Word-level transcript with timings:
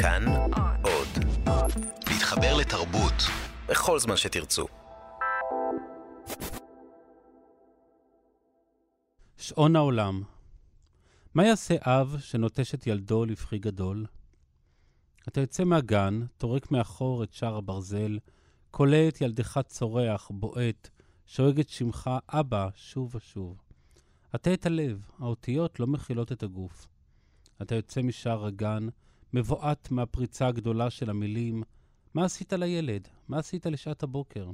כאן 0.00 0.24
עוד. 0.82 1.08
להתחבר 2.08 2.56
לתרבות 2.56 3.14
בכל 3.68 3.98
זמן 3.98 4.16
שתרצו. 4.16 4.66
שעון 9.36 9.76
העולם. 9.76 10.22
מה 11.34 11.46
יעשה 11.46 11.74
אב 11.80 12.16
שנוטש 12.20 12.74
את 12.74 12.86
ילדו 12.86 13.24
לפחי 13.24 13.58
גדול? 13.58 14.06
אתה 15.28 15.40
יוצא 15.40 15.64
מהגן, 15.64 16.20
טורק 16.36 16.70
מאחור 16.70 17.24
את 17.24 17.32
שער 17.32 17.56
הברזל, 17.56 18.18
כולא 18.70 19.08
את 19.08 19.20
ילדך 19.20 19.60
צורח, 19.66 20.30
בועט, 20.34 20.88
שואג 21.26 21.60
את 21.60 21.68
שמך 21.68 22.10
אבא 22.28 22.68
שוב 22.74 23.14
ושוב. 23.14 23.62
אתה 24.34 24.54
את 24.54 24.66
הלב, 24.66 25.10
האותיות 25.18 25.80
לא 25.80 25.86
מכילות 25.86 26.32
את 26.32 26.42
הגוף. 26.42 26.86
אתה 27.62 27.74
יוצא 27.74 28.02
משער 28.02 28.46
הגן, 28.46 28.88
מבועת 29.32 29.90
מהפריצה 29.90 30.46
הגדולה 30.46 30.90
של 30.90 31.10
המילים, 31.10 31.62
מה 32.14 32.24
עשית 32.24 32.52
לילד? 32.52 33.08
מה 33.28 33.38
עשית 33.38 33.66
לשעת 33.66 34.02
הבוקר? 34.02 34.50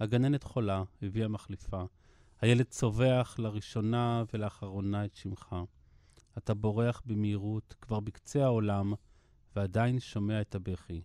הגננת 0.00 0.42
חולה, 0.42 0.82
הביאה 1.02 1.28
מחליפה. 1.28 1.82
הילד 2.40 2.66
צווח 2.66 3.38
לראשונה 3.38 4.24
ולאחרונה 4.32 5.04
את 5.04 5.16
שמך. 5.16 5.56
אתה 6.38 6.54
בורח 6.54 7.02
במהירות, 7.06 7.74
כבר 7.80 8.00
בקצה 8.00 8.44
העולם, 8.44 8.92
ועדיין 9.56 10.00
שומע 10.00 10.40
את 10.40 10.54
הבכי. 10.54 11.02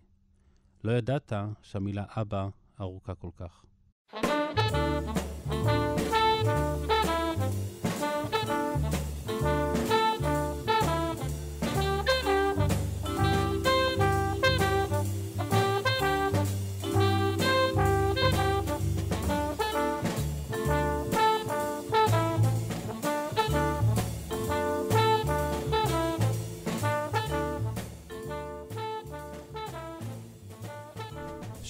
לא 0.84 0.92
ידעת 0.92 1.32
שהמילה 1.62 2.04
אבא 2.08 2.48
ארוכה 2.80 3.14
כל 3.14 3.30
כך. 3.36 3.64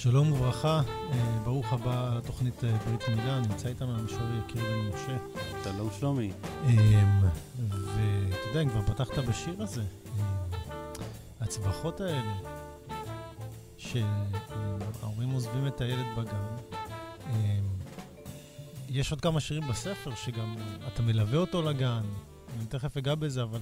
שלום 0.05 0.31
וברכה, 0.31 0.81
אה, 1.11 1.39
ברוך 1.43 1.73
הבא 1.73 2.13
לתוכנית 2.17 2.63
אה, 2.63 2.77
ברית 2.77 3.09
מילה, 3.09 3.39
נמצא 3.39 3.67
איתנו 3.67 3.99
המשורר 3.99 4.39
יקיר 4.45 4.63
בן 4.63 4.87
משה. 4.87 5.17
שלום 5.63 5.89
שלומי. 5.99 6.31
אמ, 6.65 7.21
ואתה 7.69 8.47
יודע, 8.47 8.69
כבר 8.69 8.81
פתחת 8.81 9.17
בשיר 9.17 9.63
הזה, 9.63 9.81
אמ, 9.81 10.23
הצווחות 11.41 12.01
האלה, 12.01 12.33
שההורים 13.77 15.29
עוזבים 15.29 15.67
את 15.67 15.81
הילד 15.81 16.05
בגן, 16.17 16.55
אמ, 17.29 17.35
יש 18.89 19.11
עוד 19.11 19.21
כמה 19.21 19.39
שירים 19.39 19.67
בספר 19.67 20.15
שגם 20.15 20.55
אתה 20.87 21.01
מלווה 21.01 21.37
אותו 21.37 21.61
לגן, 21.61 22.03
אני 22.57 22.65
תכף 22.65 22.97
אגע 22.97 23.15
בזה, 23.15 23.43
אבל 23.43 23.61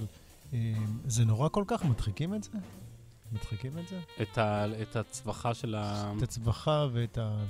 זה 1.06 1.24
נורא 1.24 1.48
כל 1.48 1.64
כך, 1.66 1.84
מדחיקים 1.84 2.34
את 2.34 2.44
זה? 2.44 2.50
מדחיקים 3.34 3.78
את 3.78 3.88
זה? 3.88 4.00
את, 4.22 4.38
ה, 4.38 4.66
את 4.82 4.96
הצווחה 4.96 5.54
של 5.54 5.74
ה... 5.74 6.12
את 6.16 6.22
הצווחה 6.22 6.86
ואת 6.92 7.18
ה... 7.18 7.44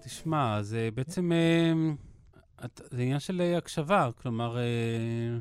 תשמע, 0.00 0.62
זה 0.62 0.88
בעצם... 0.94 1.32
אה, 1.32 1.72
זה 2.90 3.02
עניין 3.02 3.20
של 3.20 3.40
אה, 3.40 3.58
הקשבה, 3.58 4.10
כלומר, 4.22 4.58
אה, 4.58 5.38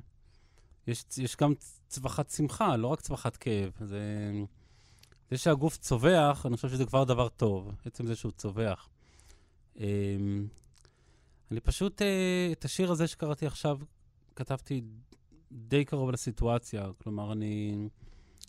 יש, 0.87 1.05
יש 1.17 1.35
גם 1.35 1.53
צווחת 1.87 2.29
שמחה, 2.29 2.77
לא 2.77 2.87
רק 2.87 3.01
צווחת 3.01 3.37
כאב. 3.37 3.71
זה, 3.79 4.31
זה 5.31 5.37
שהגוף 5.37 5.77
צווח, 5.77 6.45
אני 6.45 6.55
חושב 6.55 6.69
שזה 6.69 6.85
כבר 6.85 7.03
דבר 7.03 7.29
טוב, 7.29 7.71
עצם 7.85 8.07
זה 8.07 8.15
שהוא 8.15 8.31
צווח. 8.31 8.89
אני 11.51 11.59
פשוט, 11.63 12.01
את 12.51 12.65
השיר 12.65 12.91
הזה 12.91 13.07
שקראתי 13.07 13.45
עכשיו, 13.45 13.77
כתבתי 14.35 14.81
די 15.51 15.85
קרוב 15.85 16.11
לסיטואציה. 16.11 16.89
כלומר, 17.03 17.31
אני... 17.31 17.87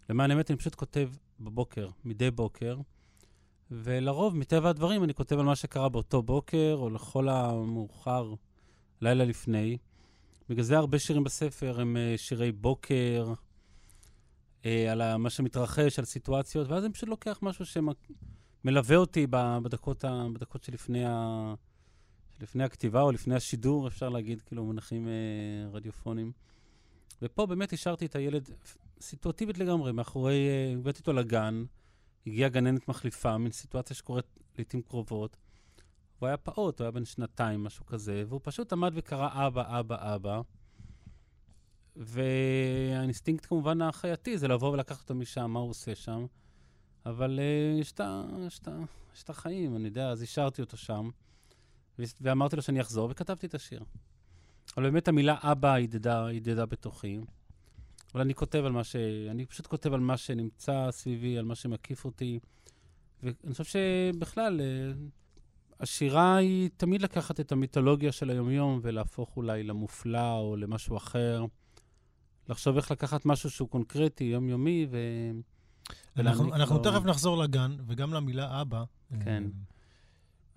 למען 0.08 0.30
האמת, 0.30 0.50
אני 0.50 0.58
פשוט 0.58 0.74
כותב 0.74 1.10
בבוקר, 1.40 1.88
מדי 2.04 2.30
בוקר, 2.30 2.76
ולרוב, 3.70 4.36
מטבע 4.36 4.68
הדברים, 4.68 5.04
אני 5.04 5.14
כותב 5.14 5.38
על 5.38 5.44
מה 5.44 5.56
שקרה 5.56 5.88
באותו 5.88 6.22
בוקר, 6.22 6.76
או 6.78 6.90
לכל 6.90 7.28
המאוחר, 7.28 8.34
לילה 9.00 9.24
לפני. 9.24 9.78
בגלל 10.48 10.64
זה 10.64 10.76
הרבה 10.76 10.98
שירים 10.98 11.24
בספר 11.24 11.80
הם 11.80 11.96
uh, 11.96 12.18
שירי 12.18 12.52
בוקר, 12.52 13.32
uh, 14.62 14.66
על 14.90 15.16
מה 15.16 15.30
שמתרחש, 15.30 15.98
על 15.98 16.04
סיטואציות, 16.04 16.68
ואז 16.68 16.84
אני 16.84 16.92
פשוט 16.92 17.08
לוקח 17.08 17.38
משהו 17.42 17.64
שמלווה 17.66 18.96
אותי 18.96 19.26
בדקות, 19.30 20.04
ה, 20.04 20.26
בדקות 20.34 20.62
שלפני, 20.62 21.04
ה, 21.04 21.54
שלפני 22.38 22.64
הכתיבה, 22.64 23.02
או 23.02 23.12
לפני 23.12 23.34
השידור, 23.34 23.88
אפשר 23.88 24.08
להגיד, 24.08 24.42
כאילו, 24.42 24.64
מונחים 24.64 25.06
uh, 25.06 25.74
רדיופונים. 25.74 26.32
ופה 27.22 27.46
באמת 27.46 27.72
השארתי 27.72 28.06
את 28.06 28.16
הילד 28.16 28.50
סיטואטיבית 29.00 29.58
לגמרי, 29.58 29.92
מאחורי, 29.92 30.48
אה, 30.48 30.74
הבאתי 30.78 31.00
אותו 31.00 31.12
לגן, 31.12 31.64
הגיעה 32.26 32.48
גננת 32.48 32.88
מחליפה, 32.88 33.38
מין 33.38 33.52
סיטואציה 33.52 33.96
שקורית 33.96 34.24
לעיתים 34.56 34.82
קרובות. 34.82 35.36
הוא 36.18 36.26
היה 36.26 36.36
פעוט, 36.36 36.80
הוא 36.80 36.84
היה 36.84 36.90
בן 36.90 37.04
שנתיים, 37.04 37.64
משהו 37.64 37.86
כזה, 37.86 38.24
והוא 38.28 38.40
פשוט 38.42 38.72
עמד 38.72 38.92
וקרא 38.94 39.46
אבא, 39.46 39.80
אבא, 39.80 40.14
אבא. 40.14 40.40
והאינסטינקט 41.96 43.46
כמובן 43.46 43.82
החייתי 43.82 44.38
זה 44.38 44.48
לבוא 44.48 44.72
ולקחת 44.72 45.00
אותו 45.00 45.14
משם, 45.14 45.50
מה 45.50 45.58
הוא 45.58 45.70
עושה 45.70 45.94
שם. 45.94 46.26
אבל 47.06 47.38
uh, 47.38 47.80
יש, 47.80 47.92
את 49.24 49.30
החיים, 49.30 49.76
אני 49.76 49.84
יודע, 49.88 50.08
אז 50.08 50.22
השארתי 50.22 50.62
אותו 50.62 50.76
שם, 50.76 51.10
ואמרתי 52.20 52.56
לו 52.56 52.62
שאני 52.62 52.80
אחזור, 52.80 53.08
וכתבתי 53.10 53.46
את 53.46 53.54
השיר. 53.54 53.84
אבל 54.76 54.82
באמת 54.90 55.08
המילה 55.08 55.36
אבא 55.42 55.74
הדהדה 55.74 56.66
בתוכי. 56.66 57.18
אבל 58.14 58.20
אני 58.20 58.34
כותב 58.34 58.62
על 58.64 58.72
מה 58.72 58.84
ש... 58.84 58.96
אני 59.30 59.46
פשוט 59.46 59.66
כותב 59.66 59.92
על 59.92 60.00
מה 60.00 60.16
שנמצא 60.16 60.90
סביבי, 60.90 61.38
על 61.38 61.44
מה 61.44 61.54
שמקיף 61.54 62.04
אותי. 62.04 62.38
ואני 63.22 63.52
חושב 63.52 63.64
שבכלל, 63.64 64.60
אה, 64.60 64.92
השירה 65.80 66.36
היא 66.36 66.70
תמיד 66.76 67.02
לקחת 67.02 67.40
את 67.40 67.52
המיתולוגיה 67.52 68.12
של 68.12 68.30
היומיום 68.30 68.80
ולהפוך 68.82 69.36
אולי 69.36 69.62
למופלא 69.62 70.38
או 70.38 70.56
למשהו 70.56 70.96
אחר. 70.96 71.44
לחשוב 72.48 72.76
איך 72.76 72.90
לקחת 72.90 73.26
משהו 73.26 73.50
שהוא 73.50 73.68
קונקרטי, 73.68 74.24
יומיומי, 74.24 74.86
ו... 74.90 74.98
אנחנו, 76.16 76.54
אנחנו 76.54 76.76
לו... 76.76 76.82
תכף 76.82 77.04
נחזור 77.04 77.38
לגן, 77.38 77.76
וגם 77.86 78.14
למילה 78.14 78.60
אבא. 78.60 78.84
כן. 79.24 79.44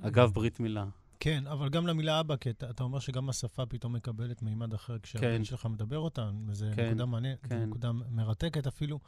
אה, 0.03 0.07
אגב, 0.07 0.31
ברית 0.33 0.59
מילה. 0.59 0.85
כן, 1.23 1.47
אבל 1.47 1.69
גם 1.69 1.87
למילה 1.87 2.19
אבא, 2.19 2.35
כי 2.35 2.49
אתה, 2.49 2.69
אתה 2.69 2.83
אומר 2.83 2.99
שגם 2.99 3.29
השפה 3.29 3.65
פתאום 3.65 3.93
מקבלת 3.93 4.41
מימד 4.41 4.73
אחר 4.73 4.99
כשהבן 4.99 5.37
כן. 5.37 5.43
שלך 5.43 5.65
מדבר 5.65 5.97
אותה, 5.97 6.31
וזו 6.47 6.65
כן, 6.75 6.87
נקודה 6.87 7.05
מעניינת, 7.05 7.45
כן. 7.45 7.63
נקודה 7.63 7.91
מרתקת 7.91 8.67
אפילו. 8.67 8.99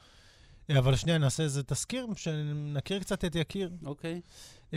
אה, 0.69 0.79
אבל 0.79 0.95
שנייה, 0.95 1.17
נעשה 1.17 1.43
איזה 1.43 1.63
תזכיר, 1.63 2.07
שנכיר 2.15 2.99
קצת 2.99 3.25
את 3.25 3.35
יקיר. 3.35 3.71
אוקיי. 3.85 4.21
Um, 4.71 4.75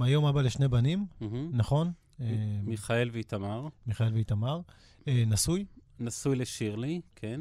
היום 0.00 0.24
אבא 0.24 0.42
לשני 0.42 0.68
בנים, 0.68 1.06
mm-hmm. 1.20 1.24
נכון? 1.52 1.92
um, 2.18 2.22
מיכאל 2.62 3.10
ואיתמר. 3.12 3.68
מיכאל 3.86 4.14
ואיתמר. 4.14 4.60
Uh, 5.00 5.08
נשוי? 5.26 5.64
נשוי 6.00 6.36
לשירלי, 6.36 7.00
כן. 7.16 7.40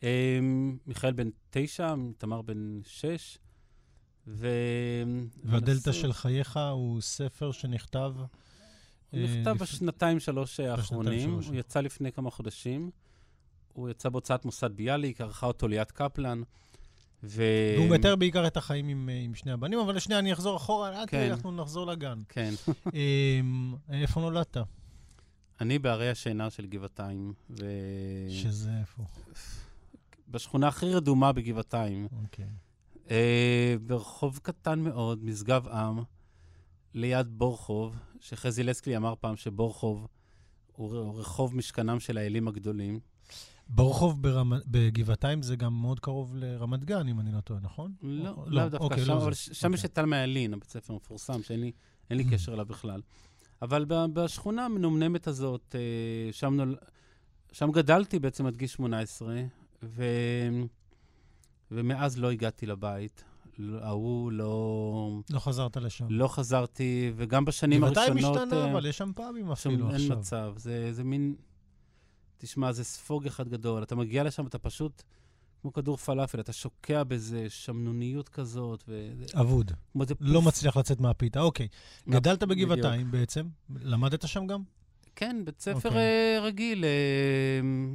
Um, 0.00 0.04
מיכאל 0.86 1.12
בן 1.12 1.28
תשע, 1.50 1.94
איתמר 2.08 2.42
בן 2.42 2.80
שש. 2.86 3.38
ו... 4.26 4.48
והדלתא 5.44 5.92
של 5.92 6.12
חייך 6.12 6.58
הוא 6.72 7.00
ספר 7.00 7.52
שנכתב... 7.52 8.14
הוא 9.14 9.28
נכתב 9.28 9.56
בשנתיים, 9.58 10.20
שלוש 10.20 10.60
האחרונים, 10.60 11.30
הוא 11.30 11.54
יצא 11.54 11.80
לפני 11.80 12.12
כמה 12.12 12.30
חודשים. 12.30 12.90
הוא 13.72 13.88
יצא 13.88 14.08
בהוצאת 14.08 14.44
מוסד 14.44 14.72
ביאליק, 14.72 15.20
ערכה 15.20 15.46
אותו 15.46 15.68
ליאת 15.68 15.92
קפלן. 15.92 16.42
ו... 17.24 17.42
והוא 17.76 17.88
מתאר 17.88 18.16
בעיקר 18.16 18.46
את 18.46 18.56
החיים 18.56 18.88
עם, 18.88 19.10
עם 19.24 19.34
שני 19.34 19.52
הבנים, 19.52 19.78
אבל 19.78 19.96
לשנייה 19.96 20.18
אני 20.18 20.32
אחזור 20.32 20.56
אחורה, 20.56 21.02
עד 21.02 21.10
כן. 21.10 21.30
אנחנו 21.30 21.52
נחזור 21.52 21.86
לגן. 21.86 22.22
כן. 22.28 22.54
אמ, 22.94 23.74
איפה 23.90 24.20
נולדת? 24.20 24.56
אני 25.60 25.78
בערי 25.78 26.10
השינה 26.10 26.50
של 26.50 26.66
גבעתיים. 26.66 27.32
ו... 27.50 27.64
שזה 28.28 28.70
איפה? 28.80 29.02
בשכונה 30.28 30.68
הכי 30.68 30.94
רדומה 30.94 31.32
בגבעתיים. 31.32 32.08
אוקיי. 32.22 32.48
Uh, 33.06 33.10
ברחוב 33.86 34.40
קטן 34.42 34.80
מאוד, 34.80 35.24
משגב 35.24 35.68
עם. 35.68 36.02
ליד 36.94 37.26
בורחוב, 37.38 37.96
שחזי 38.24 38.62
לסקלי 38.62 38.96
אמר 38.96 39.14
פעם 39.20 39.36
שבורחוב 39.36 40.06
הוא 40.76 41.20
רחוב 41.20 41.56
משכנם 41.56 42.00
של 42.00 42.18
האלים 42.18 42.48
הגדולים. 42.48 43.00
ברחוב 43.68 44.22
ברמ... 44.22 44.52
בגבעתיים 44.66 45.42
זה 45.42 45.56
גם 45.56 45.80
מאוד 45.80 46.00
קרוב 46.00 46.36
לרמת 46.36 46.84
גן, 46.84 47.08
אם 47.08 47.20
אני 47.20 47.32
לא 47.32 47.40
טועה, 47.40 47.60
נכון? 47.60 47.92
לא, 48.02 48.30
או, 48.30 48.44
לא, 48.46 48.62
לא 48.62 48.68
דווקא 48.68 48.84
אוקיי, 48.84 49.04
שם, 49.04 49.10
לא 49.10 49.16
אבל 49.16 49.34
שם 49.34 49.66
אוקיי. 49.66 49.78
יש 49.78 49.84
את 49.84 49.94
תלמה 49.94 50.22
ילין, 50.22 50.54
הבית 50.54 50.68
ספר 50.68 50.92
המפורסם, 50.92 51.42
שאין 51.42 51.60
לי, 51.60 51.72
לי 52.10 52.24
קשר 52.30 52.54
אליו 52.54 52.66
בכלל. 52.66 53.00
אבל 53.62 53.84
בשכונה 53.88 54.64
המנומנמת 54.64 55.26
הזאת, 55.26 55.74
אה, 55.78 56.32
שם, 56.32 56.54
נול... 56.54 56.76
שם 57.52 57.72
גדלתי 57.72 58.18
בעצם 58.18 58.46
עד 58.46 58.56
גיל 58.56 58.68
18, 58.68 59.34
ו... 59.82 60.04
ומאז 61.70 62.18
לא 62.18 62.30
הגעתי 62.30 62.66
לבית. 62.66 63.24
ההוא 63.80 64.32
לא... 64.32 65.20
לא 65.30 65.38
חזרת 65.38 65.76
לשם. 65.76 66.06
לא 66.10 66.28
חזרתי, 66.28 67.12
וגם 67.16 67.44
בשנים 67.44 67.84
הראשונות... 67.84 68.10
מתי 68.10 68.44
משתנה, 68.44 68.72
אבל 68.72 68.86
יש 68.86 68.98
שם 68.98 69.12
פאבים 69.14 69.50
אפילו 69.50 69.90
עכשיו. 69.90 70.10
אין 70.10 70.18
מצב, 70.18 70.52
זה, 70.56 70.92
זה 70.92 71.04
מין... 71.04 71.34
תשמע, 72.38 72.72
זה 72.72 72.84
ספוג 72.84 73.26
אחד 73.26 73.48
גדול. 73.48 73.82
אתה 73.82 73.94
מגיע 73.94 74.24
לשם, 74.24 74.46
אתה 74.46 74.58
פשוט 74.58 75.02
כמו 75.62 75.72
כדור 75.72 75.96
פלאפל, 75.96 76.40
אתה 76.40 76.52
שוקע 76.52 77.04
בזה 77.04 77.46
שמנוניות 77.48 78.28
כזאת. 78.28 78.84
ו... 78.88 79.10
אבוד. 79.40 79.72
לא 80.20 80.42
מצליח 80.42 80.76
לצאת 80.76 81.00
מהפיתה, 81.00 81.40
אוקיי. 81.40 81.68
מה... 82.06 82.14
גדלת 82.14 82.42
בגבעתיים 82.42 83.10
בעצם? 83.10 83.46
למדת 83.80 84.28
שם 84.28 84.46
גם? 84.46 84.62
כן, 85.16 85.42
בית 85.44 85.60
ספר 85.60 85.88
okay. 85.88 85.92
אוקיי. 85.92 86.38
רגיל. 86.42 86.84
אה, 86.84 86.90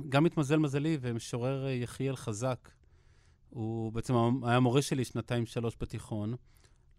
גם 0.10 0.26
התמזל 0.26 0.58
מזלי, 0.58 0.98
ומשורר 1.02 1.66
אה, 1.66 1.72
יחיאל 1.72 2.16
חזק. 2.16 2.70
הוא 3.50 3.92
בעצם 3.92 4.14
היה 4.44 4.60
מורה 4.60 4.82
שלי 4.82 5.06
שנתיים-שלוש 5.06 5.78
בתיכון. 5.80 6.34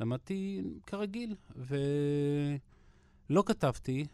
למדתי 0.00 0.62
כרגיל, 0.86 1.34
ולא 1.56 3.42
כתבתי, 3.46 4.06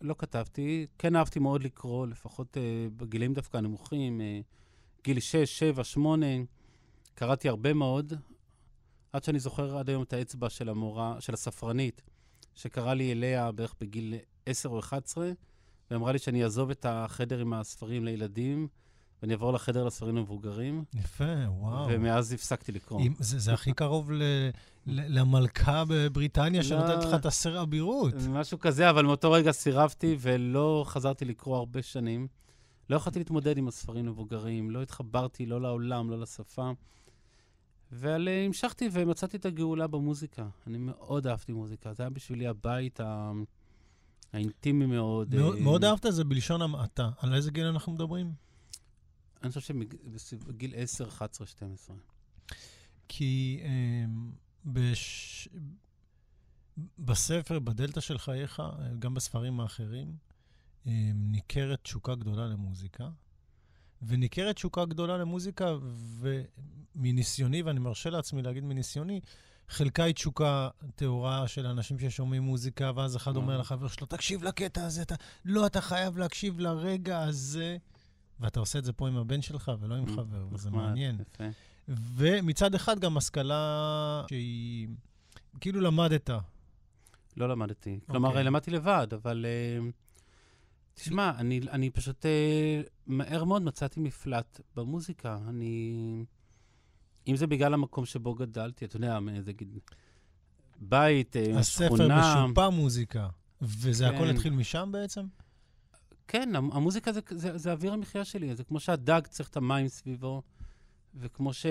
לא 0.00 0.14
כתבתי. 0.18 0.86
כן 0.98 1.16
אהבתי 1.16 1.38
מאוד 1.38 1.62
לקרוא, 1.62 2.06
לפחות 2.06 2.56
uh, 2.56 2.60
בגילים 2.96 3.34
דווקא 3.34 3.56
הנמוכים, 3.56 4.20
uh, 4.20 5.02
גיל 5.04 5.20
6, 5.20 5.58
7, 5.58 5.84
8. 5.84 6.26
קראתי 7.14 7.48
הרבה 7.48 7.72
מאוד, 7.72 8.12
עד 9.12 9.24
שאני 9.24 9.38
זוכר 9.38 9.78
עד 9.78 9.88
היום 9.88 10.02
את 10.02 10.12
האצבע 10.12 10.50
של 10.50 10.68
המורה, 10.68 11.20
של 11.20 11.34
הספרנית, 11.34 12.02
שקרא 12.54 12.94
לי 12.94 13.12
אליה 13.12 13.52
בערך 13.52 13.74
בגיל 13.80 14.14
10 14.46 14.68
או 14.68 14.78
11, 14.78 15.30
ואמרה 15.90 16.12
לי 16.12 16.18
שאני 16.18 16.44
אעזוב 16.44 16.70
את 16.70 16.86
החדר 16.88 17.40
עם 17.40 17.52
הספרים 17.52 18.04
לילדים, 18.04 18.68
ואני 19.22 19.32
אעבור 19.32 19.52
לחדר 19.52 19.84
לספרים 19.84 20.16
המבוגרים. 20.16 20.84
יפה, 20.94 21.48
וואו. 21.48 21.86
ומאז 21.90 22.32
הפסקתי 22.32 22.72
לקרוא. 22.72 23.00
עם, 23.00 23.14
זה, 23.18 23.38
זה 23.38 23.52
הכי 23.52 23.72
קרוב 23.72 24.12
ל, 24.12 24.22
ל, 24.86 25.18
למלכה 25.18 25.84
בבריטניה 25.88 26.60
לא, 26.60 26.66
שנותנת 26.66 27.04
לך 27.04 27.14
את 27.14 27.26
הסר 27.26 27.62
אבירות. 27.62 28.14
משהו 28.28 28.58
כזה, 28.58 28.90
אבל 28.90 29.04
מאותו 29.04 29.32
רגע 29.32 29.52
סירבתי 29.52 30.16
ולא 30.20 30.84
חזרתי 30.86 31.24
לקרוא 31.24 31.56
הרבה 31.56 31.82
שנים. 31.82 32.28
לא 32.90 32.96
יכולתי 32.96 33.18
להתמודד 33.18 33.58
עם 33.58 33.68
הספרים 33.68 34.06
המבוגרים, 34.06 34.70
לא 34.70 34.82
התחברתי 34.82 35.46
לא 35.46 35.60
לעולם, 35.60 36.10
לא 36.10 36.20
לשפה. 36.20 36.70
אבל 37.92 38.28
אה, 38.28 38.44
המשכתי 38.44 38.88
ומצאתי 38.92 39.36
את 39.36 39.46
הגאולה 39.46 39.86
במוזיקה. 39.86 40.46
אני 40.66 40.78
מאוד 40.78 41.26
אהבתי 41.26 41.52
מוזיקה. 41.52 41.92
זה 41.92 42.02
היה 42.02 42.10
בשבילי 42.10 42.46
הבית 42.46 43.00
ה... 43.00 43.32
האינטימי 44.32 44.86
מאוד. 44.86 45.34
מאוד, 45.34 45.56
אה... 45.56 45.62
מאוד 45.62 45.84
אהבת 45.84 46.06
זה 46.08 46.24
בלשון 46.24 46.62
המעטה. 46.62 47.10
על 47.18 47.34
איזה 47.34 47.50
גיל 47.50 47.66
אנחנו 47.66 47.92
מדברים? 47.92 48.45
אני 49.42 49.52
חושב 49.52 49.74
שבגיל 50.18 50.72
10, 50.76 51.08
11, 51.08 51.46
12. 51.46 51.96
כי 53.08 53.60
אה, 53.62 54.04
בש... 54.64 55.48
בספר, 56.98 57.58
בדלתא 57.58 58.00
של 58.00 58.18
חייך, 58.18 58.62
גם 58.98 59.14
בספרים 59.14 59.60
האחרים, 59.60 60.16
אה, 60.86 61.10
ניכרת 61.14 61.82
תשוקה 61.82 62.14
גדולה 62.14 62.46
למוזיקה. 62.46 63.08
וניכרת 64.02 64.54
תשוקה 64.54 64.84
גדולה 64.84 65.18
למוזיקה, 65.18 65.74
ומניסיוני, 66.94 67.62
ואני 67.62 67.80
מרשה 67.80 68.10
לעצמי 68.10 68.42
להגיד 68.42 68.64
מניסיוני, 68.64 69.20
חלקה 69.68 70.04
היא 70.04 70.14
תשוקה 70.14 70.68
טהורה 70.94 71.48
של 71.48 71.66
אנשים 71.66 71.98
ששומעים 71.98 72.42
מוזיקה, 72.42 72.92
ואז 72.96 73.16
אחד 73.16 73.36
אומר 73.36 73.58
לחבר 73.58 73.88
שלו, 73.88 74.06
תקשיב 74.06 74.44
לקטע 74.44 74.86
הזה, 74.86 75.02
אתה... 75.02 75.14
לא, 75.44 75.66
אתה 75.66 75.80
חייב 75.80 76.18
להקשיב 76.18 76.60
לרגע 76.60 77.22
הזה. 77.22 77.76
ואתה 78.40 78.60
עושה 78.60 78.78
את 78.78 78.84
זה 78.84 78.92
פה 78.92 79.08
עם 79.08 79.16
הבן 79.16 79.42
שלך 79.42 79.72
ולא 79.80 79.94
עם 79.94 80.04
mm, 80.04 80.10
חבר, 80.10 80.46
וזה 80.52 80.70
מעניין. 80.70 81.16
ומצד 81.88 82.74
אחד 82.74 82.98
גם 82.98 83.16
השכלה 83.16 84.22
שהיא, 84.28 84.88
כאילו 85.60 85.80
למדת. 85.80 86.30
לא 87.36 87.48
למדתי. 87.48 87.98
כלומר, 88.10 88.28
אוקיי. 88.28 88.44
למדתי 88.44 88.70
לבד, 88.70 89.06
אבל... 89.12 89.46
אה, 89.48 89.88
תשמע, 90.94 91.32
אני, 91.38 91.60
אני 91.70 91.90
פשוט 91.90 92.26
אה, 92.26 92.82
מהר 93.06 93.44
מאוד 93.44 93.62
מצאתי 93.62 94.00
מפלט 94.00 94.60
במוזיקה. 94.76 95.38
אני... 95.48 96.24
אם 97.28 97.36
זה 97.36 97.46
בגלל 97.46 97.74
המקום 97.74 98.04
שבו 98.04 98.34
גדלתי, 98.34 98.84
אתה 98.84 98.96
יודע, 98.96 99.18
גיד... 99.56 99.78
בית, 100.80 101.36
אה, 101.36 101.62
שכונה... 101.62 102.18
הספר 102.18 102.46
משופע 102.46 102.68
מוזיקה, 102.68 103.28
וזה 103.62 104.08
כן. 104.08 104.14
הכל 104.14 104.28
התחיל 104.28 104.52
משם 104.52 104.88
בעצם? 104.92 105.22
כן, 106.28 106.56
המוזיקה 106.56 107.12
זה, 107.12 107.20
זה, 107.30 107.58
זה 107.58 107.72
אוויר 107.72 107.92
המחיה 107.92 108.24
שלי. 108.24 108.56
זה 108.56 108.64
כמו 108.64 108.80
שהדג 108.80 109.26
צריך 109.26 109.48
את 109.48 109.56
המים 109.56 109.88
סביבו, 109.88 110.42
וכמו 111.14 111.52
ש... 111.52 111.66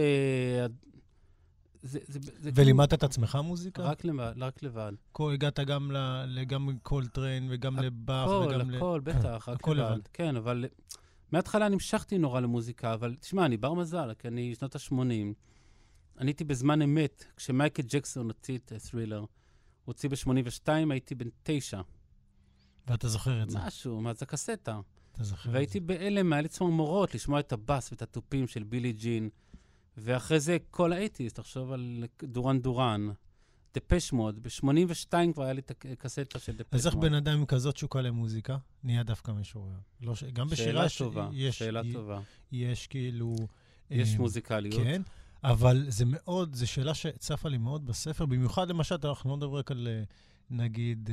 זה, 1.81 1.99
זה, 2.07 2.19
זה 2.37 2.49
ולימדת 2.53 2.89
כאילו... 2.89 2.97
את 2.97 3.03
עצמך 3.03 3.37
מוזיקה? 3.43 3.83
רק 3.83 4.05
לבד, 4.05 4.33
רק 4.37 4.63
לבד. 4.63 4.93
כל, 5.11 5.33
הגעת 5.33 5.59
גם, 5.59 5.91
ל, 5.91 6.43
גם 6.43 6.69
קולטריין 6.83 7.47
וגם 7.51 7.79
לבאך 7.79 8.29
וגם 8.29 8.71
ל... 8.71 8.75
הכל, 8.75 8.77
הכל, 8.77 8.99
בטח, 9.03 9.49
רק 9.49 9.67
לבד. 9.67 9.79
לבד. 9.79 10.07
כן, 10.13 10.35
אבל 10.35 10.65
מההתחלה 11.31 11.69
נמשכתי 11.69 12.17
נורא 12.17 12.39
למוזיקה, 12.39 12.93
אבל 12.93 13.15
תשמע, 13.19 13.45
אני 13.45 13.57
בר 13.57 13.73
מזל, 13.73 14.13
כי 14.19 14.27
אני 14.27 14.55
שנות 14.55 14.75
ה-80. 14.75 14.93
אני 16.17 16.29
הייתי 16.29 16.43
בזמן 16.43 16.81
אמת, 16.81 17.25
כשמייקל 17.37 17.83
ג'קסון 17.87 18.27
הוציא 18.27 18.57
את 18.57 18.73
Thriller. 18.91 19.19
הוא 19.19 19.27
הוציא 19.85 20.09
ב-82, 20.09 20.69
הייתי 20.89 21.15
בן 21.15 21.29
תשע. 21.43 21.81
ואתה 22.87 23.07
זוכר 23.07 23.43
את 23.43 23.49
זה. 23.49 23.59
משהו, 23.59 24.01
מה 24.01 24.13
זה 24.13 24.25
קסטה. 24.25 24.79
אתה 25.11 25.23
זוכר 25.23 25.41
את 25.41 25.51
זה. 25.51 25.57
והייתי 25.57 25.79
בהלם, 25.79 26.33
היה 26.33 26.41
לי 26.41 26.47
צמרמורות 26.47 27.15
לשמוע 27.15 27.39
את 27.39 27.53
הבאס 27.53 27.91
ואת 27.91 28.01
התופים 28.01 28.47
של 28.47 28.63
בילי 28.63 28.93
ג'ין. 28.93 29.29
ואחרי 29.97 30.39
זה 30.39 30.57
כל 30.71 30.93
האייטיז, 30.93 31.33
תחשוב 31.33 31.71
על 31.71 32.03
דורן 32.23 32.59
דורן. 32.59 33.09
דפש 33.75 34.13
מוד, 34.13 34.43
ב-82 34.43 35.33
כבר 35.33 35.43
היה 35.43 35.53
לי 35.53 35.61
את 35.61 35.71
הקסטה 35.71 36.39
של 36.39 36.51
דפש 36.51 36.73
מוד. 36.73 36.79
אז 36.79 36.87
איך 36.87 36.95
בן 36.95 37.13
אדם 37.13 37.37
עם 37.37 37.45
כזאת 37.45 37.75
תשוקה 37.75 38.01
למוזיקה 38.01 38.57
נהיה 38.83 39.03
דווקא 39.03 39.31
משורר? 39.31 39.75
לא 40.01 40.15
ש... 40.15 40.23
גם 40.23 40.47
בשירה... 40.47 40.89
שאלה 40.89 41.09
טובה, 41.09 41.29
יש, 41.33 41.59
שאלה 41.59 41.81
י... 41.85 41.93
טובה. 41.93 42.21
יש 42.51 42.87
כאילו... 42.87 43.35
יש 43.89 44.13
אה, 44.13 44.17
מוזיקליות. 44.17 44.83
כן, 44.83 45.01
אבל 45.43 45.85
זה 45.87 46.05
מאוד, 46.07 46.55
זו 46.55 46.67
שאלה 46.67 46.93
שצפה 46.93 47.49
לי 47.49 47.57
מאוד 47.57 47.85
בספר, 47.85 48.25
במיוחד 48.25 48.69
למשל, 48.69 48.95
אנחנו 49.03 49.29
לא 49.29 49.37
מדברים 49.37 49.55
רק 49.55 49.71
על, 49.71 49.87
אה, 49.87 50.03
נגיד... 50.49 51.09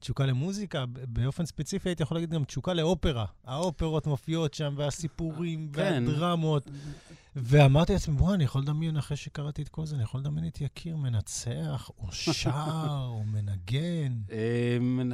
אה, 0.00 0.04
תשוקה 0.04 0.26
למוזיקה, 0.26 0.84
באופן 0.86 1.46
ספציפי 1.46 1.88
הייתי 1.88 2.02
יכול 2.02 2.16
להגיד 2.16 2.30
גם 2.30 2.44
תשוקה 2.44 2.74
לאופרה. 2.74 3.26
האופרות 3.44 4.06
מופיעות 4.06 4.54
שם, 4.54 4.74
והסיפורים, 4.76 5.70
כן. 5.72 6.04
והדרמות. 6.06 6.70
ואמרתי 7.36 7.92
לעצמי, 7.92 8.14
בוא, 8.14 8.34
אני 8.34 8.44
יכול 8.44 8.62
לדמיין, 8.62 8.96
אחרי 8.96 9.16
שקראתי 9.16 9.62
את 9.62 9.68
כל 9.68 9.86
זה, 9.86 9.94
אני 9.94 10.02
יכול 10.02 10.20
לדמיין 10.20 10.46
את 10.46 10.60
יקיר 10.60 10.96
מנצח, 10.96 11.90
או 11.98 12.12
שר, 12.12 12.50
או 13.02 13.22
מנגן. 13.24 14.12
אמ, 14.78 15.12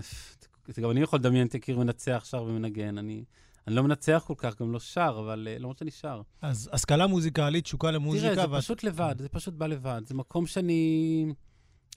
גם 0.80 0.90
אני 0.90 1.00
יכול 1.00 1.18
לדמיין 1.18 1.46
את 1.46 1.54
יקיר 1.54 1.78
מנצח, 1.78 2.24
שר 2.30 2.42
ומנגן. 2.42 2.98
אני... 2.98 3.24
אני 3.66 3.74
לא 3.74 3.82
מנצח 3.82 4.24
כל 4.26 4.34
כך, 4.36 4.60
גם 4.60 4.72
לא 4.72 4.80
שר, 4.80 5.16
אבל 5.18 5.48
uh, 5.50 5.60
למרות 5.60 5.78
שאני 5.78 5.90
שר. 5.90 6.22
אז 6.42 6.70
השכלה 6.72 7.06
מוזיקלית, 7.06 7.64
תשוקה 7.64 7.90
למוזיקה. 7.90 8.34
תראה, 8.34 8.46
זה 8.46 8.52
ואת... 8.52 8.62
פשוט 8.62 8.84
לבד, 8.84 9.14
זה 9.18 9.28
פשוט 9.28 9.54
בא 9.54 9.66
לבד. 9.66 10.02
זה 10.06 10.14
מקום 10.14 10.46
שאני, 10.46 11.26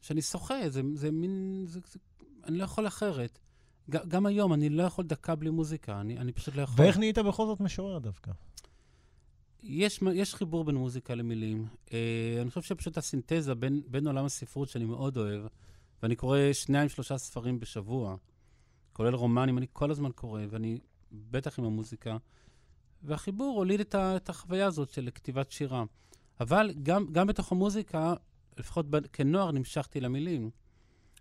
שאני 0.02 0.22
שוחה, 0.22 0.70
זה, 0.70 0.82
זה 0.94 1.12
מין, 1.12 1.64
זה, 1.68 1.80
זה 1.92 2.00
אני 2.44 2.58
לא 2.58 2.64
יכול 2.64 2.88
אחרת. 2.88 3.40
גם 3.90 4.26
היום, 4.26 4.54
אני 4.54 4.70
לא 4.70 4.84
יכול 4.84 5.06
דקה 5.06 5.36
בלי 5.36 5.50
מוזיקה, 5.50 6.02
אני, 6.02 6.18
אני 6.18 6.32
פשוט 6.32 6.56
לא 6.56 6.62
יכול. 6.62 6.86
ואיך 6.86 6.98
נהיית 6.98 7.18
בכל 7.18 7.46
זאת 7.46 7.60
משורר 7.60 8.00
דווקא? 8.00 8.32
יש, 9.64 10.00
יש 10.14 10.36
חיבור 10.36 10.64
בין 10.64 10.76
מוזיקה 10.76 11.16
למילים. 11.16 11.68
אה, 11.94 12.38
אני 12.42 12.50
חושב 12.50 12.62
שפשוט 12.62 12.98
הסינתזה 12.98 13.56
בין, 13.56 13.82
בין 13.88 14.08
עולם 14.08 14.26
הספרות, 14.26 14.70
שאני 14.70 14.86
מאוד 14.86 15.18
אוהב, 15.18 15.46
ואני 16.04 16.16
קורא 16.16 16.40
שניים, 16.54 16.90
שלושה 16.90 17.18
ספרים 17.18 17.60
בשבוע, 17.60 18.16
כולל 18.94 19.14
רומנים, 19.16 19.58
אני 19.58 19.68
כל 19.74 19.92
הזמן 19.92 20.12
קורא, 20.12 20.42
ואני 20.50 20.80
בטח 21.12 21.60
עם 21.60 21.66
המוזיקה, 21.66 22.18
והחיבור 23.04 23.58
הוליד 23.58 23.80
את, 23.80 23.96
ה, 23.96 24.16
את 24.16 24.30
החוויה 24.30 24.66
הזאת 24.66 24.90
של 24.90 25.10
כתיבת 25.16 25.52
שירה. 25.52 25.84
אבל 26.40 26.72
גם, 26.84 27.06
גם 27.12 27.28
בתוך 27.28 27.52
המוזיקה, 27.52 28.14
לפחות 28.58 28.86
כנוער, 29.14 29.52
נמשכתי 29.52 30.00
למילים. 30.02 30.50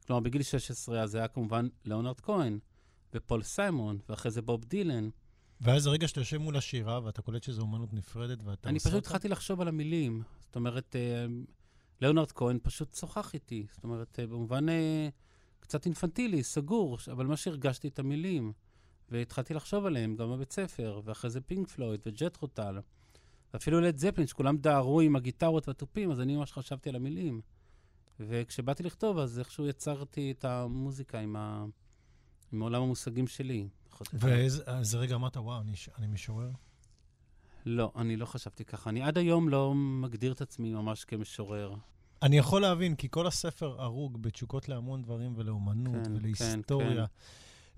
כלומר, 0.08 0.20
בגיל 0.20 0.42
16 0.42 1.02
אז 1.02 1.10
זה 1.10 1.18
היה 1.18 1.28
כמובן 1.28 1.68
ליאונרד 1.84 2.20
כהן, 2.20 2.58
ופול 3.14 3.42
סיימון, 3.42 3.98
ואחרי 4.08 4.30
זה 4.30 4.42
בוב 4.42 4.64
דילן. 4.64 5.08
ואז 5.60 5.86
הרגע 5.86 6.08
שאתה 6.08 6.20
יושב 6.20 6.38
מול 6.38 6.56
השירה, 6.56 7.00
ואתה 7.04 7.22
קולט 7.22 7.42
שזו 7.42 7.62
אומנות 7.62 7.94
נפרדת, 7.94 8.42
ואתה 8.44 8.68
אני 8.68 8.78
פשוט 8.78 8.94
התחלתי 8.94 9.28
לחשוב 9.28 9.60
על 9.60 9.68
המילים. 9.68 10.22
זאת 10.40 10.56
אומרת, 10.56 10.96
אה, 10.96 11.26
ליאונרד 12.00 12.32
כהן 12.32 12.58
פשוט 12.62 12.94
שוחח 12.94 13.34
איתי. 13.34 13.66
זאת 13.74 13.84
אומרת, 13.84 14.18
אה, 14.18 14.26
במובן 14.26 14.68
אה, 14.68 15.08
קצת 15.60 15.84
אינפנטילי, 15.86 16.42
סגור, 16.42 16.98
אבל 17.12 17.26
מה 17.26 17.36
שהרגשתי 17.36 17.88
את 17.88 17.98
המילים. 17.98 18.52
והתחלתי 19.08 19.54
לחשוב 19.54 19.86
עליהם 19.86 20.16
גם 20.16 20.30
בבית 20.30 20.52
ספר, 20.52 21.00
ואחרי 21.04 21.30
זה 21.30 21.40
פינק 21.40 21.68
פלויד 21.68 22.00
וג'ט 22.06 22.36
רוטל. 22.36 22.78
ואפילו 23.54 23.80
לד 23.80 23.98
זפלין, 23.98 24.26
שכולם 24.26 24.56
דהרו 24.56 25.00
עם 25.00 25.16
הגיטרות 25.16 25.68
והתופים, 25.68 26.10
אז 26.10 26.20
אני 26.20 26.36
ממש 26.36 26.52
חשבתי 26.52 26.88
על 26.88 26.96
המילים. 26.96 27.40
וכשבאתי 28.20 28.82
לכתוב, 28.82 29.18
אז 29.18 29.38
איכשהו 29.38 29.66
יצרתי 29.66 30.30
את 30.30 30.44
המוזיקה 30.44 31.18
עם, 31.18 31.36
ה... 31.36 31.64
עם 32.52 32.60
עולם 32.60 32.82
המושגים 32.82 33.26
שלי. 33.26 33.68
ואיזה 34.12 34.98
רגע 34.98 35.14
אמרת, 35.14 35.36
וואו, 35.36 35.60
אני, 35.60 35.72
אני 35.98 36.06
משורר? 36.06 36.50
לא, 37.66 37.92
אני 37.96 38.16
לא 38.16 38.26
חשבתי 38.26 38.64
ככה. 38.64 38.90
אני 38.90 39.02
עד 39.02 39.18
היום 39.18 39.48
לא 39.48 39.74
מגדיר 39.74 40.32
את 40.32 40.40
עצמי 40.40 40.72
ממש 40.72 41.04
כמשורר. 41.04 41.74
אני 42.22 42.38
יכול 42.38 42.62
להבין, 42.62 42.94
כי 42.94 43.08
כל 43.10 43.26
הספר 43.26 43.82
הרוג 43.82 44.22
בתשוקות 44.22 44.68
להמון 44.68 45.02
דברים 45.02 45.32
ולאומנות 45.36 46.06
כן, 46.06 46.16
ולהיסטוריה. 46.16 46.88
כן, 46.88 46.96
כן. 46.96 47.04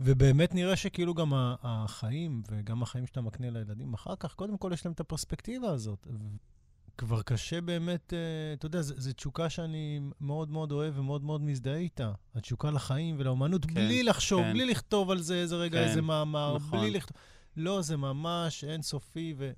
ובאמת 0.00 0.54
נראה 0.54 0.76
שכאילו 0.76 1.14
גם 1.14 1.32
החיים, 1.35 2.42
וגם 2.50 2.82
החיים 2.82 3.06
שאתה 3.06 3.20
מקנה 3.20 3.50
לילדים 3.50 3.94
אחר 3.94 4.16
כך, 4.16 4.35
קודם 4.35 4.59
כל 4.59 4.70
יש 4.75 4.85
להם 4.87 4.92
את 4.92 5.00
הפרספקטיבה 5.00 5.70
הזאת. 5.70 6.06
כבר 7.00 7.23
קשה 7.23 7.61
באמת, 7.61 8.12
uh, 8.12 8.59
אתה 8.59 8.66
יודע, 8.66 8.83
זו 8.83 9.12
תשוקה 9.12 9.50
שאני 9.50 10.00
מאוד 10.21 10.50
מאוד 10.50 10.73
אוהב 10.73 10.99
ומאוד 10.99 11.25
מאוד 11.25 11.40
מזדהה 11.40 11.76
איתה. 11.76 12.12
התשוקה 12.35 12.71
לחיים 12.71 13.14
ולאומנות, 13.19 13.64
כן, 13.64 13.75
בלי 13.75 14.02
לחשוב, 14.02 14.42
כן. 14.42 14.52
בלי 14.52 14.66
לכתוב 14.66 15.11
על 15.11 15.19
זה 15.19 15.35
איזה 15.35 15.57
רגע, 15.57 15.78
כן, 15.78 15.88
איזה 15.88 16.02
מאמר, 16.02 16.57
נכון. 16.57 16.80
בלי 16.80 16.90
לכתוב... 16.90 17.16
לא, 17.57 17.83
זה 17.83 17.97
ממש 17.97 18.64
אינסופי. 18.64 19.35
ו... 19.38 19.50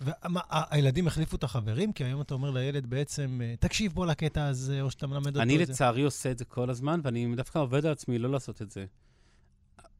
והילדים 0.00 1.06
החליפו 1.06 1.36
את 1.36 1.44
החברים? 1.44 1.92
כי 1.92 2.04
היום 2.04 2.20
אתה 2.20 2.34
אומר 2.34 2.50
לילד 2.50 2.86
בעצם, 2.86 3.40
אה, 3.44 3.54
תקשיב 3.60 3.92
בוא 3.92 4.06
לקטע 4.06 4.46
הזה, 4.46 4.82
או 4.82 4.90
שאתה 4.90 5.06
מלמד 5.06 5.26
אותו 5.26 5.28
את 5.28 5.34
זה. 5.34 5.42
אני 5.42 5.58
לצערי 5.58 6.02
עושה 6.02 6.30
את 6.30 6.38
זה 6.38 6.44
כל 6.44 6.70
הזמן, 6.70 7.00
ואני 7.04 7.34
דווקא 7.36 7.58
עובד 7.58 7.86
על 7.86 7.92
עצמי 7.92 8.18
לא 8.18 8.30
לעשות 8.30 8.62
את 8.62 8.70
זה. 8.70 8.86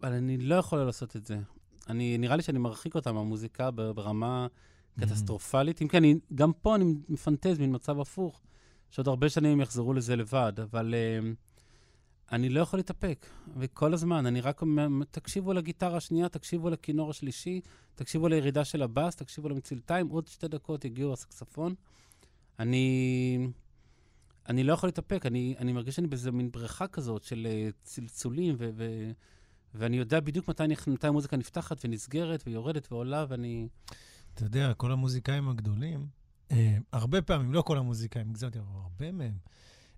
אבל 0.03 0.13
אני 0.13 0.39
לא 0.39 0.55
יכול 0.55 0.79
לעשות 0.79 1.17
את 1.17 1.27
זה. 1.27 1.39
אני, 1.89 2.19
נראה 2.19 2.37
לי 2.37 2.43
שאני 2.43 2.59
מרחיק 2.59 2.95
אותם 2.95 3.15
מהמוזיקה 3.15 3.71
ברמה. 3.71 4.47
קטסטרופלית. 5.01 5.83
אם 5.83 5.89
כן, 5.89 6.03
גם 6.35 6.53
פה 6.53 6.75
אני 6.75 6.95
מפנטז 7.09 7.59
מין 7.59 7.75
מצב 7.75 8.01
הפוך, 8.01 8.41
שעוד 8.91 9.09
הרבה 9.09 9.29
שנים 9.29 9.53
הם 9.53 9.61
יחזרו 9.61 9.95
לזה 9.95 10.17
לבד, 10.17 10.53
אבל 10.63 10.95
uh, 10.95 11.35
אני 12.33 12.49
לא 12.49 12.61
יכול 12.61 12.79
להתאפק. 12.79 13.27
וכל 13.57 13.95
הזמן, 13.95 14.27
אני 14.27 14.41
רק 14.41 14.61
אומר, 14.63 14.89
תקשיבו 15.11 15.53
לגיטרה 15.53 15.97
השנייה, 15.97 16.29
תקשיבו 16.29 16.71
לכינור 16.71 17.11
השלישי, 17.11 17.61
תקשיבו 17.95 18.29
לירידה 18.29 18.65
של 18.65 18.83
הבאס, 18.83 19.17
תקשיבו 19.17 19.49
למצלתיים, 19.49 20.09
עוד 20.09 20.27
שתי 20.27 20.49
דקות 20.49 20.85
יגיעו 20.85 21.13
הסקספון. 21.13 21.75
אני... 22.59 23.49
אני 24.49 24.65
לא 24.65 24.73
יכול 24.73 24.89
להתאפק, 24.89 25.27
אני, 25.27 25.55
אני 25.59 25.73
מרגיש 25.73 25.97
שאני 25.97 26.07
באיזה 26.07 26.33
מין 26.33 26.51
בריכה 26.51 26.87
כזאת 26.87 27.23
של 27.23 27.47
uh, 27.51 27.73
צלצולים, 27.83 28.57
ו, 28.59 28.71
ו, 28.77 29.11
ואני 29.75 29.97
יודע 29.97 30.21
בדיוק 30.21 30.49
מתי, 30.49 30.63
מתי 30.87 31.07
המוזיקה 31.07 31.37
נפתחת 31.37 31.85
ונסגרת 31.85 32.43
ויורדת 32.47 32.93
ועולה, 32.93 33.27
ואני... 33.29 33.69
אתה 34.39 34.47
יודע, 34.47 34.75
כל 34.75 34.93
המוזיקאים 34.93 35.49
הגדולים, 35.49 36.07
אה, 36.51 36.77
הרבה 36.93 37.23
פעמים, 37.23 37.53
לא 37.53 37.63
כל 37.63 37.79
המוזיקאים, 37.79 38.31
הגזמתי, 38.31 38.59
אבל 38.59 38.81
הרבה 38.83 39.13
מהם, 39.13 39.39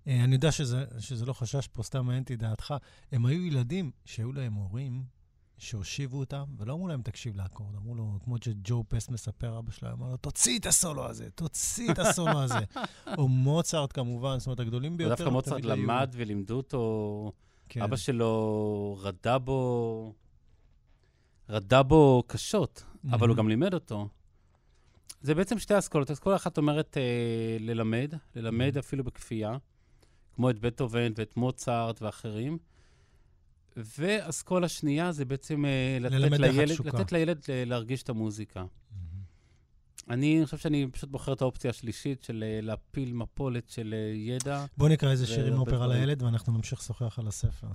אה, 0.07 0.23
אני 0.23 0.35
יודע 0.35 0.51
שזה, 0.51 0.85
שזה 0.99 1.25
לא 1.25 1.33
חשש 1.33 1.67
פה, 1.67 1.83
סתם 1.83 2.05
מעניין 2.05 2.23
אותי 2.23 2.35
דעתך, 2.35 2.73
הם 3.11 3.25
היו 3.25 3.45
ילדים 3.45 3.91
שהיו 4.05 4.33
להם 4.33 4.53
הורים 4.53 5.03
שהושיבו 5.57 6.19
אותם, 6.19 6.43
ולא 6.57 6.73
אמרו 6.73 6.87
להם, 6.87 7.01
תקשיב 7.01 7.35
לאקורד, 7.37 7.75
אמרו 7.75 7.95
לו, 7.95 8.19
כמו 8.23 8.35
שג'ו 8.43 8.83
פסט 8.87 9.09
מספר, 9.09 9.59
אבא 9.59 9.71
שלו, 9.71 9.91
אמר 9.91 10.09
לו, 10.09 10.17
תוציא 10.17 10.59
את 10.59 10.65
הסולו 10.65 11.05
הזה, 11.05 11.29
תוציא 11.29 11.91
את 11.91 11.99
הסולו 11.99 12.39
הזה. 12.41 12.59
או 13.17 13.27
מוצרט 13.27 13.93
כמובן, 13.93 14.39
זאת 14.39 14.47
אומרת, 14.47 14.59
הגדולים 14.59 14.97
ביותר. 14.97 15.13
ודווקא 15.13 15.29
מוצרט 15.29 15.65
למד 15.65 16.09
ולימדו 16.13 16.57
אותו, 16.57 17.31
כן. 17.69 17.81
אבא 17.81 17.95
שלו 17.95 18.97
רדה 19.01 19.37
בו, 19.37 20.13
רדה 21.49 21.83
בו 21.83 22.23
קשות. 22.27 22.83
אבל 23.11 23.29
הוא 23.29 23.37
גם 23.37 23.49
לימד 23.49 23.73
אותו. 23.73 24.07
זה 25.21 25.35
בעצם 25.35 25.59
שתי 25.59 25.77
אסכולות. 25.77 26.11
אסכולה 26.11 26.35
אחת 26.35 26.57
אומרת 26.57 26.97
אה, 26.97 27.57
ללמד, 27.59 28.13
ללמד 28.35 28.77
mm-hmm. 28.77 28.79
אפילו 28.79 29.03
בכפייה, 29.03 29.57
כמו 30.35 30.49
את 30.49 30.59
בטהובן 30.59 31.11
ואת 31.15 31.37
מוצרט 31.37 32.01
ואחרים. 32.01 32.57
ואסכולה 33.77 34.67
שנייה 34.67 35.11
זה 35.11 35.25
בעצם 35.25 35.65
אה, 35.65 35.97
לתת 35.99 36.39
לילד, 36.39 36.85
לתת 36.85 37.11
לילד 37.11 37.41
אה, 37.49 37.63
להרגיש 37.65 38.03
את 38.03 38.09
המוזיקה. 38.09 38.61
Mm-hmm. 38.61 39.01
אני 40.09 40.41
חושב 40.45 40.57
שאני 40.57 40.87
פשוט 40.91 41.09
בוחר 41.09 41.33
את 41.33 41.41
האופציה 41.41 41.69
השלישית 41.69 42.23
של 42.23 42.43
אה, 42.47 42.59
להפיל 42.61 43.13
מפולת 43.13 43.69
של 43.69 43.93
אה, 43.97 44.13
ידע. 44.15 44.65
בוא 44.77 44.89
נקרא 44.89 45.11
איזה 45.11 45.27
שיר 45.27 45.45
עם 45.45 45.59
אופרה 45.59 45.87
לילד 45.87 46.23
ואנחנו 46.23 46.53
נמשיך 46.53 46.79
לשוחח 46.79 47.19
על 47.19 47.27
הספר. 47.27 47.67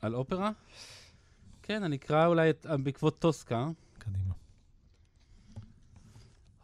על 0.00 0.14
אופרה? 0.14 0.50
כן, 1.62 1.82
אני 1.82 1.96
אקרא 1.96 2.26
אולי 2.26 2.50
את, 2.50 2.66
בעקבות 2.82 3.18
טוסקה. 3.18 3.68
קדימה. 3.98 4.34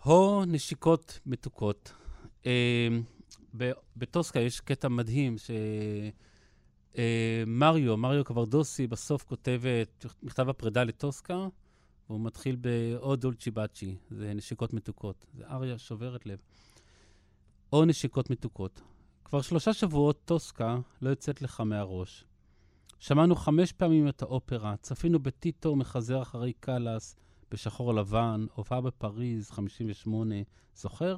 הו 0.08 0.44
נשיקות 0.44 1.20
מתוקות. 1.26 1.92
אה, 2.46 2.88
בטוסקה 3.96 4.40
יש 4.40 4.60
קטע 4.60 4.88
מדהים 4.88 5.36
שמריו, 5.38 6.12
אה, 7.92 7.96
מריו 7.96 8.24
קוורדוסי 8.24 8.86
בסוף 8.86 9.24
כותב 9.24 9.62
את 9.82 10.06
מכתב 10.22 10.48
הפרידה 10.48 10.84
לטוסקה, 10.84 11.48
והוא 12.08 12.20
מתחיל 12.20 12.56
ב"או 12.60 13.16
דולצ'י 13.16 13.50
בצ'י", 13.50 13.96
זה 14.10 14.34
נשיקות 14.34 14.72
מתוקות. 14.72 15.26
זה 15.34 15.46
אריה 15.46 15.78
שוברת 15.78 16.26
לב. 16.26 16.38
או 17.72 17.84
נשיקות 17.84 18.30
מתוקות. 18.30 18.80
כבר 19.24 19.42
שלושה 19.42 19.72
שבועות 19.72 20.20
טוסקה 20.24 20.78
לא 21.02 21.10
יוצאת 21.10 21.42
לך 21.42 21.60
מהראש. 21.60 22.24
שמענו 22.98 23.36
חמש 23.36 23.72
פעמים 23.72 24.08
את 24.08 24.22
האופרה, 24.22 24.76
צפינו 24.76 25.18
בטיטו 25.18 25.76
מחזר 25.76 26.22
אחרי 26.22 26.52
קאלאס, 26.52 27.16
בשחור 27.50 27.94
לבן, 27.94 28.46
הופעה 28.54 28.80
בפריז, 28.80 29.50
58, 29.50 30.34
זוכר? 30.74 31.16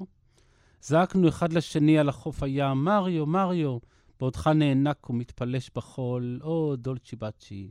זעקנו 0.81 1.29
אחד 1.29 1.53
לשני 1.53 1.99
על 1.99 2.09
החוף 2.09 2.43
הים, 2.43 2.85
מריו, 2.85 3.27
מריו, 3.27 3.79
בעודך 4.21 4.47
נאנק 4.47 5.11
ומתפלש 5.11 5.71
בחול, 5.75 6.41
או 6.43 6.77
דולצ'י 6.77 7.17
בצ'י. 7.17 7.71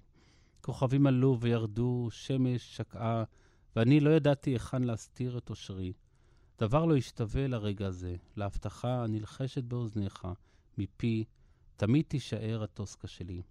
כוכבים 0.62 1.08
עלו 1.08 1.38
וירדו, 1.40 2.08
שמש 2.12 2.78
שקעה, 2.78 3.24
ואני 3.76 4.00
לא 4.00 4.10
ידעתי 4.10 4.50
היכן 4.50 4.84
להסתיר 4.84 5.38
את 5.38 5.50
אושרי. 5.50 5.94
דבר 6.60 6.86
לא 6.86 6.96
השתווה 6.96 7.48
לרגע 7.48 7.88
הזה, 7.88 8.16
להבטחה 8.36 9.04
הנלחשת 9.04 9.64
באוזניך, 9.64 10.28
מפי, 10.78 11.26
תמיד 11.76 12.06
תישאר 12.08 12.64
הטוסקה 12.64 13.08
שלי. 13.08 13.42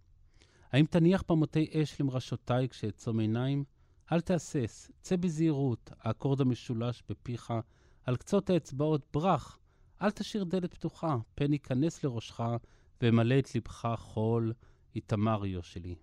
האם 0.72 0.86
תניח 0.86 1.24
במותי 1.28 1.70
אש 1.72 2.00
למרשותיי 2.00 2.68
כשאעצום 2.68 3.20
עיניים? 3.20 3.64
אל 4.12 4.20
תהסס, 4.20 4.90
צא 5.00 5.16
בזהירות, 5.16 5.90
האקורד 6.00 6.40
המשולש 6.40 7.02
בפיך, 7.08 7.52
על 8.04 8.16
קצות 8.16 8.50
האצבעות 8.50 9.06
ברח, 9.12 9.58
אל 10.02 10.10
תשאיר 10.10 10.44
דלת 10.44 10.74
פתוחה, 10.74 11.16
פן 11.34 11.52
ייכנס 11.52 12.04
לראשך 12.04 12.40
ומלא 13.02 13.38
את 13.38 13.54
לבך 13.54 13.94
חול, 13.98 14.52
איתמריו 14.94 15.62
שלי. 15.62 15.94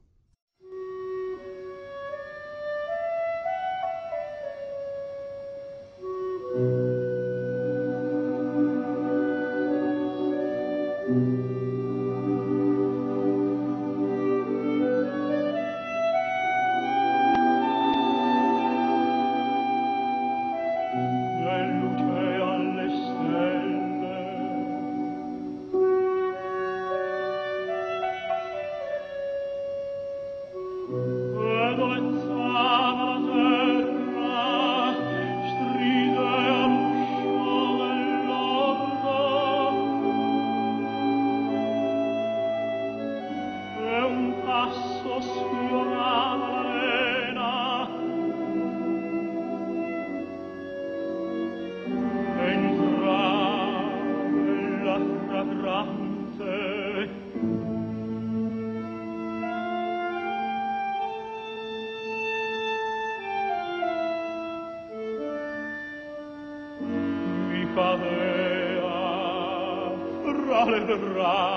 verrà 70.86 71.55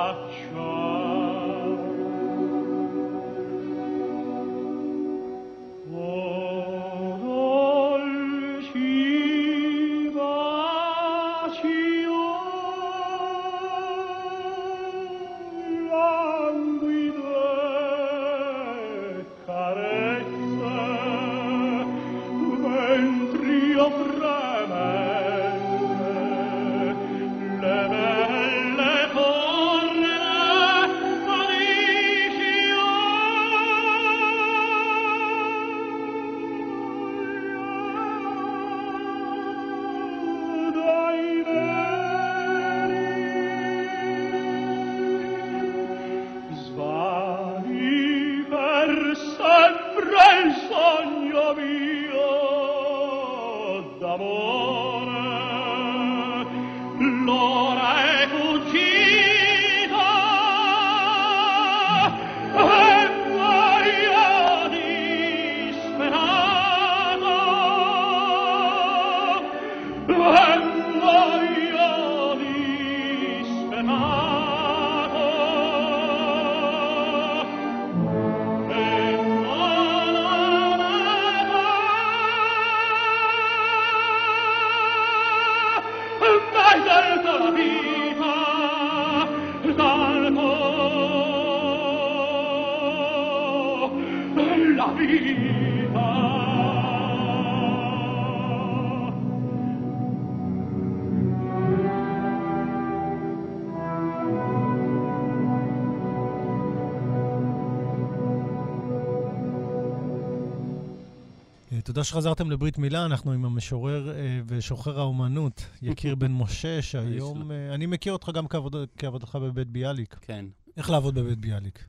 שחזרתם 112.08 112.50
לברית 112.50 112.78
מילה, 112.78 113.04
אנחנו 113.06 113.32
עם 113.32 113.44
המשורר 113.44 114.10
אה, 114.10 114.40
ושוחר 114.46 115.00
האומנות, 115.00 115.66
יקיר 115.82 116.14
בן 116.14 116.32
משה, 116.32 116.82
שהיום... 116.82 117.50
אה, 117.50 117.74
אני 117.74 117.86
מכיר 117.86 118.12
אותך 118.12 118.30
גם 118.34 118.48
כעבוד, 118.48 118.76
כעבודתך 118.96 119.34
בבית 119.42 119.68
ביאליק. 119.68 120.14
כן. 120.20 120.44
איך 120.76 120.90
לעבוד 120.90 121.14
בבית 121.14 121.38
ביאליק? 121.38 121.84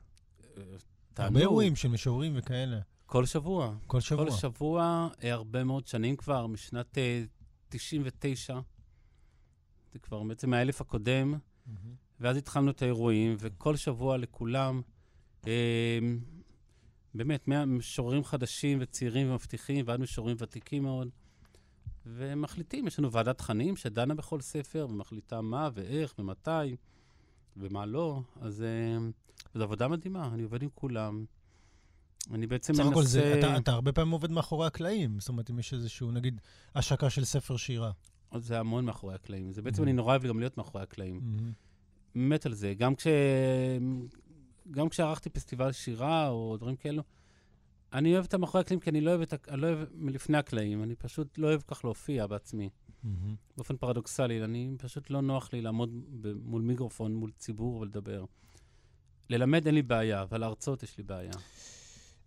אה, 0.58 0.62
הרבה 1.16 1.40
אירועים 1.40 1.76
של 1.76 1.88
משוררים 1.88 2.32
וכאלה. 2.36 2.78
כל 3.06 3.26
שבוע. 3.26 3.74
כל 3.86 4.00
שבוע. 4.00 4.24
כל 4.24 4.30
שבוע, 4.30 5.08
הרבה 5.22 5.64
מאוד 5.64 5.86
שנים 5.86 6.16
כבר, 6.16 6.46
משנת 6.46 6.98
99. 7.68 8.60
זה 9.92 9.98
כבר 9.98 10.22
בעצם 10.22 10.50
מהאלף 10.50 10.80
הקודם, 10.80 11.34
ואז 12.20 12.36
התחלנו 12.36 12.70
את 12.70 12.82
האירועים, 12.82 13.36
וכל 13.38 13.76
שבוע 13.76 14.16
לכולם. 14.16 14.82
באמת, 17.14 17.48
משוררים 17.66 18.24
חדשים 18.24 18.78
וצעירים 18.80 19.30
ומבטיחים 19.30 19.84
ועד 19.88 20.00
משוררים 20.00 20.36
ותיקים 20.40 20.82
מאוד. 20.82 21.08
ומחליטים, 22.06 22.86
יש 22.86 22.98
לנו 22.98 23.12
ועדת 23.12 23.38
תכנים 23.38 23.76
שדנה 23.76 24.14
בכל 24.14 24.40
ספר 24.40 24.86
ומחליטה 24.90 25.40
מה 25.40 25.68
ואיך 25.74 26.14
ומתי 26.18 26.76
ומה 27.56 27.86
לא. 27.86 28.20
אז 28.40 28.64
uh, 28.64 29.54
זו 29.54 29.62
עבודה 29.62 29.88
מדהימה, 29.88 30.30
אני 30.34 30.42
עובד 30.42 30.62
עם 30.62 30.68
כולם. 30.74 31.24
אני 32.30 32.46
בעצם 32.46 32.72
מנסה... 32.72 32.84
סך 32.84 32.90
הכל 32.90 33.02
זה, 33.02 33.38
אתה, 33.38 33.56
אתה 33.56 33.72
הרבה 33.72 33.92
פעמים 33.92 34.12
עובד 34.12 34.30
מאחורי 34.30 34.66
הקלעים. 34.66 35.20
זאת 35.20 35.28
אומרת, 35.28 35.50
אם 35.50 35.58
יש 35.58 35.72
איזשהו, 35.74 36.10
נגיד, 36.10 36.40
השקה 36.74 37.10
של 37.10 37.24
ספר 37.24 37.56
שירה. 37.56 37.90
זה 38.38 38.58
המון 38.58 38.84
מאחורי 38.84 39.14
הקלעים. 39.14 39.52
זה 39.52 39.62
בעצם, 39.62 39.82
mm-hmm. 39.82 39.84
אני 39.84 39.92
נורא 39.92 40.12
אוהב 40.12 40.26
גם 40.26 40.38
להיות 40.38 40.58
מאחורי 40.58 40.82
הקלעים. 40.82 41.20
Mm-hmm. 41.20 42.18
מת 42.18 42.46
על 42.46 42.54
זה. 42.54 42.74
גם 42.74 42.94
כש... 42.94 43.06
גם 44.70 44.88
כשערכתי 44.88 45.30
פסטיבל 45.30 45.72
שירה 45.72 46.28
או 46.28 46.56
דברים 46.56 46.76
כאלו, 46.76 47.02
אני 47.92 48.14
אוהב 48.14 48.24
את 48.24 48.34
המאחורי 48.34 48.60
הקלעים 48.60 48.80
כי 48.80 48.90
אני 48.90 49.00
לא 49.00 49.10
אוהב, 49.10 49.20
את, 49.20 49.48
אני 49.48 49.60
לא 49.60 49.66
אוהב 49.66 49.88
מלפני 49.94 50.38
הקלעים, 50.38 50.82
אני 50.82 50.94
פשוט 50.94 51.38
לא 51.38 51.46
אוהב 51.46 51.60
כך 51.66 51.84
להופיע 51.84 52.26
בעצמי. 52.26 52.68
Mm-hmm. 52.68 53.08
באופן 53.56 53.76
פרדוקסלי, 53.76 54.44
אני 54.44 54.74
פשוט 54.78 55.10
לא 55.10 55.20
נוח 55.20 55.52
לי 55.52 55.60
לעמוד 55.60 55.90
מול 56.42 56.62
מיקרופון, 56.62 57.14
מול 57.14 57.30
ציבור 57.38 57.76
ולדבר. 57.76 58.24
ללמד 59.30 59.66
אין 59.66 59.74
לי 59.74 59.82
בעיה, 59.82 60.22
אבל 60.22 60.40
להרצות 60.40 60.82
יש 60.82 60.98
לי 60.98 61.04
בעיה. 61.04 61.32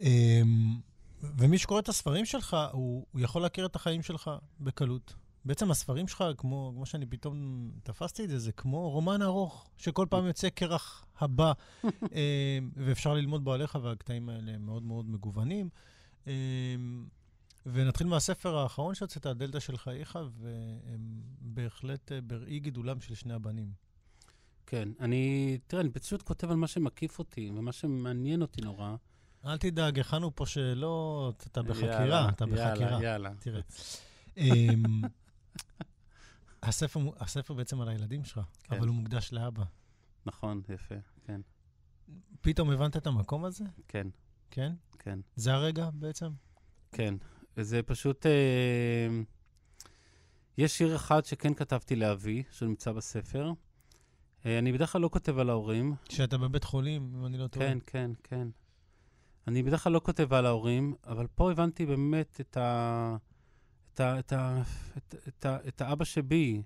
אמ, 0.01 0.77
ומי 1.21 1.57
שקורא 1.57 1.79
את 1.79 1.89
הספרים 1.89 2.25
שלך, 2.25 2.57
הוא, 2.71 3.05
הוא 3.11 3.21
יכול 3.21 3.41
להכיר 3.41 3.65
את 3.65 3.75
החיים 3.75 4.01
שלך 4.01 4.31
בקלות. 4.59 5.13
בעצם 5.45 5.71
הספרים 5.71 6.07
שלך, 6.07 6.23
כמו, 6.37 6.71
כמו 6.75 6.85
שאני 6.85 7.05
פתאום 7.05 7.69
תפסתי 7.83 8.23
את 8.23 8.29
זה, 8.29 8.39
זה 8.39 8.51
כמו 8.51 8.89
רומן 8.89 9.21
ארוך, 9.21 9.69
שכל 9.77 10.07
פעם 10.09 10.25
יוצא 10.25 10.47
כרך 10.55 11.05
הבא, 11.19 11.51
אה, 12.15 12.59
ואפשר 12.75 13.13
ללמוד 13.13 13.43
בו 13.43 13.53
עליך, 13.53 13.77
והקטעים 13.81 14.29
האלה 14.29 14.57
מאוד 14.57 14.83
מאוד 14.83 15.09
מגוונים. 15.09 15.69
אה, 16.27 16.33
ונתחיל 17.65 18.07
מהספר 18.07 18.57
האחרון 18.57 18.95
שהוצאת, 18.95 19.25
הדלתא 19.25 19.59
של 19.59 19.77
חייך, 19.77 20.19
והם 20.39 21.21
בהחלט 21.39 22.11
אה, 22.11 22.21
בראי 22.21 22.59
גידולם 22.59 23.01
של 23.01 23.15
שני 23.15 23.33
הבנים. 23.33 23.71
כן, 24.65 24.89
אני, 24.99 25.57
תראה, 25.67 25.81
אני 25.81 25.89
פשוט 25.89 26.21
כותב 26.21 26.51
על 26.51 26.55
מה 26.55 26.67
שמקיף 26.67 27.19
אותי, 27.19 27.51
ומה 27.55 27.71
שמעניין 27.71 28.41
אותי 28.41 28.61
נורא. 28.61 28.95
אל 29.45 29.57
תדאג, 29.57 29.99
הכנו 29.99 30.35
פה 30.35 30.45
שאלות, 30.45 31.47
אתה 31.51 31.61
בחקירה, 31.61 31.93
יאללה, 31.93 32.29
אתה 32.29 32.45
בחקירה. 32.45 32.89
יאללה, 32.89 33.03
יאללה. 33.03 33.31
תראה. 33.39 33.61
הספר, 36.63 36.99
הספר 37.19 37.53
בעצם 37.53 37.81
על 37.81 37.87
הילדים 37.87 38.23
שלך, 38.23 38.39
כן. 38.63 38.75
אבל 38.75 38.87
הוא 38.87 38.95
מוקדש 38.95 39.33
לאבא. 39.33 39.63
נכון, 40.25 40.61
יפה, 40.69 40.95
כן. 41.25 41.41
פתאום 42.41 42.69
הבנת 42.69 42.97
את 42.97 43.07
המקום 43.07 43.45
הזה? 43.45 43.63
כן. 43.87 44.07
כן? 44.51 44.73
כן. 44.99 45.19
זה 45.35 45.53
הרגע 45.53 45.89
בעצם? 45.93 46.29
כן. 46.91 47.15
זה 47.55 47.83
פשוט... 47.83 48.25
אה, 48.25 49.21
יש 50.57 50.77
שיר 50.77 50.95
אחד 50.95 51.25
שכן 51.25 51.53
כתבתי 51.53 51.95
לאבי, 51.95 52.43
שנמצא 52.51 52.91
בספר. 52.91 53.51
אה, 54.45 54.59
אני 54.59 54.71
בדרך 54.71 54.91
כלל 54.91 55.01
לא 55.01 55.09
כותב 55.13 55.37
על 55.37 55.49
ההורים. 55.49 55.95
שאתה 56.09 56.37
בבית 56.37 56.63
חולים, 56.63 57.13
אם 57.15 57.25
אני 57.25 57.37
לא 57.37 57.47
טועה. 57.47 57.67
כן, 57.67 57.77
כן, 57.85 58.11
כן. 58.23 58.47
אני 59.47 59.63
בדרך 59.63 59.83
כלל 59.83 59.93
לא 59.93 60.01
כותב 60.03 60.33
על 60.33 60.45
ההורים, 60.45 60.95
אבל 61.07 61.27
פה 61.35 61.51
הבנתי 61.51 61.85
באמת 61.85 62.41
את 62.41 62.57
ה... 62.57 63.15
את, 63.93 63.99
ה, 63.99 64.19
את, 64.19 64.33
ה, 64.33 64.61
את, 64.97 65.15
את, 65.27 65.45
את 65.67 65.81
האבא 65.81 66.05
שבי. 66.05 66.63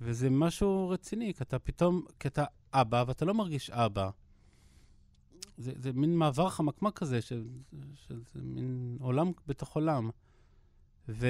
וזה 0.00 0.30
משהו 0.30 0.88
רציני, 0.88 1.34
כי 1.34 1.42
אתה 1.42 1.58
פתאום, 1.58 2.04
כי 2.20 2.28
אתה 2.28 2.44
אבא 2.72 3.04
ואתה 3.06 3.24
לא 3.24 3.34
מרגיש 3.34 3.70
אבא. 3.70 4.10
זה, 5.58 5.72
זה 5.76 5.92
מין 5.92 6.16
מעבר 6.16 6.48
חמקמק 6.48 6.98
כזה, 6.98 7.22
ש, 7.22 7.32
שזה 7.94 8.42
מין 8.42 8.96
עולם 9.00 9.32
בתוך 9.46 9.74
עולם. 9.76 10.10
ו, 11.08 11.26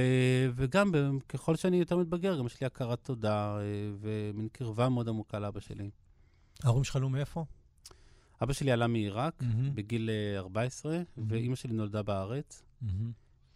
וגם 0.54 0.92
ככל 1.28 1.56
שאני 1.56 1.76
יותר 1.76 1.96
מתבגר, 1.96 2.38
גם 2.38 2.46
יש 2.46 2.60
לי 2.60 2.66
הכרת 2.66 3.04
תודה 3.04 3.58
אה, 3.58 3.62
ומין 4.00 4.48
קרבה 4.48 4.88
מאוד 4.88 5.08
עמוקה 5.08 5.38
לאבא 5.38 5.60
שלי. 5.60 5.90
ההורים 6.64 6.84
שלך 6.84 6.96
עלו 6.96 7.08
מאיפה? 7.08 7.44
אבא 8.42 8.52
שלי 8.52 8.72
עלה 8.72 8.86
מעיראק 8.86 9.42
mm-hmm. 9.42 9.70
בגיל 9.74 10.10
14, 10.36 10.96
mm-hmm. 10.96 11.20
ואימא 11.28 11.54
שלי 11.56 11.72
נולדה 11.72 12.02
בארץ. 12.02 12.62
Mm-hmm. 12.82 12.86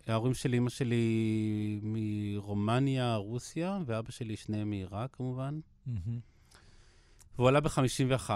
ההורים 0.07 0.35
של 0.35 0.53
אימא 0.53 0.71
שלי 0.71 1.81
מרומניה, 1.83 3.17
רוסיה, 3.17 3.79
ואבא 3.87 4.11
שלי 4.11 4.37
שניהם 4.37 4.71
מעיראק 4.71 5.17
כמובן. 5.17 5.61
והוא 7.37 7.49
עלה 7.49 7.61
ב-51. 7.61 8.31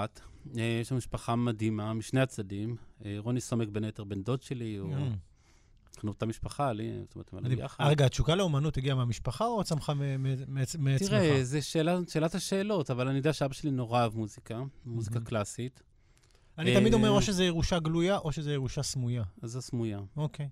אה, 0.57 0.79
יש 0.81 0.93
לנו 0.93 0.99
משפחה 0.99 1.37
מדהימה 1.37 1.95
משני 1.95 2.21
הצדדים. 2.21 2.77
אה, 3.05 3.17
רוני 3.19 3.41
סומק 3.41 3.69
בין 3.69 3.85
היתר 3.85 4.05
בן 4.05 4.23
דוד 4.23 4.43
שלי, 4.43 4.77
הוא... 4.77 4.95
אנחנו 5.97 6.09
אותה 6.09 6.27
משפחה, 6.27 6.73
לי, 6.73 6.93
זאת 7.15 7.33
אומרת, 7.33 7.47
אני 7.47 7.57
ביחד. 7.57 7.85
רגע, 7.89 8.07
התשוקה 8.07 8.35
לאומנות 8.35 8.77
הגיעה 8.77 8.97
מהמשפחה 8.97 9.47
או 9.47 9.65
צמחה 9.65 9.93
מעצמך? 10.49 11.09
תראה, 11.09 11.45
זו 11.45 11.59
שאלת 12.09 12.35
השאלות, 12.35 12.91
אבל 12.91 13.09
אני 13.09 13.17
יודע 13.17 13.33
שאבא 13.33 13.55
שלי 13.55 13.71
נורא 13.71 14.01
אוהב 14.01 14.17
מוזיקה, 14.17 14.63
מוזיקה 14.85 15.21
קלאסית. 15.21 15.83
אני 16.59 16.75
תמיד 16.75 16.95
אומר 16.95 17.11
או 17.11 17.23
שזה 17.23 17.45
ירושה 17.45 17.79
גלויה 17.79 18.19
או 18.19 18.33
שזה 18.33 18.53
ירושה 18.53 18.83
סמויה. 18.83 19.25
אז 19.43 19.51
זה 19.51 19.61
סמויה. 19.61 20.01
אוקיי. 20.17 20.49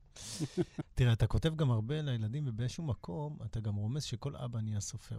תראה, 0.94 1.12
אתה 1.12 1.26
כותב 1.26 1.56
גם 1.56 1.70
הרבה 1.70 2.02
לילדים, 2.02 2.44
ובאיזשהו 2.46 2.84
מקום 2.84 3.38
אתה 3.44 3.60
גם 3.60 3.74
רומז 3.74 4.02
שכל 4.02 4.36
אבא 4.36 4.60
נהיה 4.60 4.80
סופר. 4.80 5.18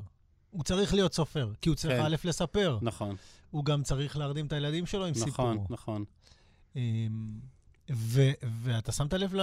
הוא 0.49 0.63
צריך 0.63 0.93
להיות 0.93 1.13
סופר, 1.13 1.51
כי 1.61 1.69
הוא 1.69 1.75
צריך 1.75 1.93
כן. 1.93 2.05
א', 2.05 2.15
לספר. 2.23 2.79
נכון. 2.81 3.15
הוא 3.51 3.65
גם 3.65 3.83
צריך 3.83 4.17
להרדים 4.17 4.45
את 4.45 4.53
הילדים 4.53 4.85
שלו 4.85 5.05
עם 5.05 5.13
סיפורו. 5.13 5.53
נכון, 5.53 5.65
נכון. 5.69 6.05
ואתה 8.63 8.91
שמת 8.91 9.13
לב 9.13 9.35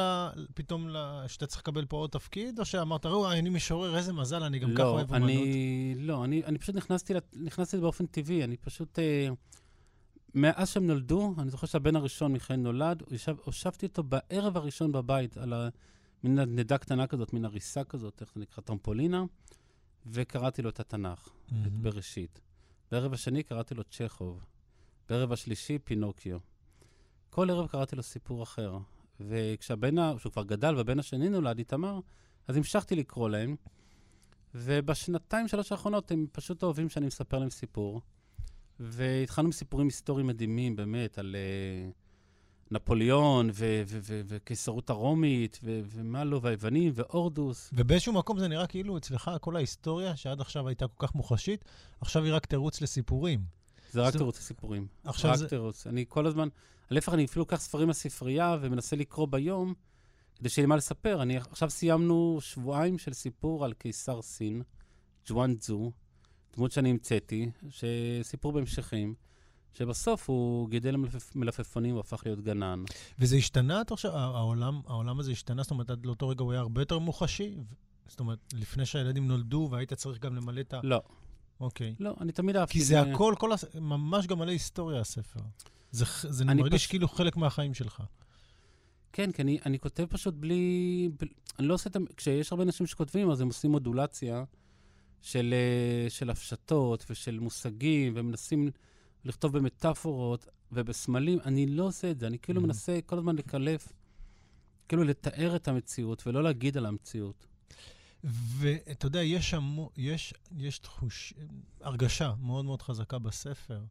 פתאום 0.54 0.88
שאתה 1.26 1.46
צריך 1.46 1.62
לקבל 1.62 1.84
פה 1.84 1.96
עוד 1.96 2.10
תפקיד, 2.10 2.58
או 2.58 2.64
שאמרת, 2.64 3.06
ראו, 3.06 3.32
אני 3.32 3.50
משורר, 3.50 3.96
איזה 3.96 4.12
מזל, 4.12 4.42
אני 4.42 4.58
גם 4.58 4.70
לא, 4.70 4.76
ככה 4.76 4.86
אוהב 4.86 5.14
אומנות? 5.14 5.42
לא, 5.96 6.24
אני, 6.24 6.44
אני 6.44 6.58
פשוט 6.58 6.74
נכנסתי, 6.74 7.14
נכנסתי 7.32 7.78
באופן 7.78 8.06
טבעי, 8.06 8.44
אני 8.44 8.56
פשוט... 8.56 8.98
אה, 8.98 9.28
מאז 10.34 10.68
שהם 10.68 10.86
נולדו, 10.86 11.34
אני 11.38 11.50
זוכר 11.50 11.66
שהבן 11.66 11.96
הראשון, 11.96 12.32
מיכאל, 12.32 12.56
נולד, 12.56 13.02
הושבתי 13.44 13.86
אותו 13.86 14.02
בערב 14.02 14.56
הראשון 14.56 14.92
בבית, 14.92 15.36
על 15.36 15.52
מין 16.24 16.38
נדה 16.38 16.78
קטנה 16.78 17.06
כזאת, 17.06 17.32
מין 17.32 17.44
הריסה 17.44 17.84
כזאת, 17.84 18.20
איך 18.20 18.30
זה 18.34 18.40
נקרא, 18.40 18.62
טרמפולינה, 18.62 19.24
וקראתי 20.06 20.62
לו 20.62 20.70
את 20.70 20.80
התנ"ך, 20.80 21.28
mm-hmm. 21.28 21.54
את 21.66 21.72
בראשית. 21.72 22.40
בערב 22.90 23.12
השני 23.12 23.42
קראתי 23.42 23.74
לו 23.74 23.84
צ'כוב. 23.84 24.44
בערב 25.08 25.32
השלישי, 25.32 25.78
פינוקיו. 25.78 26.38
כל 27.30 27.50
ערב 27.50 27.66
קראתי 27.66 27.96
לו 27.96 28.02
סיפור 28.02 28.42
אחר. 28.42 28.78
וכשהבן, 29.20 30.18
שהוא 30.18 30.32
כבר 30.32 30.42
גדל 30.42 30.76
והבן 30.76 30.98
השני 30.98 31.28
נולד, 31.28 31.58
איתמר, 31.58 32.00
אז 32.48 32.56
המשכתי 32.56 32.96
לקרוא 32.96 33.28
להם. 33.28 33.56
ובשנתיים, 34.54 35.48
שלוש 35.48 35.72
האחרונות, 35.72 36.10
הם 36.10 36.26
פשוט 36.32 36.62
אוהבים 36.62 36.88
שאני 36.88 37.06
מספר 37.06 37.38
להם 37.38 37.50
סיפור. 37.50 38.00
והתחלנו 38.84 39.46
עם 39.46 39.52
סיפורים 39.52 39.86
היסטוריים 39.86 40.26
מדהימים, 40.26 40.76
באמת, 40.76 41.18
על 41.18 41.36
uh, 41.90 41.92
נפוליאון 42.70 43.50
וקיסרות 44.26 44.90
הרומית, 44.90 45.60
ומה 45.62 46.24
לא, 46.24 46.40
והיוונים, 46.42 46.92
והורדוס. 46.94 47.70
ובאיזשהו 47.72 48.12
מקום 48.12 48.38
זה 48.38 48.48
נראה 48.48 48.66
כאילו 48.66 48.96
אצלך 48.96 49.30
כל 49.40 49.56
ההיסטוריה, 49.56 50.16
שעד 50.16 50.40
עכשיו 50.40 50.68
הייתה 50.68 50.88
כל 50.88 51.06
כך 51.06 51.14
מוחשית, 51.14 51.64
עכשיו 52.00 52.24
היא 52.24 52.32
רק 52.32 52.46
תירוץ 52.46 52.80
לסיפורים. 52.80 53.44
זה 53.90 54.00
רק 54.00 54.16
תירוץ 54.16 54.38
לסיפורים. 54.38 54.86
עכשיו 55.04 55.30
רק 55.30 55.36
זה... 55.36 55.48
תירוץ. 55.48 55.86
אני 55.86 56.04
כל 56.08 56.26
הזמן, 56.26 56.48
להפך, 56.90 57.14
אני 57.14 57.24
אפילו 57.24 57.42
לוקח 57.42 57.60
ספרים 57.60 57.88
לספרייה 57.88 58.56
ומנסה 58.60 58.96
לקרוא 58.96 59.26
ביום, 59.26 59.74
כדי 60.36 60.48
שיהיה 60.48 60.66
לי 60.66 60.68
מה 60.68 60.76
לספר. 60.76 61.22
אני, 61.22 61.36
עכשיו 61.36 61.70
סיימנו 61.70 62.38
שבועיים 62.40 62.98
של 62.98 63.12
סיפור 63.12 63.64
על 63.64 63.72
קיסר 63.72 64.22
סין, 64.22 64.62
ג'ואן 65.26 65.54
צזו, 65.56 65.92
דמות 66.56 66.72
שאני 66.72 66.90
המצאתי, 66.90 67.50
שסיפור 67.70 68.52
בהמשכים. 68.52 69.14
שבסוף 69.74 70.30
הוא 70.30 70.68
גידל 70.68 70.96
מלפפ... 70.96 71.36
מלפפונים 71.36 71.96
והפך 71.96 72.22
להיות 72.24 72.40
גנן. 72.40 72.84
וזה 73.18 73.36
השתנה, 73.36 73.80
אתה 73.80 73.94
חושב? 73.94 74.08
העולם, 74.08 74.80
העולם 74.86 75.20
הזה 75.20 75.32
השתנה? 75.32 75.62
זאת 75.62 75.70
אומרת, 75.70 75.90
עד 75.90 76.06
לאותו 76.06 76.28
רגע 76.28 76.42
הוא 76.42 76.52
היה 76.52 76.60
הרבה 76.60 76.80
יותר 76.80 76.98
מוחשי? 76.98 77.56
זאת 78.08 78.20
אומרת, 78.20 78.38
לפני 78.54 78.86
שהילדים 78.86 79.28
נולדו 79.28 79.68
והיית 79.70 79.92
צריך 79.92 80.18
גם 80.18 80.34
למלא 80.34 80.60
את 80.60 80.74
ה... 80.74 80.80
לא. 80.82 81.02
אוקיי. 81.60 81.94
לא, 82.00 82.14
אני 82.20 82.32
תמיד 82.32 82.56
אהבתי... 82.56 82.72
כי 82.72 82.84
זה 82.84 83.00
הכל, 83.00 83.34
כל 83.38 83.52
הס... 83.52 83.64
ממש 83.74 84.26
גם 84.26 84.38
מלא 84.38 84.50
היסטוריה, 84.50 85.00
הספר. 85.00 85.40
זה, 85.90 86.04
זה 86.28 86.44
מרגיש 86.44 86.82
פש... 86.82 86.86
כאילו 86.86 87.08
חלק 87.08 87.36
מהחיים 87.36 87.74
שלך. 87.74 88.02
כן, 89.12 89.32
כי 89.32 89.42
אני, 89.42 89.58
אני 89.66 89.78
כותב 89.78 90.06
פשוט 90.10 90.34
בלי... 90.34 91.08
ב... 91.20 91.24
אני 91.58 91.66
לא 91.66 91.74
עושה 91.74 91.90
את... 91.90 91.96
כשיש 92.16 92.52
הרבה 92.52 92.64
אנשים 92.64 92.86
שכותבים, 92.86 93.30
אז 93.30 93.40
הם 93.40 93.46
עושים 93.46 93.70
מודולציה 93.70 94.44
של, 95.22 95.54
אה, 95.54 96.10
של 96.10 96.30
הפשטות 96.30 97.04
ושל 97.10 97.40
מושגים, 97.40 98.12
ומנסים 98.16 98.70
לכתוב 99.24 99.58
במטאפורות 99.58 100.46
ובסמלים. 100.72 101.38
אני 101.44 101.66
לא 101.66 101.84
עושה 101.84 102.10
את 102.10 102.18
זה, 102.18 102.26
אני 102.26 102.38
כאילו 102.38 102.60
mm-hmm. 102.60 102.64
מנסה 102.64 102.98
כל 103.06 103.18
הזמן 103.18 103.36
לקלף, 103.36 103.92
כאילו 104.88 105.04
לתאר 105.04 105.56
את 105.56 105.68
המציאות 105.68 106.26
ולא 106.26 106.42
להגיד 106.42 106.76
על 106.76 106.86
המציאות. 106.86 107.46
ואתה 108.24 109.06
יודע, 109.06 109.22
יש, 109.22 109.54
המו, 109.54 109.90
יש, 109.96 110.34
יש 110.56 110.78
תחוש, 110.78 111.34
הרגשה 111.80 112.34
מאוד 112.40 112.64
מאוד 112.64 112.82
חזקה 112.82 113.18
בספר, 113.18 113.84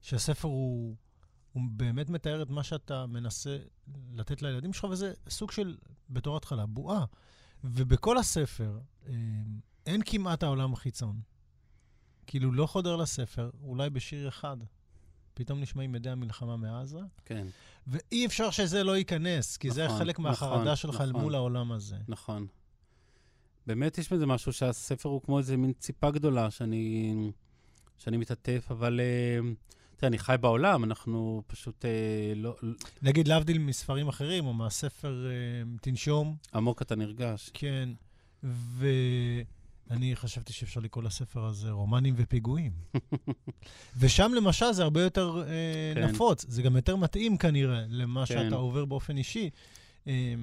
שהספר 0.00 0.48
הוא, 0.48 0.96
הוא 1.52 1.62
באמת 1.70 2.10
מתאר 2.10 2.42
את 2.42 2.50
מה 2.50 2.62
שאתה 2.62 3.06
מנסה 3.06 3.58
לתת 4.12 4.42
לילדים 4.42 4.72
שלך, 4.72 4.84
וזה 4.84 5.12
סוג 5.28 5.50
של, 5.50 5.76
בתור 6.10 6.36
התחלה, 6.36 6.66
בועה. 6.66 7.04
ובכל 7.64 8.18
הספר 8.18 8.78
אה, 9.06 9.12
אין 9.86 10.02
כמעט 10.06 10.42
העולם 10.42 10.72
החיצון. 10.72 11.20
כאילו, 12.26 12.52
לא 12.52 12.66
חודר 12.66 12.96
לספר, 12.96 13.50
אולי 13.62 13.90
בשיר 13.90 14.28
אחד. 14.28 14.56
פתאום 15.34 15.60
נשמעים 15.60 15.92
מדי 15.92 16.10
המלחמה 16.10 16.56
מעזה. 16.56 17.00
כן. 17.24 17.46
ואי 17.86 18.26
אפשר 18.26 18.50
שזה 18.50 18.84
לא 18.84 18.96
ייכנס, 18.96 19.56
כי 19.56 19.68
נכון, 19.68 19.76
זה 19.76 19.88
חלק 19.98 20.18
מהחרדה 20.18 20.62
נכון, 20.62 20.76
שלך 20.76 21.00
נכון, 21.00 21.22
מול 21.22 21.34
העולם 21.34 21.72
הזה. 21.72 21.96
נכון. 22.08 22.46
באמת 23.66 23.98
יש 23.98 24.12
בזה 24.12 24.26
משהו 24.26 24.52
שהספר 24.52 25.08
הוא 25.08 25.22
כמו 25.22 25.38
איזה 25.38 25.56
מין 25.56 25.72
ציפה 25.72 26.10
גדולה 26.10 26.50
שאני, 26.50 27.14
שאני 27.98 28.16
מתעטף, 28.16 28.66
אבל 28.70 29.00
אה, 29.00 29.38
תראה, 29.96 30.08
אני 30.08 30.18
חי 30.18 30.36
בעולם, 30.40 30.84
אנחנו 30.84 31.42
פשוט 31.46 31.84
אה, 31.84 32.32
לא... 32.36 32.56
נגיד, 33.02 33.28
להבדיל 33.28 33.58
מספרים 33.58 34.08
אחרים, 34.08 34.46
או 34.46 34.52
מהספר 34.52 35.26
אה, 35.26 35.32
תנשום. 35.80 36.36
עמוק 36.54 36.82
אתה 36.82 36.96
נרגש. 36.96 37.50
כן, 37.54 37.88
ואני 39.90 40.16
חשבתי 40.16 40.52
שאפשר 40.52 40.80
לקרוא 40.80 41.04
לספר 41.04 41.44
הזה 41.44 41.70
רומנים 41.70 42.14
ופיגועים. 42.16 42.72
ושם 44.00 44.32
למשל 44.36 44.72
זה 44.72 44.82
הרבה 44.82 45.02
יותר 45.02 45.42
אה, 45.46 45.92
כן. 45.94 46.08
נפוץ, 46.08 46.44
זה 46.48 46.62
גם 46.62 46.76
יותר 46.76 46.96
מתאים 46.96 47.36
כנראה 47.36 47.84
למה 47.88 48.26
כן. 48.26 48.34
שאתה 48.44 48.54
עובר 48.54 48.84
באופן 48.84 49.16
אישי. 49.16 49.50
אה, 50.08 50.34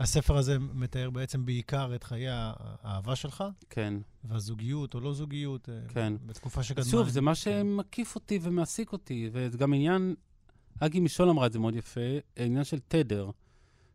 הספר 0.00 0.36
הזה 0.36 0.58
מתאר 0.58 1.10
בעצם 1.10 1.46
בעיקר 1.46 1.94
את 1.94 2.04
חיי 2.04 2.26
האהבה 2.28 3.16
שלך. 3.16 3.44
כן. 3.70 3.94
והזוגיות 4.24 4.94
או 4.94 5.00
לא 5.00 5.14
זוגיות, 5.14 5.68
אה, 5.68 5.74
כן. 5.88 6.12
בתקופה 6.26 6.62
שקדמה. 6.62 6.90
שוב, 6.90 7.08
זה 7.08 7.20
מה 7.20 7.34
כן. 7.34 7.34
שמקיף 7.34 8.14
אותי 8.14 8.38
ומעסיק 8.42 8.92
אותי, 8.92 9.30
וזה 9.32 9.58
גם 9.58 9.74
עניין, 9.74 10.14
אגי 10.80 11.00
משול 11.00 11.28
אמרה 11.28 11.46
את 11.46 11.52
זה 11.52 11.58
מאוד 11.58 11.76
יפה, 11.76 12.00
עניין 12.36 12.64
של 12.64 12.78
תדר. 12.88 13.30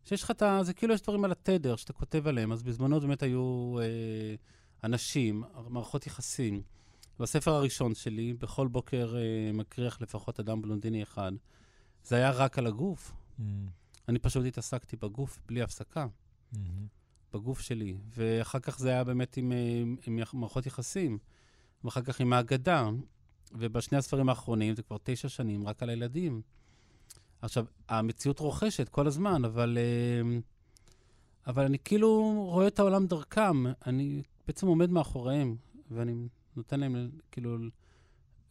שיש 0.06 0.24
לך 0.24 0.32
את 0.32 0.42
ה... 0.42 0.64
זה 0.64 0.74
כאילו 0.74 0.94
יש 0.94 1.02
דברים 1.02 1.26
על 1.26 1.32
התדר 1.32 1.76
שאתה 1.76 1.94
כותב 1.94 2.28
עליהם, 2.28 2.52
אז 2.52 2.64
בזמנו 2.64 3.00
באמת 3.00 3.24
היו 3.24 3.76
אה, 3.80 3.86
אנשים, 4.84 5.44
מערכות 5.70 6.08
יחסים. 6.08 6.62
בספר 7.20 7.52
הראשון 7.52 7.96
שלי, 7.96 8.34
בכל 8.34 8.68
בוקר 8.68 9.16
אה, 9.18 9.52
מקריח 9.54 10.02
לפחות 10.02 10.40
אדם 10.40 10.62
בלונדיני 10.62 11.04
אחד. 11.04 11.32
זה 12.04 12.16
היה 12.16 12.32
רק 12.32 12.58
על 12.58 12.68
הגוף. 12.68 13.12
Mm. 13.40 13.44
אני 14.08 14.20
פשוט 14.20 14.46
התעסקתי 14.46 14.96
בגוף 14.96 15.40
בלי 15.48 15.62
הפסקה, 15.62 16.08
mm-hmm. 16.54 16.58
בגוף 17.34 17.60
שלי. 17.60 17.98
ואחר 18.16 18.60
כך 18.60 18.80
זה 18.80 18.90
היה 18.90 19.04
באמת 19.04 19.38
עם, 19.38 19.52
עם, 19.52 19.96
עם 20.08 20.20
מערכות 20.34 20.66
יחסים, 20.66 21.18
ואחר 21.84 22.02
כך 22.02 22.20
עם 22.20 22.34
האגדה. 22.34 22.90
ובשני 23.52 23.98
הספרים 23.98 24.30
האחרונים, 24.30 24.76
זה 24.76 24.82
כבר 24.82 24.98
תשע 25.04 25.30
שנים, 25.30 25.68
רק 25.68 25.84
על 25.84 25.90
הילדים. 25.90 26.42
עכשיו, 27.42 27.66
המציאות 27.90 28.40
רוכשת 28.40 28.90
כל 28.90 29.08
הזמן, 29.08 29.46
אבל, 29.46 29.78
אה, 29.78 30.40
אבל 31.48 31.66
אני 31.66 31.78
כאילו 31.80 32.34
רואה 32.50 32.68
את 32.68 32.80
העולם 32.80 33.08
דרכם. 33.08 33.64
אני 33.86 34.24
בעצם 34.50 34.68
עומד 34.68 34.90
מאחוריהם, 34.90 35.56
ואני 35.92 36.28
נותן 36.56 36.80
להם 36.80 37.10
כאילו 37.32 37.58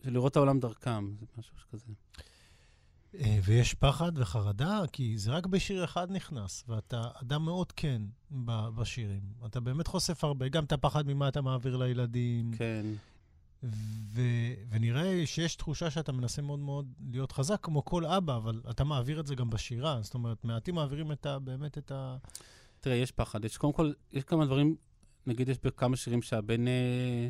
לראות 0.05 0.33
את 0.33 0.37
העולם 0.37 0.61
דרכם, 0.61 1.15
זה 1.21 1.27
משהו 1.39 1.55
כזה. 1.73 1.93
אה, 3.15 3.39
ויש 3.45 3.75
פחד 3.75 4.13
וחרדה, 4.15 4.81
כי 4.93 5.19
זה 5.19 5.31
רק 5.31 5.47
בשיר 5.47 5.85
אחד 5.85 6.11
נכנס, 6.11 6.65
ואתה 6.69 7.03
אדם 7.23 7.45
מאוד 7.45 7.73
כן 7.73 8.03
בשירים. 8.77 9.23
אתה 9.47 9.61
באמת 9.61 9.87
חושף 9.87 10.25
הרבה, 10.25 10.49
גם 10.49 10.65
את 10.65 10.73
הפחד 10.73 11.07
ממה 11.07 11.29
אתה 11.29 11.41
מעביר 11.41 11.77
לילדים. 11.77 12.53
כן. 12.59 12.87
ו- 14.13 14.55
ונראה 14.71 15.27
שיש 15.27 15.57
תחושה 15.57 15.91
שאתה 15.91 16.13
מנסה 16.13 16.43
מאוד 16.43 16.59
מאוד 16.59 16.93
להיות 17.11 17.33
חזק, 17.33 17.59
כמו 17.63 17.85
כל 17.85 18.07
אבא, 18.07 18.37
אבל 18.37 18.63
אתה 18.71 18.85
מעביר 18.85 19.21
את 19.21 19.27
זה 19.27 19.35
גם 19.35 19.51
בשירה. 19.51 20.03
זאת 20.03 20.15
אומרת, 20.15 20.45
מעטים 20.45 20.75
מעבירים 20.75 21.13
את 21.13 21.27
ה, 21.27 21.39
באמת 21.39 21.79
את 21.79 21.93
ה... 21.93 22.17
תראה, 22.81 22.97
יש 22.97 23.13
פחד. 23.13 23.45
יש 23.45 23.57
קודם 23.57 23.73
כל, 23.73 23.93
יש 24.13 24.25
כמה 24.25 24.47
דברים, 24.47 24.77
נגיד 25.27 25.49
יש 25.49 25.57
בכמה 25.65 25.97
שירים 25.97 26.23
שהבן... 26.23 26.69
אה, 26.69 27.29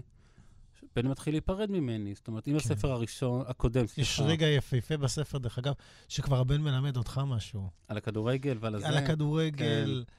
בן 0.96 1.06
מתחיל 1.06 1.34
להיפרד 1.34 1.70
ממני. 1.70 2.14
זאת 2.14 2.28
אומרת, 2.28 2.48
אם 2.48 2.52
כן. 2.52 2.56
הספר 2.56 2.92
הראשון, 2.92 3.42
הקודם, 3.46 3.86
סליחה. 3.86 4.00
יש 4.00 4.20
רגע 4.20 4.46
יפהפה 4.46 4.96
בספר, 4.96 5.38
דרך 5.38 5.58
אגב, 5.58 5.72
שכבר 6.08 6.38
הבן 6.40 6.60
מלמד 6.60 6.96
אותך 6.96 7.20
משהו. 7.26 7.70
על 7.88 7.96
הכדורגל 7.96 8.56
ועל 8.60 8.74
הזה. 8.74 8.88
על 8.88 8.96
הכדורגל. 8.96 10.04
כן. 10.06 10.14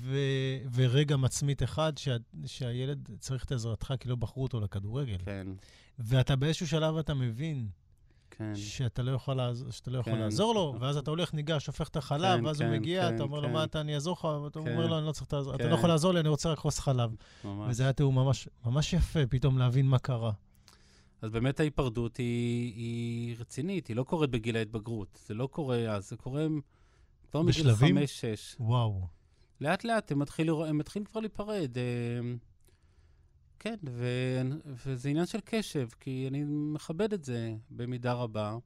ו- 0.00 0.56
ורגע 0.74 1.16
מצמית 1.16 1.62
אחד 1.62 1.92
שה- 1.98 2.16
שהילד 2.46 3.08
צריך 3.18 3.44
את 3.44 3.52
עזרתך 3.52 3.94
כי 4.00 4.08
לא 4.08 4.16
בחרו 4.16 4.42
אותו 4.42 4.60
לכדורגל. 4.60 5.16
כן. 5.24 5.46
ואתה 5.98 6.36
באיזשהו 6.36 6.66
שלב 6.68 6.96
אתה 6.96 7.14
מבין 7.14 7.68
כן. 8.38 8.56
שאתה 8.56 9.02
לא 9.02 9.10
יכול, 9.10 9.34
לעז... 9.34 9.66
שאתה 9.70 9.90
לא 9.90 9.98
יכול 9.98 10.12
כן. 10.12 10.18
לעזור 10.18 10.54
לו, 10.54 10.76
ואז 10.80 10.96
אתה 10.96 11.10
הולך, 11.10 11.34
ניגש, 11.34 11.66
הופך 11.66 11.88
את 11.88 11.96
החלב, 11.96 12.38
כן, 12.38 12.46
ואז 12.46 12.58
כן, 12.58 12.66
הוא 12.66 12.76
מגיע, 12.76 13.08
כן, 13.08 13.14
אתה 13.14 13.22
אומר 13.22 13.40
כן. 13.40 13.46
לו, 13.46 13.52
מה 13.52 13.64
אתה, 13.64 13.80
אני 13.80 13.94
אעזור 13.94 14.12
לך, 14.12 14.24
ואתה 14.24 14.60
כן. 14.60 14.72
אומר 14.72 14.86
לו, 14.86 14.98
אני 14.98 15.06
לא 15.06 15.12
צריך 15.12 15.32
העזרה, 15.32 15.58
כן. 15.58 15.64
אתה 15.64 15.70
לא 15.70 15.74
יכול 15.74 15.88
לעזור 15.88 16.12
לי, 16.12 16.20
אני 16.20 16.28
רוצה 16.28 16.52
רק 16.52 16.58
כוס 16.58 16.78
חלב. 16.78 17.14
ממש. 17.44 17.70
וזה 17.70 17.82
היה 17.82 17.92
תיאור 17.92 18.12
ממש, 18.12 18.48
ממש 18.66 18.92
יפה, 18.92 19.20
פתאום 19.30 19.58
להבין 19.58 19.86
מה 19.86 19.98
קרה. 19.98 20.32
אז 21.22 21.30
באמת 21.30 21.60
ההיפרדות 21.60 22.16
היא, 22.16 22.74
היא 22.74 23.36
רצינית, 23.38 23.86
היא 23.86 23.96
לא 23.96 24.02
קורית 24.02 24.30
בגיל 24.30 24.56
ההתבגרות. 24.56 25.20
זה 25.26 25.34
לא 25.34 25.46
קורה 25.46 25.76
אז, 25.76 26.08
זה 26.08 26.16
קורה 26.16 26.46
כבר 27.30 27.42
מגיל 27.42 27.74
חמש-שש. 27.74 28.56
וואו. 28.60 29.06
לאט 29.60 29.84
לאט 29.84 30.12
הם 30.12 30.18
מתחילים, 30.18 30.54
הם 30.54 30.78
מתחילים 30.78 31.06
כבר 31.06 31.20
להיפרד. 31.20 31.70
אה, 33.58 33.62
כן, 33.62 33.76
ו, 33.84 34.06
וזה 34.86 35.08
עניין 35.08 35.26
של 35.26 35.38
קשב, 35.44 35.88
כי 36.00 36.28
אני 36.30 36.44
מכבד 36.46 37.12
את 37.12 37.24
זה 37.24 37.54
במידה 37.70 38.12
רבה, 38.12 38.56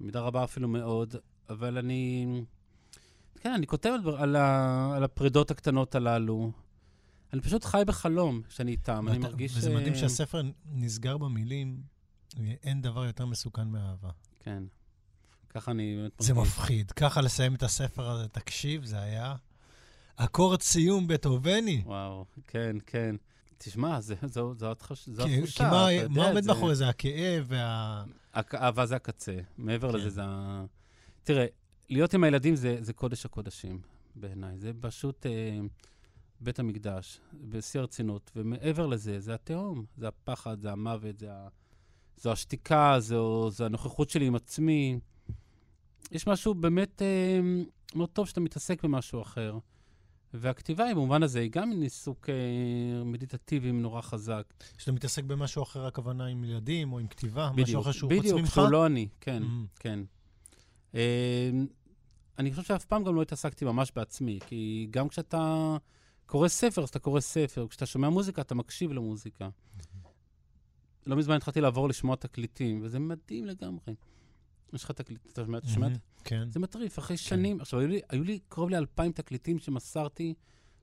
במידה 0.00 0.20
רבה 0.20 0.44
אפילו 0.44 0.68
מאוד, 0.68 1.14
אבל 1.48 1.78
אני... 1.78 2.26
כן, 3.40 3.52
אני 3.52 3.66
כותב 3.66 3.90
על, 4.06 4.14
על, 4.16 4.36
על 4.96 5.04
הפרידות 5.04 5.50
הקטנות 5.50 5.94
הללו. 5.94 6.52
אני 7.32 7.40
פשוט 7.42 7.64
חי 7.64 7.82
בחלום 7.86 8.42
כשאני 8.48 8.70
איתם, 8.70 9.08
אני 9.08 9.18
מרגיש... 9.18 9.56
וזה 9.56 9.74
מדהים 9.74 9.94
שהספר 9.94 10.42
נסגר 10.72 11.18
במילים, 11.18 11.82
אין 12.62 12.82
דבר 12.82 13.04
יותר 13.04 13.26
מסוכן 13.26 13.68
מאהבה. 13.68 14.10
כן. 14.40 14.62
ככה 15.48 15.70
אני 15.70 15.96
באמת 15.96 16.12
מרגיש. 16.20 16.26
זה 16.26 16.34
מפחיד. 16.34 16.92
ככה 16.92 17.20
לסיים 17.20 17.54
את 17.54 17.62
הספר 17.62 18.10
הזה, 18.10 18.28
תקשיב, 18.28 18.84
זה 18.84 19.00
היה 19.00 19.34
אקורד 20.16 20.62
סיום 20.62 21.06
בטהובני. 21.06 21.82
וואו, 21.86 22.24
כן, 22.46 22.76
כן. 22.86 23.16
תשמע, 23.58 24.00
זו 24.00 24.70
התחושה. 24.70 25.12
כי 25.24 25.62
מה, 25.62 25.86
מה 26.08 26.28
עומד 26.28 26.46
מאחורי 26.46 26.74
זה? 26.74 26.88
הכאב 26.88 27.44
וה... 27.48 28.04
האהבה 28.32 28.86
זה 28.86 28.96
הקצה. 28.96 29.36
מעבר 29.58 29.92
כן. 29.92 29.98
לזה 29.98 30.10
זה 30.10 30.22
ה... 30.24 30.64
תראה, 31.22 31.46
להיות 31.88 32.14
עם 32.14 32.24
הילדים 32.24 32.56
זה, 32.56 32.76
זה 32.80 32.92
קודש 32.92 33.24
הקודשים 33.24 33.80
בעיניי. 34.14 34.58
זה 34.58 34.70
פשוט... 34.80 35.26
אה, 35.26 35.60
בית 36.40 36.58
המקדש, 36.58 37.20
בשיא 37.48 37.80
הרצינות. 37.80 38.30
ומעבר 38.36 38.86
לזה, 38.86 39.20
זה 39.20 39.34
התהום, 39.34 39.84
זה 39.96 40.08
הפחד, 40.08 40.60
זה 40.60 40.72
המוות, 40.72 41.18
זה, 41.18 41.32
ה... 41.32 41.48
זו 42.16 42.32
השתיקה, 42.32 42.96
זו, 42.98 43.50
זו 43.50 43.64
הנוכחות 43.64 44.10
שלי 44.10 44.26
עם 44.26 44.34
עצמי. 44.34 44.98
יש 46.12 46.26
משהו 46.26 46.54
באמת 46.54 47.02
אה, 47.02 47.40
מאוד 47.94 48.08
טוב 48.08 48.28
שאתה 48.28 48.40
מתעסק 48.40 48.84
במשהו 48.84 49.22
אחר. 49.22 49.58
והכתיבה 50.34 50.84
היא 50.84 50.94
במובן 50.94 51.22
הזה, 51.22 51.40
היא 51.40 51.50
גם 51.50 51.68
מין 51.70 51.82
עיסוק 51.82 52.28
אה, 52.30 53.04
מדיטטיבי 53.04 53.72
נורא 53.72 54.00
חזק. 54.00 54.54
כשאתה 54.76 54.92
מתעסק 54.92 55.24
במשהו 55.24 55.62
אחר, 55.62 55.86
הכוונה 55.86 56.26
עם 56.26 56.44
ילדים 56.44 56.92
או 56.92 56.98
עם 56.98 57.06
כתיבה, 57.06 57.50
בדיוק, 57.52 57.68
משהו 57.68 57.80
אחר 57.80 57.92
שהוא 57.92 58.10
חוץ 58.16 58.24
ממך? 58.24 58.34
בדיוק, 58.34 58.46
שהוא 58.54 58.68
לא 58.68 58.86
אני, 58.86 59.08
כן, 59.20 59.42
Mm. 59.42 59.46
כן. 59.80 60.00
אה, 60.94 61.50
אני 62.38 62.50
חושב 62.50 62.62
שאף 62.62 62.84
פעם 62.84 63.04
גם 63.04 63.14
לא 63.14 63.22
התעסקתי 63.22 63.64
ממש 63.64 63.92
בעצמי, 63.96 64.38
כי 64.46 64.86
גם 64.90 65.08
כשאתה 65.08 65.76
קורא 66.26 66.48
ספר, 66.48 66.82
אז 66.82 66.88
אתה 66.88 66.98
קורא 66.98 67.20
ספר, 67.20 67.66
כשאתה 67.70 67.86
שומע 67.86 68.08
מוזיקה, 68.08 68.42
אתה 68.42 68.54
מקשיב 68.54 68.92
למוזיקה. 68.92 69.48
לא 71.06 71.16
מזמן 71.16 71.36
התחלתי 71.36 71.60
לעבור 71.60 71.88
לשמוע 71.88 72.16
תקליטים, 72.16 72.80
וזה 72.82 72.98
מדהים 72.98 73.46
לגמרי. 73.46 73.94
יש 74.72 74.84
לך 74.84 74.90
תקליט, 74.90 75.26
אתה 75.32 75.42
שומע? 75.66 75.88
מהמם, 75.88 75.96
כן. 76.24 76.50
זה 76.50 76.60
מטריף, 76.60 76.98
אחרי 76.98 77.16
שנים. 77.16 77.60
עכשיו, 77.60 77.80
היו 77.80 77.88
לי, 77.88 78.00
היו 78.08 78.24
לי 78.24 78.38
קרוב 78.48 78.70
לאלפיים 78.70 79.12
תקליטים 79.12 79.58
שמסרתי, 79.58 80.34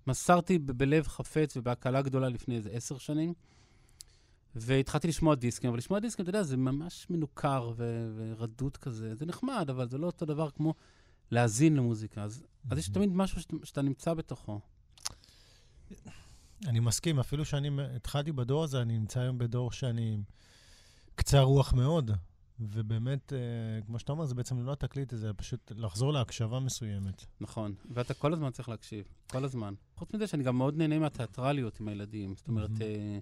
מסרתי 0.08 0.60
ב- 0.60 0.72
בלב 0.72 1.08
חפץ 1.08 1.58
ובהקלה 1.58 2.02
גדולה 2.02 2.30
לפני 2.30 2.56
איזה 2.56 2.70
עשר 2.70 2.98
שנים, 2.98 3.34
והתחלתי 4.56 5.08
לשמוע 5.08 5.36
דיסקים, 5.36 5.70
אבל 5.70 5.78
לשמוע 5.78 6.00
דיסקים, 6.00 6.24
אתה 6.24 6.30
יודע, 6.30 6.44
זה 6.44 6.58
ממש 6.58 7.08
מנוכר 7.10 7.72
ו- 7.76 8.12
ורדוד 8.16 8.78
כזה. 8.78 9.16
זה 9.16 9.26
נחמד, 9.26 9.70
אבל 9.70 9.90
זה 9.90 9.98
לא 9.98 10.06
אותו 10.06 10.26
דבר 10.26 10.50
כמו 10.50 10.74
להאזין 11.32 11.76
למוזיקה. 11.76 12.24
אז, 12.24 12.44
אז 12.70 12.78
יש 12.78 12.90
תמיד 12.90 13.10
משהו 13.14 13.42
שאתה, 13.42 13.56
שאתה 13.64 13.82
נמצא 13.82 14.14
בתוכו. 14.14 14.60
אני 16.68 16.80
מסכים, 16.80 17.20
אפילו 17.20 17.46
שאני 17.46 17.70
התחלתי 17.96 18.32
בדור 18.32 18.64
הזה, 18.64 18.82
אני 18.82 18.98
נמצא 18.98 19.20
היום 19.20 19.38
בדור 19.38 19.72
שאני 19.72 20.18
קצר 21.16 21.42
רוח 21.42 21.74
מאוד. 21.74 22.12
ובאמת, 22.62 23.34
אה, 23.34 23.40
כמו 23.86 24.00
שאתה 24.00 24.12
אומר, 24.12 24.26
זה 24.26 24.36
בעצם 24.36 24.66
לא 24.66 24.72
התקליט 24.72 25.14
הזה, 25.14 25.34
פשוט 25.34 25.72
לחזור 25.76 26.14
להקשבה 26.14 26.60
מסוימת. 26.60 27.26
נכון, 27.42 27.74
ואתה 27.90 28.14
כל 28.14 28.34
הזמן 28.34 28.52
צריך 28.52 28.70
להקשיב, 28.70 29.06
כל 29.32 29.46
הזמן. 29.46 29.74
חוץ 29.96 30.14
מזה 30.14 30.28
שאני 30.28 30.44
גם 30.44 30.58
מאוד 30.58 30.78
נהנה 30.78 31.00
מהתיאטרליות 31.00 31.80
עם 31.80 31.88
הילדים. 31.88 32.36
זאת 32.36 32.48
אומרת. 32.48 32.82
אה, 32.82 33.20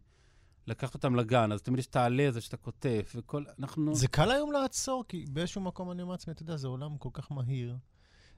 לקחת 0.68 0.94
אותם 0.94 1.16
לגן, 1.16 1.52
אז 1.52 1.62
תמיד 1.62 1.80
יש 1.80 1.86
את 1.88 1.96
העלה 1.96 2.28
הזה 2.28 2.42
שאתה 2.42 2.58
כותב, 2.58 3.02
וכל... 3.16 3.44
אנחנו... 3.60 3.96
זה 3.96 4.08
קל 4.08 4.32
היום 4.32 4.52
לעצור, 4.52 5.04
כי 5.08 5.26
באיזשהו 5.30 5.62
מקום 5.62 5.92
אני 5.92 6.02
אומר 6.02 6.12
לעצמי, 6.12 6.34
אתה 6.34 6.44
יודע, 6.44 6.58
זה 6.58 6.68
עולם 6.68 6.98
כל 6.98 7.10
כך 7.14 7.32
מהיר. 7.32 7.78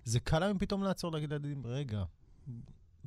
זה 0.03 0.19
קל 0.19 0.43
היום 0.43 0.57
פתאום 0.57 0.83
לעצור, 0.83 1.11
להגיד 1.11 1.29
לילדים, 1.29 1.67
רגע, 1.67 2.03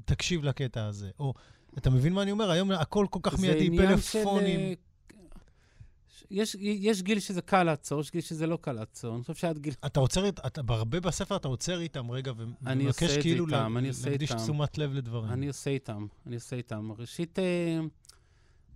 תקשיב 0.05 0.45
לקטע 0.45 0.87
הזה. 0.87 1.11
או, 1.19 1.35
אתה 1.79 1.91
מבין 1.91 2.13
מה 2.13 2.23
אני 2.23 2.31
אומר? 2.31 2.51
היום 2.51 2.71
הכל 2.71 3.07
כל 3.11 3.21
כך 3.23 3.37
זה 3.37 3.47
מיידי, 3.47 3.67
עניין 3.67 3.97
פלאפונים. 3.97 4.61
של, 4.61 4.67
אה, 4.67 4.75
יש, 6.31 6.57
יש 6.61 7.03
גיל 7.03 7.21
שזה 7.21 7.43
קל 7.43 7.63
לעצור, 7.63 8.01
יש 8.01 8.11
גיל 8.13 8.21
שזה 8.21 8.47
לא 8.47 8.57
קל 8.57 8.73
לעצור. 8.73 9.15
אני 9.15 9.23
חושב 9.23 9.35
שעד 9.35 9.59
גיל... 9.59 9.75
אתה 9.87 10.01
עוצר, 10.01 10.29
אתה 10.29 10.61
הרבה 10.69 11.01
בספר 11.01 11.37
אתה 11.37 11.49
עוצר 11.49 11.81
איתם 11.81 12.11
רגע, 12.11 12.33
ומבקש 12.37 13.19
כאילו 13.19 13.47
איתם, 13.47 13.75
לה- 13.77 13.81
להקדיש 13.81 14.31
איתם. 14.31 14.43
תשומת 14.43 14.79
לב 14.79 14.93
לדברים. 14.95 15.33
אני 15.33 15.49
עושה 15.49 15.71
איתם, 15.71 16.07
אני 16.27 16.35
עושה 16.35 16.57
איתם. 16.57 16.93
ראשית, 16.99 17.39
אה, 17.39 17.81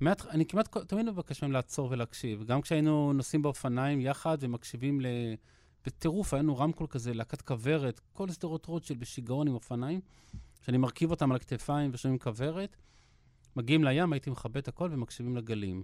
מעט, 0.00 0.26
אני 0.26 0.46
כמעט 0.46 0.76
תמיד 0.78 1.06
מבקש 1.06 1.42
מהם 1.42 1.52
לעצור 1.52 1.88
ולהקשיב. 1.90 2.44
גם 2.44 2.60
כשהיינו 2.60 3.12
נוסעים 3.12 3.42
באופניים 3.42 4.00
יחד 4.00 4.38
ומקשיבים 4.40 5.00
ל... 5.00 5.06
בטירוף, 5.86 6.34
היה 6.34 6.42
לנו 6.42 6.58
רמקול 6.58 6.86
כזה, 6.86 7.14
להקת 7.14 7.42
כוורת, 7.42 8.00
כל 8.12 8.30
שדרות 8.30 8.66
רוטשילד 8.66 9.00
בשיגעון 9.00 9.48
עם 9.48 9.54
אופניים, 9.54 10.00
שאני 10.62 10.78
מרכיב 10.78 11.10
אותם 11.10 11.30
על 11.30 11.36
הכתפיים 11.36 11.90
ושומעים 11.94 12.18
כוורת. 12.18 12.76
מגיעים 13.56 13.84
לים, 13.84 14.12
הייתי 14.12 14.30
מכבה 14.30 14.60
את 14.60 14.68
הכל 14.68 14.88
ומקשיבים 14.92 15.36
לגלים. 15.36 15.82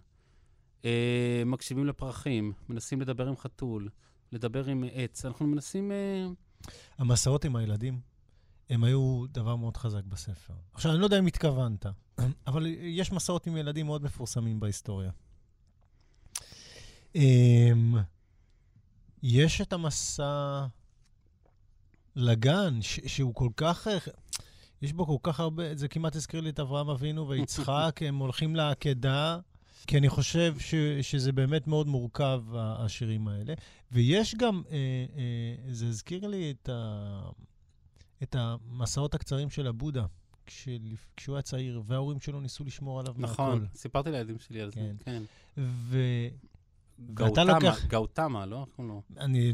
אה, 0.85 1.43
מקשיבים 1.47 1.87
לפרחים, 1.87 2.53
מנסים 2.69 3.01
לדבר 3.01 3.29
עם 3.29 3.37
חתול, 3.37 3.89
לדבר 4.33 4.67
עם 4.67 4.85
עץ. 4.93 5.25
אנחנו 5.25 5.47
מנסים... 5.47 5.93
אה, 5.93 6.27
המסעות 6.99 7.45
עם 7.45 7.57
הילדים, 7.57 8.01
הם 8.71 8.85
היו 8.85 9.25
דבר 9.31 9.57
מאוד 9.57 9.77
חזק 9.77 10.05
בספר. 10.05 10.55
עכשיו, 10.73 10.93
אני 10.93 11.01
לא 11.01 11.05
יודע 11.05 11.19
אם 11.19 11.27
התכוונת, 11.27 11.87
אבל 12.47 12.67
יש 12.81 13.13
מסעות 13.13 13.47
עם 13.47 13.57
ילדים 13.57 13.87
מאוד 13.87 14.03
מפורסמים 14.03 14.61
בהיסטוריה. 14.61 15.11
אמ, 17.15 17.95
יש 19.23 19.61
את 19.61 19.73
המסע 19.73 20.67
לגן, 22.17 22.83
ש- 22.83 23.01
שהוא 23.07 23.35
כל 23.35 23.49
כך... 23.57 23.89
אה, 23.89 23.99
יש 24.83 24.93
בו 24.93 25.07
כל 25.07 25.31
כך 25.31 25.41
הרבה, 25.41 25.75
זה 25.75 25.89
כמעט 25.89 26.17
הזכיר 26.17 26.41
לי 26.41 26.51
את 26.51 26.61
אברהם 26.61 26.89
אבינו 26.91 27.27
ויצחק, 27.29 28.01
הם 28.01 28.19
הולכים 28.19 28.57
לעקדה, 28.57 29.39
כי 29.87 29.99
אני 29.99 30.09
חושב 30.09 30.55
ש, 30.59 30.75
שזה 31.03 31.33
באמת 31.33 31.67
מאוד 31.67 31.87
מורכב, 31.87 32.43
השירים 32.55 33.29
האלה. 33.29 33.55
ויש 33.93 34.35
גם, 34.35 34.63
אה, 34.71 34.77
אה, 35.17 35.73
זה 35.73 35.87
הזכיר 35.87 36.27
לי 36.27 36.51
את, 36.51 36.69
ה, 36.69 37.21
את 38.23 38.37
המסעות 38.39 39.15
הקצרים 39.15 39.51
של 39.51 39.67
הבודה, 39.67 40.07
כשהוא 41.17 41.37
היה 41.37 41.43
צעיר, 41.43 41.83
וההורים 41.87 42.21
שלו 42.21 42.41
ניסו 42.41 42.65
לשמור 42.65 43.01
עליו 43.01 43.15
נכון, 43.19 43.59
מהכל. 43.59 43.77
סיפרתי 43.77 44.11
לילדים 44.11 44.39
שלי 44.39 44.61
על 44.61 44.71
זה, 44.71 44.81
כן. 44.81 44.97
כן. 45.05 45.23
לוקח- 47.65 47.85
גאותמה, 47.87 48.47
לא? 48.47 48.67
לו? 48.79 49.03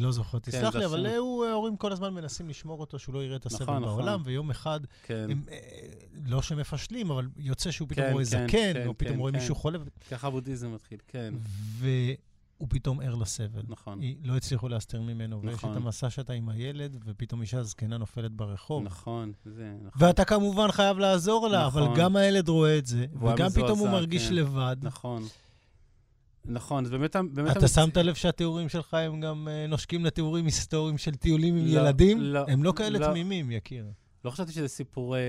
לא 0.00 0.12
זוכר, 0.12 0.38
תסלח 0.38 0.64
כן, 0.64 0.70
זה 0.72 0.78
לי, 0.78 0.84
אבל 0.84 1.06
ההורים 1.50 1.76
כל 1.76 1.92
הזמן 1.92 2.14
מנסים 2.14 2.48
לשמור 2.48 2.80
אותו, 2.80 2.98
שהוא 2.98 3.14
לא 3.14 3.24
יראה 3.24 3.36
את 3.36 3.46
הסבל 3.46 3.62
נכון, 3.62 3.82
נכון. 3.82 3.96
בעולם, 3.96 4.22
ויום 4.24 4.50
אחד, 4.50 4.80
כן, 5.02 5.26
אה, 5.50 5.58
לא 6.26 6.42
שמפשלים, 6.42 7.10
אבל 7.10 7.28
יוצא 7.36 7.70
שהוא 7.70 7.88
פתאום 7.88 8.06
כן, 8.06 8.12
רואה 8.12 8.24
זקן, 8.24 8.86
או 8.86 8.98
פתאום 8.98 9.18
רואה. 9.18 9.32
מישהו 9.32 9.54
חולה, 9.54 9.78
ככה 10.10 10.26
הבודהיזם 10.26 10.74
מתחיל, 10.74 10.98
כן, 11.08 11.34
והוא 11.78 11.88
פתאום 12.68 13.00
ער 13.00 13.14
לסבל. 13.14 13.62
נכון. 13.68 14.00
היא- 14.00 14.16
לא 14.24 14.36
הצליחו 14.36 14.68
להסתיר 14.68 15.00
ממנו, 15.00 15.42
ויש 15.42 15.54
נכון. 15.54 15.70
את 15.72 15.76
המסע 15.76 16.10
שאתה 16.10 16.32
עם 16.32 16.48
הילד, 16.48 16.96
ופתאום 17.04 17.40
אישה 17.42 17.62
זקנה 17.62 17.98
נופלת 17.98 18.32
ברחוב. 18.32 18.82
נכון, 18.84 19.32
זה, 19.44 19.72
נכון. 19.84 20.06
ואתה 20.06 20.24
כמובן 20.24 20.70
חייב 20.72 20.98
לעזור 20.98 21.48
לה, 21.48 21.66
אבל 21.66 21.82
נכון. 21.84 21.96
גם 21.98 22.16
הילד 22.16 22.48
רואה 22.48 22.78
את 22.78 22.86
זה, 22.86 23.06
וגם 23.20 23.50
פתאום 23.50 23.78
הוא 23.78 23.88
מרגיש 23.88 24.28
כן. 24.28 24.34
לבד. 24.34 24.76
נכון. 24.82 25.22
נכון, 26.44 26.84
זה 26.84 26.90
באמת... 26.90 27.16
באמת 27.32 27.56
אתה 27.56 27.66
המצ- 27.66 27.68
שמת 27.68 27.96
לב 27.96 28.14
שהתיאורים 28.14 28.68
שלך 28.68 28.94
הם 28.94 29.20
גם 29.20 29.48
אה, 29.48 29.66
נושקים 29.66 30.04
לתיאורים 30.04 30.44
היסטוריים 30.44 30.98
של 30.98 31.14
טיולים 31.14 31.56
עם 31.56 31.64
לא, 31.66 31.80
ילדים? 31.80 32.20
לא, 32.20 32.44
הם 32.48 32.64
לא 32.64 32.72
כאלה 32.76 32.98
לא. 32.98 33.06
תמימים, 33.06 33.50
יקיר. 33.50 33.86
לא 34.24 34.30
חשבתי 34.30 34.52
שזה 34.52 34.68
סיפור... 34.68 35.16
אה, 35.16 35.20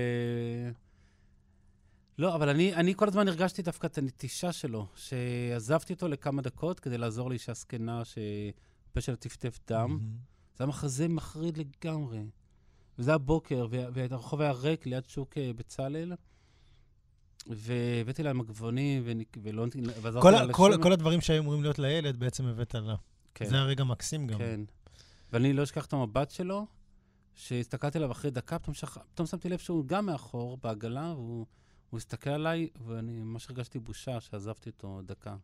לא, 2.18 2.34
אבל 2.34 2.48
אני, 2.48 2.74
אני 2.74 2.94
כל 2.94 3.08
הזמן 3.08 3.28
הרגשתי 3.28 3.62
דווקא 3.62 3.86
את 3.86 3.98
הנטישה 3.98 4.52
שלו, 4.52 4.86
שעזבתי 4.96 5.92
אותו 5.92 6.08
לכמה 6.08 6.42
דקות 6.42 6.80
כדי 6.80 6.98
לעזור 6.98 7.30
לאישה 7.30 7.52
זקנה 7.54 8.02
שהפה 8.04 9.00
שלה 9.00 9.16
טפטף 9.16 9.58
דם. 9.68 9.90
מהמם. 9.90 9.98
זה 10.56 10.64
היה 10.64 10.66
מחזה 10.68 11.08
מחריד 11.08 11.58
לגמרי. 11.58 12.20
וזה 12.98 13.10
היה 13.10 13.18
בוקר, 13.18 13.66
וה- 13.70 13.86
והרחוב 13.92 14.40
היה 14.40 14.52
ריק 14.52 14.86
ליד 14.86 15.08
שוק 15.08 15.38
אה, 15.38 15.50
בצלאל, 15.56 16.12
והבאתי 17.46 18.22
לה 18.22 18.32
מגבונים, 18.32 19.02
ולא... 19.42 19.66
כל 20.22 20.34
ה- 20.34 20.52
כל-. 20.52 20.74
כל 20.82 20.92
הדברים 20.92 21.20
שהיו 21.20 21.42
אמורים 21.42 21.62
להיות 21.62 21.78
לילד, 21.78 22.20
בעצם 22.20 22.46
הבאת 22.46 22.74
לה. 22.74 22.94
כן, 23.34 23.44
זה 23.44 23.58
הרגע 23.58 23.84
מקסים 23.84 24.26
גם. 24.26 24.38
כן. 24.38 24.60
ואני 25.32 25.52
לא 25.52 25.62
אשכח 25.62 25.86
את 25.86 25.92
המבט 25.92 26.30
שלו, 26.30 26.66
שהסתכלתי 27.34 27.98
עליו 27.98 28.12
אחרי 28.12 28.30
דקה, 28.30 28.58
פתאום, 28.58 28.74
שח... 28.74 28.98
פתאום 29.14 29.26
שמתי 29.26 29.48
לב 29.48 29.58
שהוא 29.58 29.86
גם 29.86 30.06
מאחור, 30.06 30.56
בעגלה, 30.62 31.12
והוא 31.16 31.46
הוא 31.90 31.98
הסתכל 31.98 32.30
עליי, 32.30 32.68
ואני 32.86 33.12
ממש 33.12 33.46
הרגשתי 33.50 33.78
בושה 33.78 34.20
שעזבתי 34.20 34.70
אותו 34.70 35.00
דקה. 35.04 35.36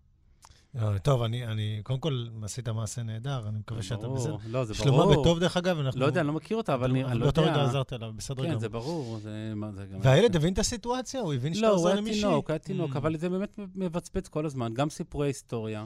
אה, 0.76 0.98
טוב, 0.98 1.22
אני, 1.22 1.46
אני, 1.46 1.81
קודם 1.83 2.00
כל, 2.00 2.26
עשית 2.42 2.68
מעשה 2.68 3.02
נהדר, 3.02 3.48
אני 3.48 3.59
מקווה 3.59 3.83
שאתה. 3.83 4.09
בסדר. 4.09 4.37
לא, 4.46 4.64
זה 4.64 4.74
שלמה 4.74 4.96
ברור. 4.96 5.20
בטוב, 5.20 5.38
דרך 5.38 5.57
אגב, 5.57 5.78
אנחנו... 5.78 6.00
לא 6.00 6.07
יודע, 6.07 6.20
אני 6.20 6.26
לא 6.28 6.33
מכיר 6.35 6.57
אותה, 6.57 6.74
אבל 6.74 6.90
אני 6.90 7.04
אני 7.04 7.18
לא 7.18 7.24
באותו 7.24 7.40
יודע. 7.40 7.52
רגע 7.52 7.64
עזרת 7.64 7.92
לה, 7.92 8.11
בסדר 8.11 8.42
כן, 8.42 8.48
גמור. 8.48 8.61
זה 8.61 8.68
ברור. 8.68 9.18
זה, 9.18 9.52
זה 9.74 9.87
גם... 9.87 9.98
והילד 10.02 10.37
הבין 10.37 10.52
את 10.52 10.59
הסיטואציה? 10.59 11.20
הוא 11.20 11.35
הבין 11.35 11.54
שאתה 11.54 11.66
לא, 11.66 11.70
הוא 11.72 11.76
עוזר 11.76 11.88
היה 11.88 11.96
למישהי? 11.96 12.22
תינוק, 12.22 12.50
היה 12.50 12.59
תינוק, 12.59 12.94
Mm. 12.94 12.96
אבל 12.98 13.16
זה 13.16 13.28
באמת 13.28 13.59
מבצבץ 13.74 14.28
כל 14.28 14.46
הזמן. 14.46 14.74
גם 14.74 14.90
סיפורי 14.90 15.28
היסטוריה, 15.28 15.85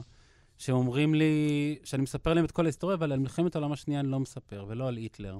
שאומרים 0.57 1.15
לי, 1.15 1.75
שאני 1.83 2.03
מספר 2.03 2.33
להם 2.33 2.45
את 2.45 2.51
כל 2.51 2.65
ההיסטוריה, 2.65 2.95
אבל 2.95 3.11
על 3.11 3.19
מלחמת 3.19 3.55
העולם 3.55 3.71
השנייה 3.71 3.99
אני 3.99 4.11
לא 4.11 4.19
מספר, 4.19 4.65
ולא 4.67 4.87
על 4.87 4.97
היטלר. 4.97 5.39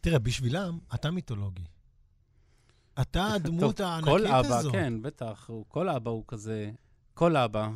תראה, 0.00 0.18
בשבילם, 0.18 0.78
אתה 0.94 1.10
מיתולוגי. 1.10 1.64
אתה 3.00 3.26
הדמות 3.34 3.80
הענקית 3.80 4.12
כל 4.12 4.26
הזו. 4.26 4.60
אבא, 4.60 4.72
כן, 4.72 5.02
בטח, 5.02 5.44
הוא, 5.48 5.64
כל 5.68 5.88
אבא 5.88 6.10
הוא 6.10 6.24
כזה, 6.28 6.70
כל 7.14 7.36
אבא. 7.36 7.68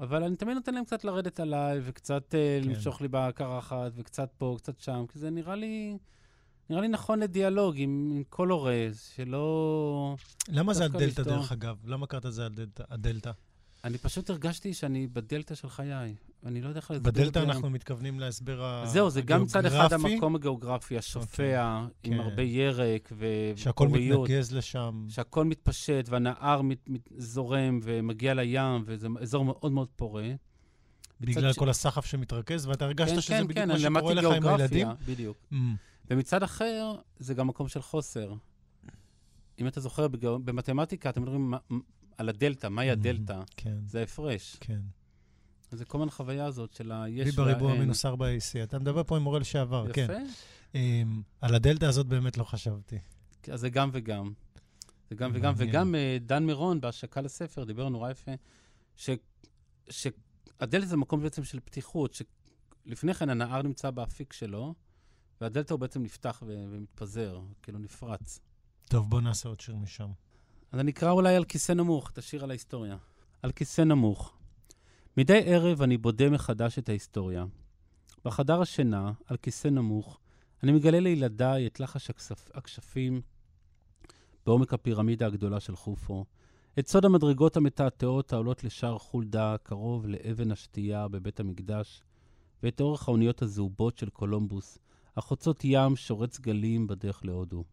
אבל 0.00 0.22
אני 0.24 0.36
תמיד 0.36 0.54
נותן 0.54 0.74
להם 0.74 0.84
קצת 0.84 1.04
לרדת 1.04 1.40
עליי, 1.40 1.80
וקצת 1.82 2.34
אה, 2.34 2.60
כן. 2.62 2.68
למשוך 2.68 3.00
לי 3.00 3.08
בקרחת, 3.10 3.92
וקצת 3.96 4.30
פה, 4.38 4.54
קצת 4.58 4.80
שם, 4.80 5.04
כי 5.12 5.18
זה 5.18 5.30
נראה 5.30 5.54
לי, 5.54 5.98
נראה 6.70 6.80
לי 6.82 6.88
נכון 6.88 7.18
לדיאלוג 7.20 7.74
עם, 7.78 8.10
עם 8.16 8.22
כל 8.28 8.48
הורה, 8.50 8.86
שלא... 9.14 10.16
למה 10.48 10.74
זה 10.74 10.84
הדלתא. 10.84 11.22
דרך 11.22 11.52
אגב? 11.52 11.76
למה 11.84 12.06
קראת 12.06 12.24
לזה 12.24 12.46
הדלתא- 12.46 12.84
הדלתא? 12.90 13.30
אני 13.84 13.98
פשוט 13.98 14.30
הרגשתי 14.30 14.74
שאני 14.74 15.06
בדלתא 15.06 15.54
של 15.54 15.68
חיי, 15.68 16.14
אני 16.44 16.60
לא 16.60 16.68
יודע 16.68 16.80
איך 16.80 16.90
להסביר 16.90 17.10
את 17.10 17.16
זה. 17.16 17.22
בדלתא 17.22 17.38
אנחנו 17.38 17.70
מתכוונים 17.70 18.20
להסבר 18.20 18.64
הגיאוגרפי. 18.64 18.92
זהו, 18.92 19.10
זה 19.10 19.22
גם 19.22 19.42
מצד 19.42 19.66
אחד 19.66 19.92
המקום 19.92 20.34
הגיאוגרפי, 20.34 20.98
השופע, 20.98 21.84
okay. 21.86 21.90
עם 22.02 22.14
כן. 22.14 22.20
הרבה 22.20 22.42
ירק 22.42 23.12
ופוריות. 23.12 23.58
שהכל 23.58 23.88
מתנקז 23.88 24.52
לשם. 24.52 25.06
שהכל 25.08 25.44
מתפשט, 25.44 26.08
והנהר 26.08 26.62
מת, 26.62 26.88
מת, 26.88 27.08
זורם 27.16 27.80
ומגיע 27.82 28.34
לים, 28.34 28.82
וזה 28.86 29.08
אזור 29.20 29.44
מאוד 29.44 29.72
מאוד 29.72 29.88
פורה. 29.96 30.30
בגלל 31.20 31.52
ש... 31.52 31.58
כל 31.58 31.68
הסחף 31.68 32.04
שמתרכז, 32.06 32.66
ואתה 32.66 32.84
הרגשת 32.84 33.14
כן, 33.14 33.20
שזה 33.20 33.32
כן, 33.32 33.48
בדיוק 33.48 33.58
כן, 33.58 33.68
מה 33.68 33.78
שקורה 33.78 34.14
לך 34.14 34.24
עם 34.24 34.46
הילדים? 34.46 34.86
כן, 34.86 34.94
כן, 35.06 35.12
בדיוק. 35.12 35.36
Mm. 35.52 35.56
ומצד 36.10 36.42
אחר, 36.42 36.94
זה 37.18 37.34
גם 37.34 37.46
מקום 37.46 37.68
של 37.68 37.82
חוסר. 37.82 38.34
אם 39.58 39.66
אתה 39.66 39.80
זוכר, 39.80 40.08
במתמטיקה 40.44 41.10
אתם 41.10 41.22
מדברים 41.22 41.54
על 42.18 42.28
הדלתא, 42.28 42.66
מהי 42.66 42.88
mm-hmm. 42.88 42.92
הדלתא? 42.92 43.40
כן. 43.56 43.76
זה 43.86 44.00
ההפרש. 44.00 44.56
כן. 44.60 44.80
אז 45.74 45.78
זה 45.78 45.84
כל 45.84 45.98
הזמן 45.98 46.08
החוויה 46.08 46.46
הזאת 46.46 46.72
של 46.72 46.92
היש 46.92 47.38
והאין. 47.38 47.52
בריבוע 47.52 47.74
מינוס 47.74 48.06
4 48.06 48.26
AC. 48.26 48.62
אתה 48.62 48.78
מדבר 48.78 49.04
פה 49.04 49.16
עם 49.16 49.22
מורה 49.22 49.38
לשעבר, 49.38 49.92
כן. 49.92 50.04
יפה. 50.04 50.18
Um, 50.72 50.76
על 51.40 51.54
הדלתא 51.54 51.84
הזאת 51.84 52.06
באמת 52.06 52.36
לא 52.36 52.44
חשבתי. 52.44 52.98
אז 53.52 53.60
זה 53.60 53.70
גם 53.70 53.90
וגם. 53.92 54.32
זה 55.10 55.14
גם 55.14 55.30
וגם, 55.34 55.54
וגם 55.56 55.94
uh, 55.94 56.22
דן 56.26 56.46
מירון 56.46 56.80
בהשקה 56.80 57.20
לספר 57.20 57.64
דיבר 57.64 57.88
נורא 57.88 58.10
יפה, 58.10 58.32
שהדלתא 59.90 60.86
זה 60.86 60.96
מקום 60.96 61.22
בעצם 61.22 61.44
של 61.44 61.60
פתיחות, 61.60 62.14
שלפני 62.86 63.14
כן 63.14 63.28
הנהר 63.28 63.62
נמצא 63.62 63.90
באפיק 63.90 64.32
שלו, 64.32 64.74
והדלתא 65.40 65.72
הוא 65.72 65.80
בעצם 65.80 66.02
נפתח 66.02 66.42
ומתפזר, 66.46 67.40
כאילו 67.62 67.78
נפרץ. 67.78 68.38
טוב, 68.88 69.10
בוא 69.10 69.20
נעשה 69.20 69.48
עוד 69.48 69.60
שיר 69.60 69.76
משם. 69.76 70.08
אז 70.72 70.80
אני 70.80 70.90
אקרא 70.90 71.10
אולי 71.10 71.36
על 71.36 71.44
כיסא 71.44 71.72
נמוך, 71.72 72.10
את 72.10 72.18
השיר 72.18 72.44
על 72.44 72.50
ההיסטוריה. 72.50 72.96
על 73.42 73.52
כיסא 73.52 73.82
נמוך. 73.82 74.34
מדי 75.16 75.40
ערב 75.44 75.82
אני 75.82 75.96
בודה 75.96 76.30
מחדש 76.30 76.78
את 76.78 76.88
ההיסטוריה. 76.88 77.44
בחדר 78.24 78.60
השינה, 78.60 79.12
על 79.26 79.36
כיסא 79.36 79.68
נמוך, 79.68 80.18
אני 80.62 80.72
מגלה 80.72 81.00
לילדיי 81.00 81.66
את 81.66 81.80
לחש. 81.80 82.10
הכשפים 82.54 83.20
בעומק 84.46 84.74
הפירמידה 84.74 85.26
הגדולה 85.26 85.60
של 85.60 85.76
חופו, 85.76 86.24
את 86.78 86.88
סוד 86.88 87.04
המדרגות 87.04 87.56
המתעתעות 87.56 88.32
העולות 88.32 88.64
לשער 88.64 88.98
חולדה, 88.98 89.56
קרוב 89.62 90.06
לאבן 90.06 90.50
השתייה 90.50 91.08
בבית 91.08 91.40
המקדש, 91.40 92.02
ואת 92.62 92.80
אורך 92.80 93.08
האוניות 93.08 93.42
הזהובות 93.42 93.98
של 93.98 94.10
קולומבוס, 94.10 94.78
החוצות 95.16 95.60
ים 95.64 95.96
שורץ 95.96 96.40
גלים 96.40 96.86
בדרך 96.86 97.24
להודו. 97.24 97.64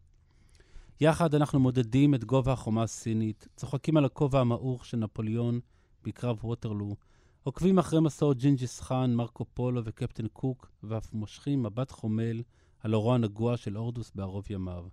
יחד 1.00 1.34
אנחנו 1.34 1.60
מודדים 1.60 2.14
את 2.14 2.24
גובה 2.24 2.52
החומה 2.52 2.82
הסינית, 2.82 3.48
צוחקים 3.56 3.96
על 3.96 4.04
הכובע 4.04 4.40
המעוך 4.40 4.86
של 4.86 4.96
נפוליאון 4.96 5.60
בקרב 6.04 6.44
ווטרלו, 6.44 6.96
עוקבים 7.44 7.78
אחרי 7.78 8.00
מסעות 8.00 8.38
ג'ינג'יס 8.38 8.80
חאן, 8.80 9.14
מרקו 9.14 9.44
פולו 9.44 9.80
וקפטן 9.84 10.28
קוק, 10.28 10.70
ואף 10.82 11.12
מושכים 11.12 11.62
מבט 11.62 11.90
חומל 11.90 12.42
על 12.80 12.94
עורו 12.94 13.14
הנגוע 13.14 13.56
של 13.56 13.76
הורדוס 13.76 14.12
בערוב 14.14 14.46
ימיו. 14.50 14.84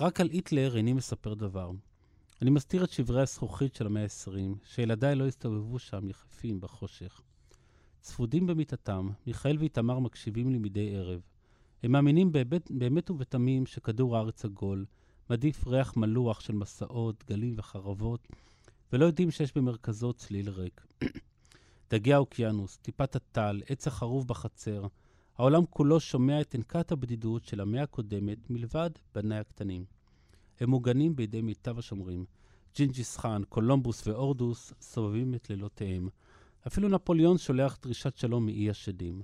רק 0.00 0.20
על 0.20 0.28
היטלר 0.28 0.76
איני 0.76 0.92
מספר 0.92 1.34
דבר. 1.34 1.70
אני 2.42 2.50
מסתיר 2.50 2.84
את 2.84 2.90
שברי 2.90 3.22
הזכוכית 3.22 3.74
של 3.74 3.86
המאה 3.86 4.02
ה-20, 4.02 4.56
שילדיי 4.64 5.14
לא 5.14 5.26
הסתובבו 5.26 5.78
שם 5.78 6.08
יחפים 6.08 6.60
בחושך. 6.60 7.20
צפודים 8.00 8.46
במיטתם, 8.46 9.08
מיכאל 9.26 9.56
ואיתמר 9.58 9.98
מקשיבים 9.98 10.50
לי 10.50 10.58
מדי 10.58 10.96
ערב. 10.96 11.20
הם 11.82 11.92
מאמינים 11.92 12.32
באמת, 12.32 12.70
באמת 12.70 13.10
ובתמים 13.10 13.66
שכדור 13.66 14.16
הארץ 14.16 14.44
עגול, 14.44 14.84
מעדיף 15.30 15.66
ריח 15.66 15.96
מלוח 15.96 16.40
של 16.40 16.54
מסעות, 16.54 17.24
גלים 17.26 17.54
וחרבות, 17.58 18.28
ולא 18.92 19.04
יודעים 19.04 19.30
שיש 19.30 19.56
במרכזו 19.56 20.12
צליל 20.12 20.50
ריק. 20.50 20.86
דגי 21.90 22.12
האוקיינוס, 22.12 22.76
טיפת 22.76 23.16
הטל, 23.16 23.62
עץ 23.66 23.86
החרוב 23.86 24.28
בחצר, 24.28 24.86
העולם 25.36 25.66
כולו 25.70 26.00
שומע 26.00 26.40
את 26.40 26.54
ענקת 26.54 26.92
הבדידות 26.92 27.44
של 27.44 27.60
המאה 27.60 27.82
הקודמת 27.82 28.50
מלבד 28.50 28.90
בניי 29.14 29.38
הקטנים. 29.38 29.84
הם 30.60 30.70
מוגנים 30.70 31.16
בידי 31.16 31.42
מיטב 31.42 31.78
השומרים. 31.78 32.24
ג'ינג'יס 32.76 33.16
חאן, 33.16 33.42
קולומבוס 33.48 34.06
והורדוס 34.06 34.72
סובבים 34.80 35.34
את 35.34 35.50
לילותיהם. 35.50 36.08
אפילו 36.66 36.88
נפוליאון 36.88 37.38
שולח 37.38 37.78
דרישת 37.82 38.16
שלום 38.16 38.46
מאי 38.46 38.70
השדים. 38.70 39.22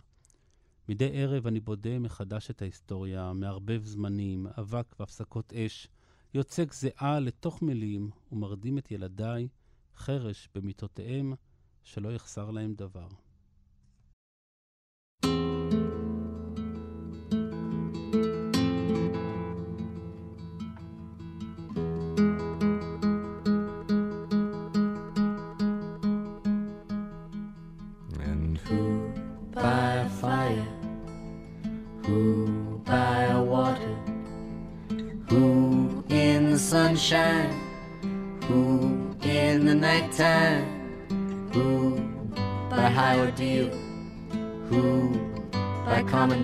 מדי 0.88 1.10
ערב 1.12 1.46
אני 1.46 1.60
בודה 1.60 1.98
מחדש 1.98 2.50
את 2.50 2.62
ההיסטוריה, 2.62 3.32
מערבב 3.32 3.84
זמנים, 3.84 4.46
אבק 4.58 4.94
והפסקות 5.00 5.52
אש, 5.52 5.88
יוצק 6.34 6.72
זיעה 6.72 7.20
לתוך 7.20 7.62
מילים 7.62 8.10
ומרדים 8.32 8.78
את 8.78 8.90
ילדיי, 8.90 9.48
חרש 9.96 10.48
במיטותיהם, 10.54 11.34
שלא 11.84 12.12
יחסר 12.12 12.50
להם 12.50 12.74
דבר. 12.74 13.08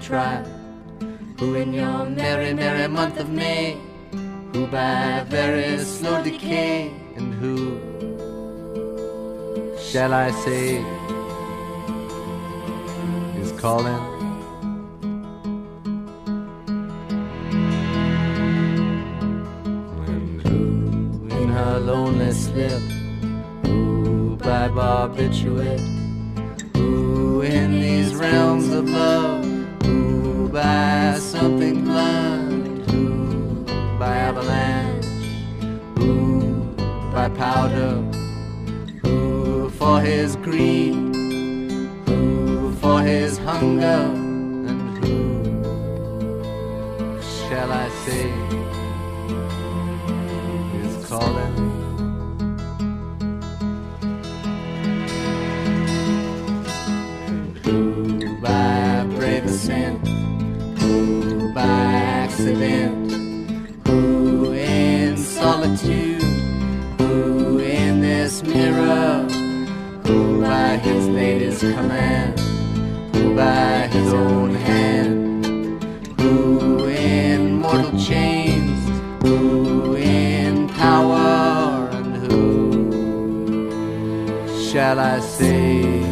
Trial, 0.00 0.44
who 1.38 1.54
in 1.54 1.72
your 1.72 2.06
merry, 2.06 2.54
merry 2.54 2.88
month 2.88 3.18
of 3.18 3.28
May, 3.28 3.76
who 4.52 4.66
by 4.66 5.24
very 5.28 5.78
slow 5.78 6.22
decay, 6.22 6.92
and 7.16 7.34
who 7.34 7.78
shall 9.78 10.14
I 10.14 10.30
say 10.30 10.84
is 13.40 13.52
calling? 13.60 14.02
And 20.06 20.40
who 20.42 21.28
in 21.42 21.48
her 21.48 21.78
lonely 21.80 22.32
slip 22.32 22.80
who 23.64 24.36
by 24.36 24.68
barbiturate. 24.68 25.80
who 26.76 27.42
in 27.42 27.80
these 27.80 28.14
realms 28.14 28.68
of 28.68 28.88
love, 28.88 29.39
by 30.52 31.16
something 31.20 31.84
blunt, 31.84 32.92
ooh, 32.92 33.64
by 34.00 34.16
avalanche, 34.16 35.06
ooh, 36.00 36.74
by 37.12 37.28
powder, 37.28 38.02
ooh, 39.06 39.70
for 39.70 40.00
his 40.00 40.34
greed, 40.36 40.96
ooh, 42.08 42.72
for 42.80 43.00
his 43.00 43.38
hunger, 43.38 44.02
and 44.66 45.04
who 45.04 45.52
shall 47.22 47.70
I 47.70 47.88
say 48.04 48.28
is 50.82 51.06
calling? 51.06 51.49
Accident? 61.60 63.12
Who 63.86 64.52
in 64.52 65.16
solitude? 65.16 66.22
Who 66.98 67.58
in 67.58 68.00
this 68.00 68.42
mirror? 68.42 69.26
Who 70.06 70.40
by 70.42 70.76
his 70.78 71.06
latest 71.08 71.60
command? 71.60 72.38
Who 73.14 73.34
by 73.34 73.88
his 73.88 74.12
own 74.12 74.54
hand? 74.54 75.46
Who 76.20 76.86
in 76.86 77.56
mortal 77.56 77.98
chains? 77.98 78.80
Who 79.22 79.96
in 79.96 80.68
power? 80.68 81.88
And 81.92 82.16
who 82.32 82.42
shall 84.70 84.98
I 84.98 85.20
say 85.20 86.04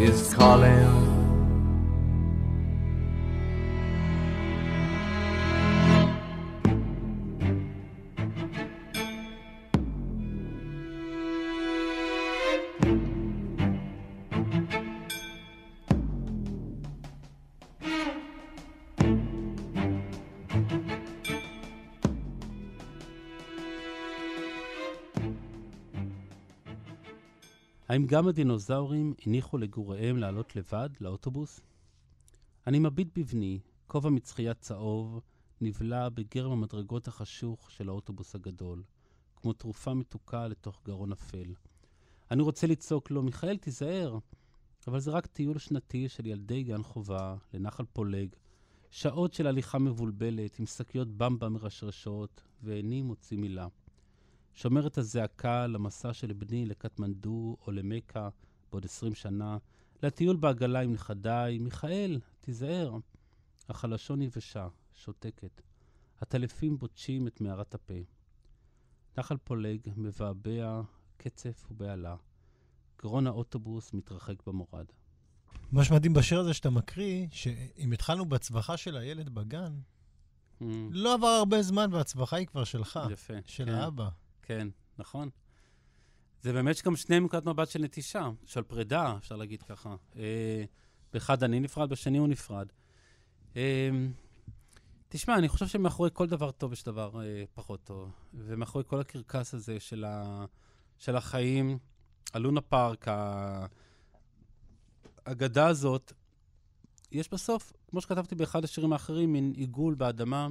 is 0.00 0.32
calling? 0.34 1.01
האם 27.92 28.06
גם 28.06 28.28
הדינוזאורים 28.28 29.14
הניחו 29.26 29.58
לגוריהם 29.58 30.16
לעלות 30.16 30.56
לבד 30.56 30.88
לאוטובוס? 31.00 31.60
אני 32.66 32.78
מביט 32.78 33.18
בבני, 33.18 33.60
כובע 33.86 34.10
מצחייה 34.10 34.54
צהוב, 34.54 35.20
נבלע 35.60 36.08
בגרם 36.08 36.52
המדרגות 36.52 37.08
החשוך 37.08 37.70
של 37.70 37.88
האוטובוס 37.88 38.34
הגדול, 38.34 38.82
כמו 39.36 39.52
תרופה 39.52 39.94
מתוקה 39.94 40.48
לתוך 40.48 40.82
גרון 40.84 41.12
אפל. 41.12 41.54
אני 42.30 42.42
רוצה 42.42 42.66
לצעוק 42.66 43.10
לו, 43.10 43.22
מיכאל, 43.22 43.56
תיזהר, 43.56 44.18
אבל 44.86 45.00
זה 45.00 45.10
רק 45.10 45.26
טיול 45.26 45.58
שנתי 45.58 46.08
של 46.08 46.26
ילדי 46.26 46.62
גן 46.62 46.82
חובה 46.82 47.36
לנחל 47.54 47.84
פולג, 47.92 48.28
שעות 48.90 49.34
של 49.34 49.46
הליכה 49.46 49.78
מבולבלת 49.78 50.58
עם 50.58 50.66
שקיות 50.66 51.08
במבה 51.08 51.48
מרשרשות, 51.48 52.42
ואיני 52.62 53.02
מוציא 53.02 53.38
מילה. 53.38 53.66
שומר 54.54 54.86
את 54.86 54.98
הזעקה 54.98 55.66
למסע 55.66 56.12
של 56.12 56.32
בני 56.32 56.66
לקטמנדו 56.66 57.56
או 57.66 57.72
למכה 57.72 58.28
בעוד 58.70 58.84
עשרים 58.84 59.14
שנה, 59.14 59.58
לטיול 60.02 60.36
בעגלה 60.36 60.80
עם 60.80 60.92
נכדיי, 60.92 61.58
מיכאל, 61.58 62.20
תיזהר. 62.40 62.96
אך 63.68 63.84
הלשון 63.84 64.22
יבשה, 64.22 64.68
שותקת. 64.94 65.62
הטלפים 66.20 66.78
בוטשים 66.78 67.26
את 67.26 67.40
מערת 67.40 67.74
הפה. 67.74 67.94
נחל 69.18 69.36
פולג 69.36 69.80
מבעבע 69.96 70.80
קצף 71.16 71.66
ובהלה. 71.70 72.16
גרון 73.02 73.26
האוטובוס 73.26 73.92
מתרחק 73.92 74.46
במורד. 74.46 74.86
מה 75.72 75.84
שמדהים 75.84 76.14
בשיר 76.14 76.40
הזה 76.40 76.54
שאתה 76.54 76.70
מקריא, 76.70 77.26
שאם 77.30 77.92
התחלנו 77.92 78.28
בהצווחה 78.28 78.76
של 78.76 78.96
הילד 78.96 79.28
בגן, 79.28 79.80
mm. 80.60 80.64
לא 80.90 81.14
עבר 81.14 81.26
הרבה 81.26 81.62
זמן 81.62 81.88
וההצווחה 81.92 82.36
היא 82.36 82.46
כבר 82.46 82.64
שלך. 82.64 83.00
יפה. 83.10 83.34
של 83.46 83.64
כן, 83.64 83.74
האבא. 83.74 84.08
כן, 84.42 84.68
נכון. 84.98 85.28
זה 86.42 86.52
באמת 86.52 86.82
גם 86.84 86.96
שני 86.96 87.20
נקודת 87.20 87.46
מבט 87.46 87.68
של 87.68 87.78
נטישה, 87.78 88.30
של 88.44 88.62
פרידה, 88.62 89.16
אפשר 89.16 89.36
להגיד 89.36 89.62
ככה. 89.62 89.96
אה, 90.16 90.64
באחד 91.12 91.42
אני 91.42 91.60
נפרד, 91.60 91.90
בשני 91.90 92.18
הוא 92.18 92.28
נפרד. 92.28 92.66
אה, 93.56 93.90
תשמע, 95.08 95.38
אני 95.38 95.48
חושב 95.48 95.66
שמאחורי 95.66 96.10
כל 96.12 96.26
דבר 96.26 96.50
טוב 96.50 96.72
יש 96.72 96.84
דבר 96.84 97.22
אה, 97.24 97.44
פחות 97.54 97.84
טוב. 97.84 98.10
ומאחורי 98.34 98.84
כל 98.86 99.00
הקרקס 99.00 99.54
הזה 99.54 99.80
של, 99.80 100.04
ה, 100.04 100.44
של 100.98 101.16
החיים, 101.16 101.78
הלונה 102.34 102.60
פארק, 102.60 103.06
האגדה 105.26 105.66
הזאת, 105.66 106.12
יש 107.12 107.32
בסוף, 107.32 107.72
כמו 107.88 108.00
שכתבתי 108.00 108.34
באחד 108.34 108.64
השירים 108.64 108.92
האחרים, 108.92 109.32
מין 109.32 109.52
עיגול 109.56 109.94
באדמה, 109.94 110.48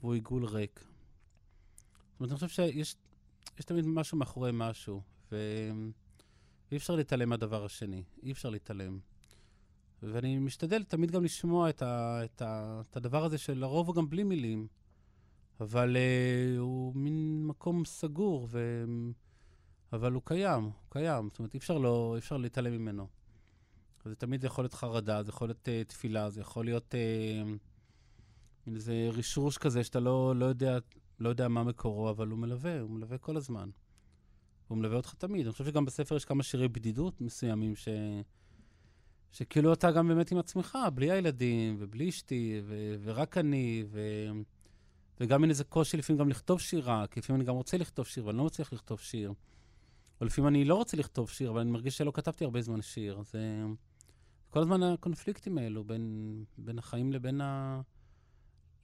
והוא 0.00 0.14
עיגול 0.14 0.44
ריק. 0.44 0.93
זאת 2.14 2.20
אומרת, 2.20 2.30
אני 2.30 2.48
חושב 2.48 2.48
שיש 2.48 2.96
תמיד 3.56 3.86
משהו 3.86 4.18
מאחורי 4.18 4.50
משהו, 4.54 5.02
ואי 5.32 6.76
אפשר 6.76 6.96
להתעלם 6.96 7.28
מהדבר 7.28 7.64
השני, 7.64 8.02
אי 8.22 8.32
אפשר 8.32 8.50
להתעלם. 8.50 8.98
ואני 10.02 10.38
משתדל 10.38 10.82
תמיד 10.82 11.10
גם 11.10 11.24
לשמוע 11.24 11.70
את, 11.70 11.82
ה, 11.82 12.20
את, 12.24 12.42
ה, 12.42 12.80
את 12.90 12.96
הדבר 12.96 13.24
הזה, 13.24 13.38
שלרוב 13.38 13.86
הוא 13.86 13.94
גם 13.94 14.10
בלי 14.10 14.24
מילים, 14.24 14.66
אבל 15.60 15.96
uh, 15.96 16.58
הוא 16.58 16.96
מין 16.96 17.46
מקום 17.46 17.84
סגור, 17.84 18.48
ו... 18.50 18.84
אבל 19.92 20.12
הוא 20.12 20.22
קיים, 20.24 20.62
הוא 20.62 20.72
קיים. 20.88 21.28
זאת 21.28 21.38
אומרת, 21.38 21.54
אי 21.54 21.58
אפשר, 21.58 21.78
לא, 21.78 22.12
אי 22.14 22.18
אפשר 22.18 22.36
להתעלם 22.36 22.72
ממנו. 22.72 23.06
זה 24.04 24.14
תמיד 24.14 24.44
יכול 24.44 24.64
להיות 24.64 24.74
חרדה, 24.74 25.22
זה 25.22 25.30
יכול 25.30 25.48
להיות 25.48 25.68
uh, 25.68 25.88
תפילה, 25.88 26.30
זה 26.30 26.40
יכול 26.40 26.64
להיות 26.64 26.94
uh, 26.94 27.48
מין 28.66 28.76
איזה 28.76 29.08
רשרוש 29.12 29.58
כזה 29.58 29.84
שאתה 29.84 30.00
לא, 30.00 30.36
לא, 30.36 30.44
יודע, 30.44 30.78
לא 31.20 31.28
יודע 31.28 31.48
מה 31.48 31.64
מקורו, 31.64 32.10
אבל 32.10 32.28
הוא 32.28 32.38
מלווה, 32.38 32.80
הוא 32.80 32.90
מלווה 32.90 33.18
כל 33.18 33.36
הזמן. 33.36 33.70
הוא 34.68 34.78
מלווה 34.78 34.96
אותך 34.96 35.14
תמיד. 35.14 35.46
אני 35.46 35.52
חושב 35.52 35.64
שגם 35.64 35.84
בספר 35.84 36.16
יש 36.16 36.24
כמה 36.24 36.42
שירי 36.42 36.68
בדידות 36.68 37.20
מסוימים 37.20 37.76
ש... 37.76 37.88
שכאילו 39.32 39.72
אתה 39.72 39.90
גם 39.90 40.08
באמת 40.08 40.32
עם 40.32 40.38
עצמך, 40.38 40.78
בלי 40.94 41.10
הילדים, 41.10 41.76
ובלי 41.78 42.08
אשתי, 42.08 42.60
ו- 42.64 42.94
ורק 43.02 43.38
אני, 43.38 43.84
ו- 43.90 44.30
וגם 45.20 45.42
אין 45.42 45.50
איזה 45.50 45.64
קושי 45.64 45.96
לפעמים 45.96 46.20
גם 46.20 46.28
לכתוב 46.28 46.60
שירה, 46.60 47.06
כי 47.06 47.20
לפעמים 47.20 47.40
אני 47.40 47.48
גם 47.48 47.54
רוצה 47.54 47.76
לכתוב 47.76 48.06
שיר, 48.06 48.26
ואני 48.26 48.38
לא 48.38 48.44
מצליח 48.44 48.72
לכתוב 48.72 49.00
שיר. 49.00 49.32
או 50.20 50.26
לפעמים 50.26 50.48
אני 50.48 50.64
לא 50.64 50.74
רוצה 50.74 50.96
לכתוב 50.96 51.30
שיר, 51.30 51.50
אבל 51.50 51.60
אני 51.60 51.70
מרגיש 51.70 51.96
שלא 51.96 52.12
כתבתי 52.14 52.44
הרבה 52.44 52.62
זמן 52.62 52.82
שיר. 52.82 53.22
זה 53.22 53.62
כל 54.50 54.60
הזמן 54.60 54.82
הקונפליקטים 54.82 55.58
האלו 55.58 55.84
בין, 55.84 56.44
בין 56.58 56.78
החיים 56.78 57.12
לבין, 57.12 57.40
ה... 57.40 57.80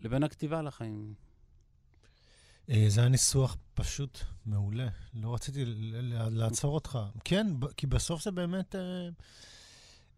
לבין 0.00 0.22
הכתיבה 0.22 0.62
לחיים. 0.62 1.14
אה, 2.70 2.84
זה 2.88 3.00
היה 3.00 3.08
ניסוח 3.08 3.56
פשוט 3.74 4.18
מעולה. 4.46 4.88
לא 5.14 5.34
רציתי 5.34 5.64
לעצור 6.30 6.74
אותך. 6.74 6.98
כן, 7.24 7.46
כי 7.76 7.86
בסוף 7.86 8.22
זה 8.22 8.30
באמת... 8.30 8.74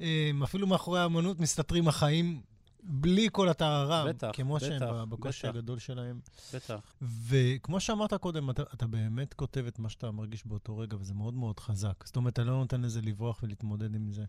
אה, 0.01 0.31
אפילו 0.45 0.67
מאחורי 0.67 1.01
האמנות 1.01 1.41
מסתתרים 1.41 1.89
החיים 1.89 2.43
בלי 2.83 3.29
כל 3.33 3.49
הטהרם. 3.49 4.09
בטח, 4.09 4.31
כמו 4.33 4.57
בטח, 4.57 4.67
שהם 4.67 5.11
בקושי. 5.11 5.47
הגדול 5.47 5.79
שלהם. 5.79 6.21
בטח. 6.55 6.95
וכמו 7.03 7.81
שאמרת 7.81 8.15
קודם, 8.15 8.51
אתה, 8.51 8.63
אתה 8.75 8.87
באמת 8.87 9.35
כותב 9.35 9.65
את 9.69 9.79
מה 9.79 9.89
שאתה 9.89 10.11
מרגיש 10.11 10.47
באותו 10.47 10.79
רגע, 10.79 10.97
וזה 11.01 11.15
מאוד 11.15 11.35
מאוד 11.35 11.61
חזק. 11.61 12.05
זאת 12.07 12.17
אומרת, 12.17 12.33
אתה 12.33 12.45
לא 12.45 12.53
נותן 12.53 12.83
לזה 12.83 13.01
לברוח 13.01 13.43
ולהתמודד 13.43 13.95
עם 13.95 14.13
זה. 14.13 14.25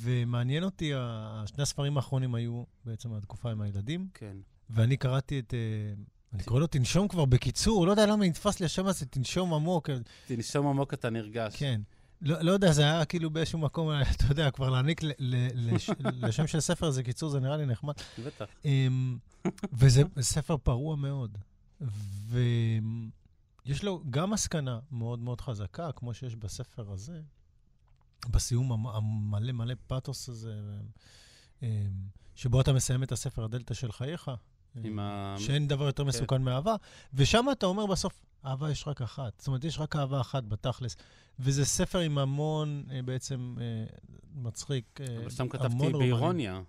ומעניין 0.00 0.64
אותי, 0.64 0.92
שני 1.46 1.62
הספרים 1.62 1.96
האחרונים 1.96 2.34
היו 2.34 2.64
בעצם 2.84 3.14
התקופה 3.14 3.50
עם 3.50 3.60
הילדים. 3.60 4.08
כן. 4.14 4.36
ואני 4.70 4.96
קראתי 4.96 5.38
את... 5.38 5.54
אה, 6.34 6.38
אני 6.38 6.44
קורא 6.44 6.60
לו 6.60 6.66
תנשום 6.66 7.08
כבר 7.08 7.24
בקיצור, 7.24 7.86
לא 7.86 7.90
יודע 7.90 8.06
למה 8.06 8.26
נתפס 8.26 8.60
לי 8.60 8.66
השם 8.66 8.86
הזה, 8.86 9.06
תנשום 9.06 9.54
עמוק. 9.54 9.90
תנשום 10.26 10.66
עמוק 10.66 10.94
אתה 10.94 11.10
נרגש. 11.10 11.56
כן. 11.56 11.80
לא, 12.22 12.40
לא 12.40 12.52
יודע, 12.52 12.72
זה 12.72 12.82
היה 12.82 13.04
כאילו 13.04 13.30
באיזשהו 13.30 13.58
מקום, 13.58 13.90
אתה 14.16 14.24
יודע, 14.28 14.50
כבר 14.50 14.70
להעניק 14.70 15.00
לשם 16.22 16.46
של 16.46 16.60
ספר 16.60 16.86
הזה 16.86 17.02
קיצור, 17.02 17.30
זה 17.30 17.40
נראה 17.40 17.56
לי 17.56 17.66
נחמד. 17.66 17.94
בטח. 18.26 18.44
אמ, 18.64 19.18
וזה 19.72 20.02
ספר 20.20 20.56
פרוע 20.56 20.96
מאוד. 20.96 21.38
ויש 22.28 23.84
לו 23.84 24.02
גם 24.10 24.30
מסקנה 24.30 24.78
מאוד 24.92 25.18
מאוד 25.18 25.40
חזקה, 25.40 25.92
כמו 25.92 26.14
שיש 26.14 26.36
בספר 26.36 26.92
הזה, 26.92 27.20
בסיום 28.30 28.86
המלא 28.86 29.52
מלא 29.52 29.74
פאתוס 29.86 30.28
הזה, 30.28 30.54
אמ, 31.62 31.68
שבו 32.34 32.60
אתה 32.60 32.72
מסיים 32.72 33.02
את 33.02 33.12
הספר 33.12 33.44
הדלתא 33.44 33.74
של 33.74 33.92
חייך. 33.92 34.30
עם 34.84 34.98
ה... 34.98 35.34
שאין 35.38 35.68
דבר 35.68 35.86
יותר 35.86 36.02
כן. 36.02 36.08
מסוכן 36.08 36.42
מאהבה, 36.42 36.76
ושם 37.14 37.46
אתה 37.52 37.66
אומר 37.66 37.86
בסוף, 37.86 38.12
אהבה 38.44 38.70
יש 38.70 38.88
רק 38.88 39.02
אחת. 39.02 39.32
זאת 39.38 39.46
אומרת, 39.46 39.64
יש 39.64 39.78
רק 39.78 39.96
אהבה 39.96 40.20
אחת 40.20 40.44
בתכלס. 40.44 40.96
וזה 41.38 41.64
ספר 41.64 41.98
עם 41.98 42.18
המון, 42.18 42.84
אה, 42.90 43.02
בעצם, 43.02 43.54
אה, 43.60 43.64
מצחיק, 44.34 45.00
אה, 45.00 45.16
אבל 45.22 45.30
שם 45.30 45.48
כתבתי 45.48 45.92
באירוניה. 45.92 46.60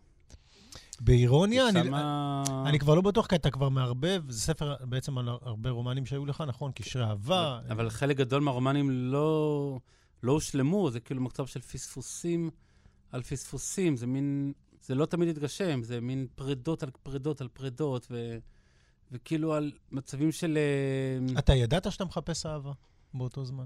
באירוניה? 0.99 1.69
אני, 1.69 1.83
שמה... 1.83 2.43
אני 2.65 2.79
כבר 2.79 2.95
לא 2.95 3.01
בטוח, 3.01 3.27
כי 3.27 3.35
אתה 3.35 3.51
כבר 3.51 3.69
מערבב, 3.69 4.23
זה 4.29 4.39
ספר 4.39 4.75
בעצם 4.81 5.17
על 5.17 5.29
הרבה 5.29 5.69
רומנים 5.69 6.05
שהיו 6.05 6.25
לך, 6.25 6.43
נכון? 6.47 6.71
קשרי 6.71 7.03
אהבה. 7.03 7.59
אבל, 7.65 7.71
אבל 7.71 7.89
חלק 7.89 8.17
גדול 8.17 8.41
מהרומנים 8.41 8.89
לא, 8.91 9.79
לא 10.23 10.31
הושלמו, 10.31 10.91
זה 10.91 10.99
כאילו 10.99 11.21
מצב 11.21 11.45
של 11.45 11.61
פספוסים 11.61 12.49
על 13.15 13.23
פספוסים, 13.23 13.97
זה 13.97 14.07
מין, 14.07 14.53
זה 14.85 14.95
לא 14.95 15.05
תמיד 15.05 15.29
התגשם, 15.29 15.83
זה 15.83 16.01
מין 16.01 16.27
פרדות 16.35 16.83
על 16.83 16.89
פרדות 17.03 17.41
על 17.41 17.47
פרדות, 17.47 18.07
ו, 18.11 18.37
וכאילו 19.11 19.53
על 19.53 19.71
מצבים 19.91 20.31
של... 20.31 20.57
אתה 21.39 21.53
ידעת 21.53 21.91
שאתה 21.91 22.05
מחפש 22.05 22.45
אהבה 22.45 22.71
באותו 23.13 23.45
זמן? 23.45 23.65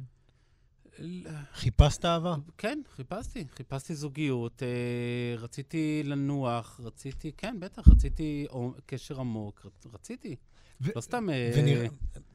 חיפשת 1.54 2.06
אהבה? 2.06 2.36
כן, 2.58 2.82
חיפשתי. 2.96 3.46
חיפשתי 3.56 3.96
זוגיות, 3.96 4.64
אה, 4.64 5.36
רציתי 5.38 6.02
לנוח, 6.06 6.80
רציתי, 6.84 7.32
כן, 7.38 7.56
בטח, 7.60 7.88
רציתי 7.88 8.46
קשר 8.86 9.20
עמוק, 9.20 9.66
רציתי. 9.94 10.36
ו- 10.82 10.90
לא 10.96 11.02
סתם... 11.02 11.30
אה, 11.30 11.52
ונראה, 11.56 11.88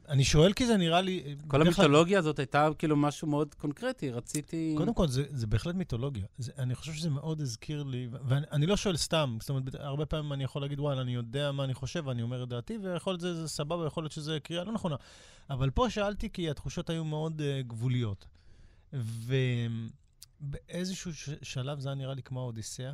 אני 0.08 0.24
שואל 0.24 0.52
כי 0.52 0.66
זה 0.66 0.76
נראה 0.76 1.00
לי... 1.00 1.36
כל 1.46 1.62
המיתולוגיה 1.62 2.18
הזאת 2.18 2.38
הייתה 2.38 2.68
כאילו 2.78 2.96
משהו 2.96 3.28
מאוד 3.28 3.54
קונקרטי, 3.54 4.10
רציתי... 4.10 4.74
קודם 4.76 4.94
כל, 4.94 5.08
זה, 5.08 5.24
זה 5.30 5.46
בהחלט 5.46 5.74
מיתולוגיה. 5.74 6.26
זה, 6.38 6.52
אני 6.58 6.74
חושב 6.74 6.92
שזה 6.92 7.10
מאוד 7.10 7.40
הזכיר 7.40 7.82
לי, 7.82 8.08
ואני 8.10 8.66
לא 8.66 8.76
שואל 8.76 8.96
סתם, 8.96 9.36
זאת 9.40 9.50
אומרת, 9.50 9.74
הרבה 9.74 10.06
פעמים 10.06 10.32
אני 10.32 10.44
יכול 10.44 10.62
להגיד, 10.62 10.80
וואלה, 10.80 11.00
אני 11.00 11.14
יודע 11.14 11.52
מה 11.52 11.64
אני 11.64 11.74
חושב, 11.74 12.06
ואני 12.06 12.22
אומר 12.22 12.42
את 12.42 12.48
דעתי, 12.48 12.78
ויכול 12.82 13.12
להיות 13.12 13.20
שזה 13.20 13.48
סבבה, 13.48 13.86
יכול 13.86 14.02
להיות 14.02 14.12
שזה 14.12 14.38
קריאה 14.42 14.64
לא 14.64 14.72
נכונה. 14.72 14.96
אבל 15.50 15.70
פה 15.70 15.90
שאלתי 15.90 16.30
כי 16.30 16.50
התחושות 16.50 16.90
היו 16.90 17.04
מאוד 17.04 17.40
uh, 17.40 17.66
גבוליות. 17.66 18.26
ובאיזשהו 20.42 21.12
שלב 21.42 21.80
זה 21.80 21.88
היה 21.88 21.94
נראה 21.94 22.14
לי 22.14 22.22
כמו 22.22 22.40
האודיסאה, 22.40 22.92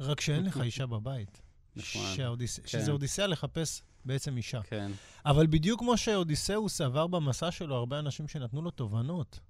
רק 0.00 0.20
שאין 0.20 0.44
לך 0.44 0.60
אישה 0.60 0.86
בבית. 0.86 1.42
נכון. 1.76 2.02
שהאודיס... 2.16 2.58
כן. 2.58 2.66
שזה 2.66 2.90
אודיסאה 2.92 3.26
לחפש 3.26 3.82
בעצם 4.04 4.36
אישה. 4.36 4.62
כן. 4.62 4.90
אבל 5.26 5.46
בדיוק 5.46 5.80
כמו 5.80 5.96
שאודיסאוס 5.96 6.80
עבר 6.80 7.06
במסע 7.06 7.50
שלו 7.50 7.74
הרבה 7.76 7.98
אנשים 7.98 8.28
שנתנו 8.28 8.62
לו 8.62 8.70
תובנות. 8.70 9.40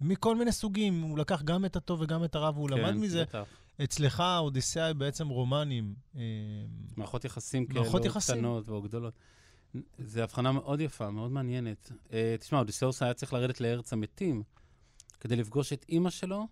מכל 0.00 0.36
מיני 0.36 0.52
סוגים, 0.52 1.00
הוא 1.02 1.18
לקח 1.18 1.42
גם 1.42 1.64
את 1.64 1.76
הטוב 1.76 2.00
וגם 2.00 2.24
את 2.24 2.34
הרע, 2.34 2.50
והוא 2.54 2.68
כן, 2.68 2.76
למד 2.76 2.94
מזה. 2.94 3.22
בטח. 3.22 3.44
אצלך 3.84 4.20
האודיסאה 4.20 4.86
היא 4.86 4.94
בעצם 4.94 5.28
רומנים. 5.28 5.94
אה, 6.16 6.20
מערכות 6.96 7.24
יחסים 7.24 7.66
כאלו 7.66 7.80
מערכות 7.80 8.04
יחסים. 8.04 8.36
קטנות 8.36 8.68
או 8.68 8.82
גדולות. 8.82 9.14
זו 9.98 10.20
הבחנה 10.20 10.52
מאוד 10.52 10.80
יפה, 10.80 11.10
מאוד 11.10 11.30
מעניינת. 11.30 11.92
Uh, 12.08 12.12
תשמע, 12.40 12.58
אודיסאוס 12.58 13.02
היה 13.02 13.14
צריך 13.14 13.32
לרדת 13.32 13.60
לארץ 13.60 13.92
המתים. 13.92 14.42
כדי 15.20 15.36
לפגוש 15.36 15.72
את 15.72 15.84
אימא 15.88 16.10
שלו 16.10 16.46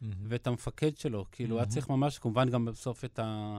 מהמם. 0.00 0.14
ואת 0.28 0.46
המפקד 0.46 0.96
שלו. 0.96 1.26
כאילו, 1.32 1.56
היה 1.56 1.62
מהמם. 1.62 1.74
צריך 1.74 1.88
ממש, 1.88 2.18
כמובן, 2.18 2.50
גם 2.50 2.64
בסוף 2.64 3.04
את, 3.04 3.18
ה, 3.18 3.58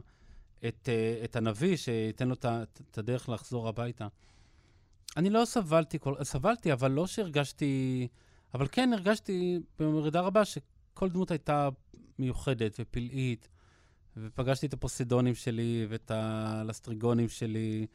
את, 0.68 0.90
אה, 0.90 1.22
את 1.24 1.36
הנביא, 1.36 1.78
שייתן 1.78 2.28
לו 2.28 2.36
את 2.92 2.98
הדרך 2.98 3.30
לחזור 3.30 3.68
הביתה. 3.68 4.08
אני 5.18 5.30
לא 5.30 5.46
סבלתי, 5.46 6.00
כל, 6.00 6.24
סבלתי, 6.24 6.74
אבל 6.74 6.92
לא 6.92 7.08
שהרגשתי... 7.08 8.08
אבל 8.54 8.68
כן 8.72 8.94
הרגשתי 8.94 9.60
במרידה 9.80 10.22
רבה 10.22 10.46
שכל 10.46 11.10
דמות 11.10 11.32
הייתה 11.32 11.70
מיוחדת 12.20 12.76
ופלאית, 12.80 13.50
ופגשתי 14.18 14.66
את 14.66 14.74
הפוסידונים 14.74 15.36
שלי, 15.36 15.86
ואת 15.90 16.12
הלסטריגונים 16.12 17.30
שלי, 17.30 17.88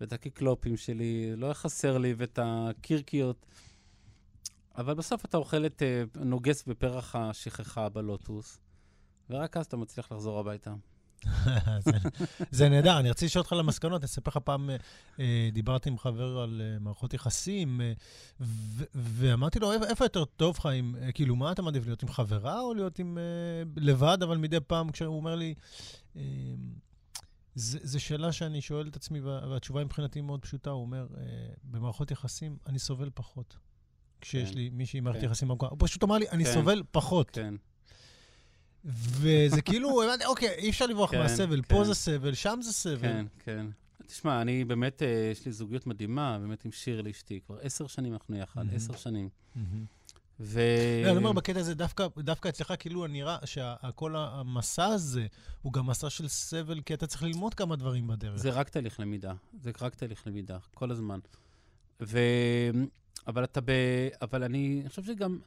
ואת 0.00 0.12
הקיקלופים 0.12 0.76
שלי, 0.76 1.36
לא 1.36 1.46
היה 1.46 1.54
חסר 1.54 1.98
לי, 1.98 2.14
ואת 2.16 2.38
הקירקיות. 2.42 3.46
אבל 4.76 4.94
בסוף 4.94 5.24
אתה 5.24 5.36
אוכל 5.36 5.66
את, 5.66 5.82
אה, 5.82 6.24
נוגס 6.24 6.64
בפרח 6.64 7.16
השכחה 7.16 7.88
בלוטוס, 7.88 8.58
ורק 9.30 9.56
אז 9.56 9.66
אתה 9.66 9.76
מצליח 9.76 10.12
לחזור 10.12 10.38
הביתה. 10.38 10.74
זה- 11.84 11.90
זה 12.50 12.68
נהדר, 12.68 12.98
אני 13.00 13.10
רציתי 13.10 13.24
לשאול 13.26 13.40
אותך 13.42 13.52
על 13.52 13.60
המסקנות, 13.60 14.00
אני 14.02 14.06
אספר 14.06 14.30
לך 14.30 14.36
פעם, 14.36 14.70
אה, 14.70 14.76
אה, 15.20 15.48
דיברתי 15.52 15.88
עם 15.88 15.98
חבר 15.98 16.38
על 16.38 16.62
אה, 16.64 16.78
מערכות 16.78 17.14
יחסים, 17.14 17.80
אה, 17.80 17.92
ו- 18.40 18.84
ואמרתי 18.94 19.58
לו, 19.58 19.72
"איפה- 19.72 20.04
יותר 20.04 20.24
טוב 20.24 20.56
לך, 20.58 20.66
עם, 20.66 20.96
אה, 21.02 21.12
כאילו, 21.12 21.36
מה 21.36 21.52
אתה 21.52 21.62
מעדיף, 21.62 21.84
להיות 21.86 22.02
עם 22.02 22.08
חברה 22.08 22.60
או 22.60 22.74
להיות 22.74 22.98
עם 22.98 23.18
אה, 23.18 23.22
לבד, 23.76 24.18
אבל 24.22 24.36
מדי 24.36 24.60
פעם, 24.66 24.90
כשהוא 24.92 25.16
אומר 25.16 25.34
לי, 25.34 25.54
אה, 26.16 26.22
זה- 27.54 27.78
זו 27.82 28.00
שאלה 28.00 28.32
שאני 28.32 28.60
שואל 28.60 28.88
את 28.88 28.96
עצמי, 28.96 29.20
וה- 29.20 29.48
והתשובה 29.50 29.84
מבחינתי 29.84 30.20
מאוד 30.20 30.40
פשוטה, 30.42 30.70
הוא 30.70 30.80
אומר, 30.82 31.06
אה, 31.16 31.22
במערכות 31.64 32.10
יחסים 32.10 32.56
אני 32.66 32.78
סובל 32.78 33.10
פחות. 33.14 33.56
כשיש 34.20 34.50
כן. 34.50 34.54
לי 34.56 34.70
מישהי 34.72 34.98
עם 34.98 35.04
מערכת 35.04 35.20
כן. 35.20 35.26
יחסים 35.26 35.50
ארוכה. 35.50 35.66
הוא 35.66 35.76
פשוט 35.80 36.04
אמר 36.04 36.18
לי, 36.18 36.28
אני 36.30 36.44
כן. 36.44 36.52
סובל 36.54 36.82
פחות. 36.90 37.30
כן, 37.30 37.54
וזה 38.86 39.62
כאילו, 39.62 40.02
הבנתי, 40.02 40.24
אוקיי, 40.24 40.48
אי 40.48 40.70
אפשר 40.70 40.86
לברוח 40.86 41.10
כן, 41.10 41.18
מהסבל, 41.18 41.62
כן. 41.62 41.74
פה 41.74 41.84
זה 41.84 41.94
סבל, 41.94 42.34
שם 42.34 42.58
זה 42.62 42.72
סבל. 42.72 42.98
כן, 42.98 43.26
כן. 43.38 43.66
תשמע, 44.06 44.40
אני 44.40 44.64
באמת, 44.64 45.02
אה, 45.02 45.28
יש 45.32 45.46
לי 45.46 45.52
זוגיות 45.52 45.86
מדהימה, 45.86 46.38
באמת 46.38 46.64
עם 46.64 46.72
שירלי 46.72 47.10
אשתי, 47.10 47.40
כבר 47.46 47.58
עשר 47.62 47.86
שנים 47.86 48.12
אנחנו 48.12 48.36
יחד. 48.36 48.64
עשר 48.74 48.96
שנים. 48.96 49.28
ו... 50.40 50.60
לא, 51.04 51.10
אני 51.10 51.16
אומר, 51.16 51.32
בקטע 51.32 51.60
הזה, 51.60 51.74
דווקא, 51.74 52.06
דווקא 52.18 52.48
אצלך 52.48 52.74
כאילו 52.78 53.06
נראה 53.06 53.38
שכל 53.44 54.16
המסע 54.16 54.84
הזה 54.84 55.26
הוא 55.62 55.72
גם 55.72 55.86
מסע 55.86 56.10
של 56.10 56.28
סבל, 56.28 56.80
כי 56.80 56.94
אתה 56.94 57.06
צריך 57.06 57.22
ללמוד 57.22 57.54
כמה 57.54 57.76
דברים 57.76 58.06
בדרך. 58.06 58.36
זה 58.36 58.50
רק 58.50 58.68
תהליך 58.68 59.00
למידה, 59.00 59.32
זה 59.62 59.70
רק 59.80 59.94
תהליך 59.94 60.26
למידה, 60.26 60.58
כל 60.74 60.90
הזמן. 60.90 61.18
ו... 62.00 62.18
אבל 63.26 63.44
אתה 63.44 63.60
ב... 63.60 63.70
אבל 64.22 64.42
אני, 64.42 64.78
אני 64.80 64.88
חושב 64.88 65.04
שגם, 65.04 65.38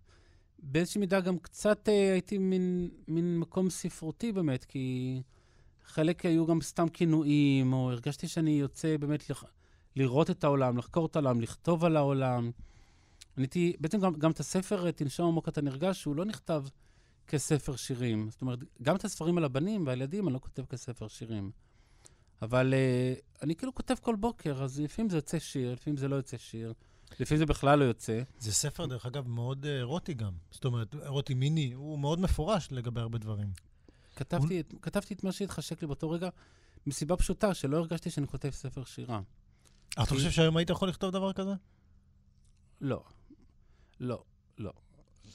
באיזושהי 0.62 1.00
מידה 1.00 1.20
גם 1.20 1.40
קצת 1.40 1.90
אה, 1.90 2.12
הייתי 2.12 2.38
מין, 2.38 2.90
מין 3.08 3.40
מקום 3.40 3.70
ספרותי 3.70 4.32
באמת, 4.32 4.66
כי 4.66 5.22
חלק 5.86 6.26
היו 6.26 6.46
גם 6.46 6.62
סתם 6.62 6.90
כינויים, 6.90 7.74
או 7.74 7.92
הרגשתי 7.92 8.28
שאני 8.28 8.52
יוצא 8.52 8.98
באמת 8.98 9.30
לח... 9.30 9.44
לראות 9.96 10.30
את 10.30 10.44
העולם, 10.44 10.78
לחקור 10.78 11.06
את 11.06 11.16
העולם, 11.16 11.42
לכתוב 11.42 11.86
על 11.86 11.98
העולם. 11.98 12.52
אני 13.38 13.44
הייתי, 13.44 13.74
בעצם 13.80 14.00
גם, 14.00 14.14
גם 14.14 14.32
את 14.32 14.40
הספר, 14.40 14.86
אה, 14.86 14.92
תנשום 14.92 15.28
עמוק 15.28 15.48
אתה 15.50 15.62
נרגש, 15.62 16.02
שהוא 16.02 16.16
לא 16.16 16.26
נכתב 16.26 16.64
כספר 17.28 17.76
שירים. 17.76 18.30
זאת 18.32 18.42
אומרת, 18.42 18.60
גם 18.82 18.96
את 18.96 19.06
הספרים 19.06 19.38
על 19.38 19.46
הבנים 19.46 19.88
והילדים 19.88 20.28
אני 20.28 20.34
לא 20.34 20.40
כותב 20.40 20.66
כספר 20.66 21.08
שירים. 21.08 21.52
אבל 22.42 22.74
uh, 22.74 23.42
אני 23.44 23.56
כאילו 23.56 23.76
כותב 23.76 23.96
כל 24.02 24.16
בוקר, 24.16 24.64
אז 24.64 24.80
לפעמים 24.80 25.10
זה 25.10 25.18
יוצא 25.18 25.40
שיר, 25.40 25.74
לפעמים 25.74 25.98
זה 25.98 26.08
לא 26.08 26.16
יוצא 26.16 26.38
שיר, 26.38 26.74
לפעמים 27.20 27.40
זה 27.40 27.46
בכלל 27.46 27.80
לא 27.80 27.84
יוצא. 27.84 28.22
זה 28.40 28.54
ספר, 28.54 28.86
דרך 28.86 29.06
אגב, 29.06 29.28
מאוד 29.28 29.66
אה, 29.66 29.78
אירוטי 29.78 30.14
גם. 30.14 30.32
זאת 30.52 30.66
אומרת, 30.66 30.96
אירוטי 30.96 31.34
מיני, 31.34 31.74
הוא 31.74 32.00
מאוד 32.00 32.20
מפורש 32.20 32.68
לגבי 32.72 33.02
הרבה 33.02 33.18
דברים. 33.18 33.52
כתבתי 34.16 34.60
את, 34.60 34.74
כתבתי 34.82 35.14
את 35.14 35.24
מה 35.24 35.32
שהתחשק 35.32 35.82
לי 35.82 35.88
באותו 35.88 36.10
רגע, 36.10 36.30
מסיבה 36.88 37.18
פשוטה, 37.18 37.54
שלא 37.54 37.78
הרגשתי 37.78 38.10
שאני 38.10 38.28
כותב 38.28 38.50
ספר 38.50 38.84
שירה. 38.84 39.22
אתה 39.94 40.06
חושב 40.06 40.32
שהיום 40.32 40.58
היית 40.58 40.70
יכול 40.70 40.90
לכתוב 40.90 41.12
דבר 41.12 41.34
כזה? 41.34 41.54
לא. 42.82 43.04
לא. 44.00 44.24
לא. 44.58 44.74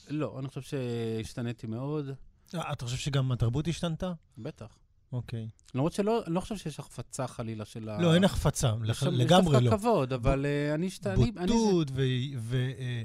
לא, 0.09 0.39
אני 0.39 0.47
חושב 0.47 0.61
שהשתניתי 0.61 1.67
מאוד, 1.67 2.09
אה, 2.55 2.71
אתה 2.71 2.85
חושב 2.85 2.97
שגם 2.97 3.31
התרבות 3.31 3.67
השתנתה? 3.67 4.13
בטח. 4.37 4.77
אוקיי. 5.11 5.49
למרות 5.75 5.93
שלא, 5.93 6.23
לא 6.27 6.39
חושב 6.39 6.57
שיש 6.57 6.79
החפצה 6.79 7.27
חלילה 7.27 7.65
של 7.65 7.89
ה... 7.89 8.01
לא, 8.01 8.15
אין 8.15 8.23
החפצה, 8.23 8.73
יש 8.83 8.89
לח- 8.89 9.03
לגמרי 9.03 9.57
יש 9.57 9.63
לא. 9.63 9.69
דווקא 9.69 9.77
כבוד, 9.77 10.13
אבל 10.13 10.45
אה, 10.45 10.73
אני 10.75 10.87
השתניתי... 10.87 11.31
בוטות 11.31 11.91
ו- 11.91 12.01
ו- 12.37 12.71
אה, 12.79 13.01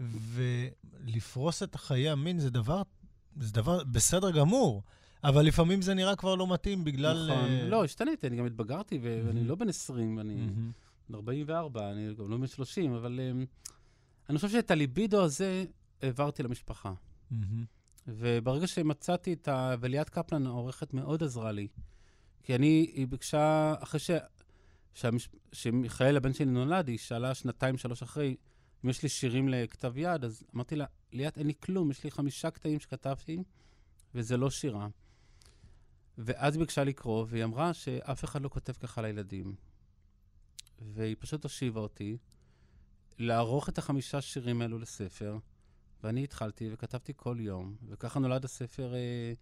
ולפרוס 0.00 1.62
את 1.62 1.74
חיי 1.74 2.08
המין 2.10 2.38
זה 2.38 2.50
דבר, 2.50 2.82
זה 3.40 3.52
דבר 3.52 3.84
בסדר 3.84 4.30
גמור, 4.30 4.82
אבל 5.24 5.42
לפעמים 5.46 5.82
זה 5.82 5.94
נראה 5.94 6.16
כבר 6.16 6.34
לא 6.34 6.52
מתאים 6.52 6.84
בגלל... 6.84 7.30
נכון. 7.32 7.44
אה, 7.50 7.68
לא, 7.68 7.84
השתניתי, 7.84 8.26
אני 8.26 8.36
גם 8.36 8.46
התבגרתי, 8.46 8.98
ואני. 9.02 9.44
לא 9.44 9.54
בן 9.54 9.68
20, 9.68 10.18
אני... 10.18 10.46
בן 11.08 11.14
44, 11.14 11.90
אני 11.90 12.14
גם 12.18 12.30
לא 12.30 12.36
בן 12.36 12.46
30, 12.46 12.92
אבל 12.92 13.20
um, 13.20 13.46
אני 14.30 14.36
חושב 14.38 14.48
שאת 14.48 14.70
הליבידו 14.70 15.24
הזה 15.24 15.64
העברתי 16.02 16.42
למשפחה. 16.42 16.92
וברגע 18.06 18.66
שמצאתי 18.66 19.32
את 19.32 19.48
ה... 19.48 19.74
וליאת 19.80 20.10
קפלן, 20.10 20.46
העורכת, 20.46 20.94
מאוד 20.94 21.22
עזרה 21.22 21.52
לי. 21.52 21.68
כי 22.42 22.54
אני, 22.54 22.90
היא 22.94 23.06
ביקשה, 23.06 23.74
אחרי 23.78 24.00
ש... 24.00 24.10
שהמש... 24.94 25.28
שמיכאל, 25.52 26.16
הבן 26.16 26.32
שלי, 26.32 26.46
נולד, 26.46 26.88
היא 26.88 26.98
שאלה 26.98 27.34
שנתיים, 27.34 27.78
שלוש 27.78 28.02
אחרי, 28.02 28.36
אם 28.84 28.90
יש 28.90 29.02
לי 29.02 29.08
שירים 29.08 29.48
לכתב 29.48 29.96
יד, 29.96 30.24
אז 30.24 30.44
אמרתי 30.54 30.76
לה, 30.76 30.84
ליאת, 31.12 31.38
אין 31.38 31.46
לי 31.46 31.52
כלום, 31.60 31.90
יש 31.90 32.04
לי 32.04 32.10
חמישה 32.10 32.50
קטעים 32.50 32.80
שכתבתי, 32.80 33.42
וזה 34.14 34.36
לא 34.36 34.50
שירה. 34.50 34.88
ואז 36.18 36.54
היא 36.54 36.60
ביקשה 36.60 36.84
לקרוא, 36.84 37.26
והיא 37.28 37.44
אמרה 37.44 37.74
שאף 37.74 38.24
אחד 38.24 38.42
לא 38.42 38.48
כותב 38.48 38.72
ככה 38.72 39.02
לילדים. 39.02 39.54
והיא 40.80 41.16
פשוט 41.18 41.44
הושיבה 41.44 41.80
אותי 41.80 42.16
לערוך 43.18 43.68
את 43.68 43.78
החמישה 43.78 44.20
שירים 44.20 44.62
האלו 44.62 44.78
לספר, 44.78 45.38
ואני 46.04 46.24
התחלתי 46.24 46.68
וכתבתי 46.72 47.12
כל 47.16 47.36
יום, 47.40 47.74
וככה 47.88 48.20
נולד 48.20 48.44
הספר 48.44 48.94
אה, 48.94 49.32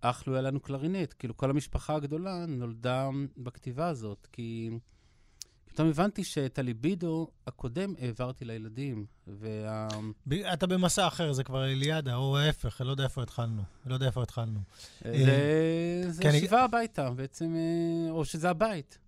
אך 0.00 0.28
לא 0.28 0.32
היה 0.32 0.42
לנו 0.42 0.60
קלרינט. 0.60 1.14
כאילו, 1.18 1.36
כל 1.36 1.50
המשפחה 1.50 1.94
הגדולה 1.94 2.44
נולדה 2.48 3.08
בכתיבה 3.36 3.88
הזאת, 3.88 4.28
כי 4.32 4.70
פתאום 5.66 5.88
הבנתי 5.88 6.24
שאת 6.24 6.58
הליבידו 6.58 7.28
הקודם 7.46 7.94
העברתי 7.98 8.44
לילדים, 8.44 9.06
וה... 9.26 9.88
ב- 10.26 10.32
אתה 10.32 10.66
במסע 10.66 11.06
אחר, 11.06 11.32
זה 11.32 11.44
כבר 11.44 11.64
אליאדה, 11.64 12.14
או 12.16 12.38
ההפך, 12.38 12.80
אני 12.80 12.86
לא 12.86 12.92
יודע 12.92 13.04
איפה 13.04 13.22
התחלנו. 13.22 13.62
אני 13.82 13.90
לא 13.90 13.94
יודע 13.94 14.06
איפה 14.06 14.22
התחלנו. 14.22 14.60
זה, 15.04 16.04
זה 16.08 16.22
כן, 16.22 16.28
אני- 16.28 16.40
שיבה 16.40 16.64
הביתה, 16.64 17.10
בעצם, 17.10 17.54
אה, 17.56 18.10
או 18.10 18.24
שזה 18.24 18.50
הבית. 18.50 18.98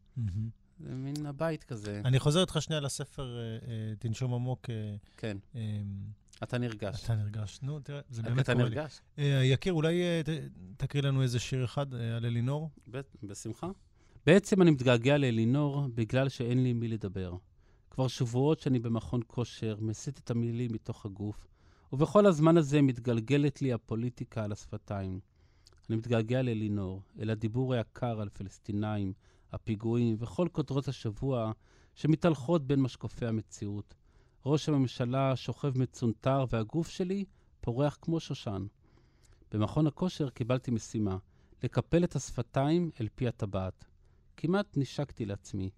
זה 0.81 0.95
מין 0.95 1.27
הבית 1.27 1.65
כזה. 1.65 2.03
אני 2.05 2.19
חוזר 2.19 2.41
איתך 2.41 2.57
שנייה 2.63 2.81
לספר 2.81 3.39
אה, 3.39 3.43
אה, 3.43 3.95
תנשום 3.99 4.35
עמוק. 4.35 4.71
אה, 4.71 4.95
כן, 5.17 5.37
אה, 5.57 5.61
אתה 6.43 6.59
נרגש. 6.59 7.05
אתה 7.05 7.15
נרגש. 7.15 7.59
נו, 7.63 7.81
תראה, 7.81 8.01
זה 8.11 8.23
באמת 8.23 8.41
אתה 8.41 8.53
קורה 8.53 8.69
לי. 8.69 8.75
נרגש? 8.75 9.01
אה, 9.19 9.41
יקיר, 9.45 9.73
אולי 9.73 10.03
אה, 10.03 10.21
תקריא 10.77 11.03
לנו 11.03 11.23
איזה 11.23 11.39
שיר 11.39 11.65
אחד 11.65 11.95
אה, 11.95 12.17
על 12.17 12.27
אלינור? 12.27 12.71
בשמחה. 13.23 13.71
בעצם 14.27 14.63
אני 14.63 14.71
מתגעגע 14.71 15.19
לאלינור 15.19 15.87
בגלל 15.95 16.29
שאין 16.29 16.63
לי 16.63 16.69
עם 16.69 16.81
מי 16.81 16.89
לדבר. 16.89 17.37
כבר 17.91 18.09
שבועות 18.09 18.61
שאני 18.61 18.79
במכון 18.79 19.21
כושר, 19.27 19.77
מסיט 19.81 20.19
את 20.19 20.31
המילים 20.31 20.73
מתוך 20.73 21.07
הגוף, 21.07 21.47
ובכל 21.93 22.27
הזמן 22.27 22.57
הזה 22.57 22.83
מתגלגלת 22.83 23.63
לי 23.63 23.73
הפוליטיקה 23.73 24.45
על 24.45 24.53
השפתיים. 24.53 25.21
אני 25.89 25.97
מתגעגע 25.97 26.43
לאלינור, 26.43 27.03
אל 27.21 27.31
הדיבור 27.31 27.75
היקר 27.75 28.21
על 28.21 28.29
פלסטינאים, 28.29 29.13
הפיגועים 29.53 30.17
וכל 30.19 30.49
כותרות 30.53 30.89
השבוע 30.89 31.53
שמתהלכות 31.95 32.67
בין 32.67 32.81
משקופי 32.81 33.27
המציאות. 33.27 33.95
ראש 34.49 34.69
הממשלה 34.69 35.37
שוכב 35.37 35.79
מצונתר 35.79 36.45
והגוף 36.51 36.89
שלי 36.89 37.25
פורח 37.61 37.99
כמו 38.03 38.21
שושן. 38.21 38.67
במכון 39.53 39.87
הכושר 39.87 40.31
קיבלתי 40.31 40.71
משימה, 40.71 41.17
לקפל 41.63 42.05
את 42.05 42.17
השפתיים 42.17 42.91
אל 43.01 43.09
פי 43.15 43.29
הטבעת. 43.29 43.85
כמעט 44.37 44.67
נשקתי 44.77 45.25
לעצמי, 45.25 45.71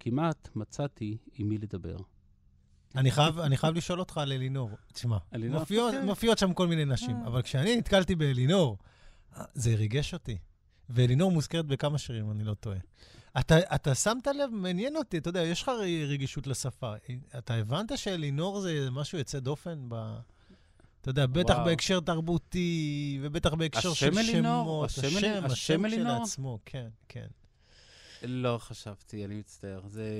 כמעט 0.00 0.48
מצאתי 0.54 1.16
עם 1.34 1.48
מי 1.48 1.58
לדבר. 1.58 1.96
אני 2.96 3.10
חייב, 3.10 3.38
אני 3.38 3.56
חייב 3.56 3.74
לשאול 3.74 4.00
אותך 4.00 4.18
על 4.18 4.32
אלינור. 4.32 4.70
תשמע, 4.92 5.18
אלינור, 5.34 5.60
מופיעות, 5.60 5.94
אוקיי. 5.94 6.06
מופיעות 6.06 6.38
שם 6.38 6.54
כל 6.54 6.66
מיני 6.66 6.84
נשים, 6.84 7.16
אה. 7.16 7.26
אבל 7.26 7.42
כשאני 7.42 7.76
נתקלתי 7.76 8.14
באלינור, 8.14 8.78
אה, 9.36 9.44
זה 9.54 9.74
ריגש 9.74 10.14
אותי. 10.14 10.38
ואלינור 10.88 11.32
מוזכרת 11.32 11.66
בכמה 11.66 11.98
שירים, 11.98 12.30
אני 12.30 12.44
לא 12.44 12.54
טועה. 12.54 12.78
אתה, 13.40 13.58
אתה 13.74 13.94
שמת 13.94 14.26
לב, 14.26 14.50
מעניין 14.52 14.96
אותי, 14.96 15.18
אתה 15.18 15.28
יודע, 15.28 15.42
יש 15.42 15.62
לך 15.62 15.70
רגישות 16.08 16.46
לשפה. 16.46 16.92
אתה 17.38 17.54
הבנת 17.54 17.98
שאלינור 17.98 18.60
זה 18.60 18.88
משהו 18.90 19.18
יוצא 19.18 19.38
דופן 19.38 19.88
ב... 19.88 20.18
אתה 21.00 21.10
יודע, 21.10 21.26
בטח 21.26 21.54
וואו. 21.54 21.64
בהקשר 21.64 22.00
תרבותי, 22.00 23.18
ובטח 23.22 23.54
בהקשר 23.54 23.94
של 23.94 24.08
השם 24.08 24.18
אלינור? 24.18 24.88
שמות. 24.88 24.90
השם 24.90 25.16
השם, 25.16 25.44
השם 25.44 25.52
השם 25.52 25.84
אלינור? 25.84 26.14
כשלעצמו, 26.14 26.58
כן, 26.64 26.88
כן. 27.08 27.26
לא 28.22 28.58
חשבתי, 28.60 29.24
אני 29.24 29.34
מצטער. 29.34 29.80
זה... 29.86 30.10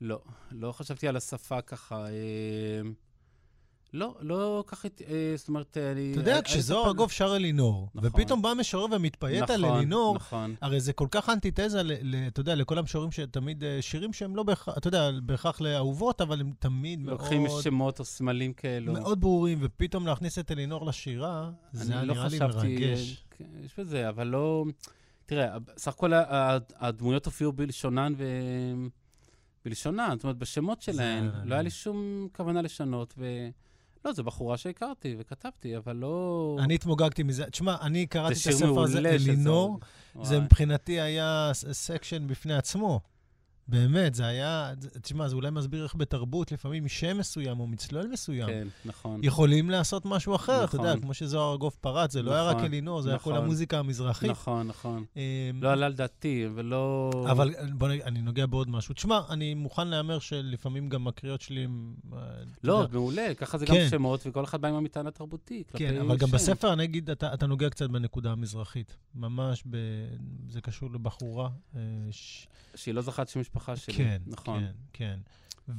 לא, 0.00 0.22
לא 0.50 0.72
חשבתי 0.72 1.08
על 1.08 1.16
השפה 1.16 1.62
ככה. 1.62 2.06
אה, 3.94 3.98
לא, 3.98 4.14
לא 4.20 4.64
ככה, 4.66 4.88
אה, 5.08 5.34
זאת 5.36 5.48
אומרת, 5.48 5.76
אני... 5.76 6.12
אתה 6.12 6.20
יודע, 6.20 6.42
כשזוהר 6.44 6.86
ארגוב 6.86 7.10
שר 7.10 7.36
אלינור, 7.36 7.88
נכון. 7.94 8.10
ופתאום 8.10 8.42
בא 8.42 8.52
משורר 8.58 8.96
ומתפייט 8.96 9.50
על 9.50 9.60
נכון, 9.60 9.76
אלינור, 9.76 10.14
נכון. 10.14 10.54
הרי 10.60 10.80
זה 10.80 10.92
כל 10.92 11.06
כך 11.10 11.28
אנטיתזה, 11.28 11.82
אתה 12.26 12.40
יודע, 12.40 12.54
לכל 12.54 12.78
המשוררים 12.78 13.12
שתמיד, 13.12 13.64
אה, 13.64 13.82
שירים 13.82 14.12
שהם 14.12 14.36
לא 14.36 14.42
בהכרח, 14.42 14.78
אתה 14.78 14.88
יודע, 14.88 15.10
בהכרח 15.22 15.60
לאהובות, 15.60 16.20
אבל 16.20 16.40
הם 16.40 16.52
תמיד 16.58 17.00
מאוד... 17.00 17.20
לוקחים 17.20 17.46
שמות 17.62 18.00
או 18.00 18.04
סמלים 18.04 18.52
כאלו. 18.52 18.92
מאוד 18.92 19.20
ברורים, 19.20 19.58
ופתאום 19.62 20.06
להכניס 20.06 20.38
את 20.38 20.50
אלינור 20.50 20.86
לשירה, 20.86 21.50
זה 21.72 21.92
היה 21.92 22.04
לא 22.04 22.14
נראה 22.14 22.28
לי 22.28 22.38
מרגש. 22.38 23.24
כן, 23.30 23.44
יש 23.64 23.78
בזה, 23.78 24.08
אבל 24.08 24.26
לא... 24.26 24.64
תראה, 25.26 25.56
סך 25.76 25.92
הכל 25.92 26.12
הדמויות 26.76 27.26
הופיעו 27.26 27.52
בלשונן 27.52 28.12
ו... 28.16 28.24
בלשונן, 29.64 30.14
זאת 30.16 30.24
אומרת, 30.24 30.36
בשמות 30.36 30.82
שלהן. 30.82 31.30
לא 31.44 31.54
היה 31.54 31.62
לי 31.62 31.70
שום 31.70 32.28
כוונה 32.36 32.62
לשנות, 32.62 33.14
ו... 33.18 33.48
לא, 34.04 34.12
זו 34.12 34.24
בחורה 34.24 34.56
שהכרתי 34.56 35.16
וכתבתי, 35.18 35.76
אבל 35.76 35.96
לא... 35.96 36.56
אני 36.60 36.74
התמוגגתי 36.74 37.22
מזה. 37.22 37.44
תשמע, 37.44 37.76
אני 37.80 38.06
קראתי 38.06 38.32
את 38.32 38.46
הספר 38.46 38.82
הזה, 38.82 38.98
אלינור. 38.98 39.80
זה. 40.22 40.40
מבחינתי 40.40 41.00
היה 41.00 41.50
סקשן 41.54 42.26
בפני 42.26 42.54
עצמו. 42.54 43.00
באמת, 43.68 44.14
זה 44.14 44.26
היה, 44.26 44.72
תשמע, 45.02 45.28
זה 45.28 45.36
אולי 45.36 45.50
מסביר 45.50 45.84
איך 45.84 45.94
בתרבות, 45.96 46.52
לפעמים 46.52 46.84
משם 46.84 47.18
מסוים 47.18 47.60
או 47.60 47.66
מצלול 47.66 48.06
מסוים, 48.06 48.46
כן, 48.46 48.68
נכון. 48.84 49.20
יכולים 49.24 49.70
לעשות 49.70 50.04
משהו 50.04 50.34
אחר, 50.34 50.64
אתה 50.64 50.76
יודע, 50.76 50.88
נכון. 50.88 51.00
כמו 51.00 51.14
שזוהר 51.14 51.52
ארגוב 51.52 51.76
פרץ, 51.80 52.12
זה 52.12 52.22
לא 52.22 52.32
היה 52.32 52.42
רק 52.42 52.56
נכון, 52.56 52.66
אלינור, 52.66 53.02
זה 53.02 53.10
היה 53.10 53.18
כל 53.18 53.30
נכון. 53.30 53.44
המוזיקה 53.44 53.78
המזרחית. 53.78 54.30
נכון, 54.30 54.66
נכון. 54.66 55.04
אמ, 55.16 55.22
לא 55.62 55.72
עלה 55.72 55.86
על 55.86 55.92
דעתי, 55.92 56.46
ולא... 56.54 57.10
אבל 57.30 57.54
בוא 57.72 57.88
נגיד, 57.88 58.02
אני 58.02 58.22
נוגע 58.22 58.46
בעוד 58.46 58.70
משהו. 58.70 58.94
תשמע, 58.94 59.20
אני 59.30 59.54
מוכן 59.54 59.88
להמר 59.88 60.18
שלפעמים 60.18 60.88
גם 60.88 61.08
הקריאות 61.08 61.40
שלי 61.40 61.64
הם... 61.64 61.94
אה, 62.12 62.18
לא, 62.64 62.72
יודע, 62.72 62.92
מעולה, 62.92 63.34
ככה 63.34 63.58
זה 63.58 63.66
כן. 63.66 63.74
גם 63.74 63.88
שמות, 63.90 64.20
וכל 64.26 64.44
אחד 64.44 64.60
בא 64.60 64.68
עם 64.68 64.74
המטען 64.74 65.06
התרבותי. 65.06 65.62
כן, 65.76 66.00
אבל 66.00 66.16
גם 66.16 66.28
שם. 66.28 66.34
בספר, 66.34 66.72
אני 66.72 66.84
אגיד, 66.84 67.10
אתה, 67.10 67.34
אתה 67.34 67.46
נוגע 67.46 67.70
קצת 67.70 67.90
בנקודה 67.90 68.32
המזרחית. 68.32 68.96
ממש, 69.14 69.62
ב... 69.70 69.76
זה 70.48 70.60
קשור 70.60 70.90
לבחורה. 70.92 71.48
אה, 71.76 71.80
ש... 72.10 72.46
שהיא 72.74 72.94
לא 72.94 73.02
זכרת 73.02 73.28
שם 73.28 73.40
משפחה 73.56 73.76
שלי. 73.76 73.94
כן, 73.94 74.22
נכון. 74.26 74.64
כן, 74.92 75.18
כן. 75.68 75.74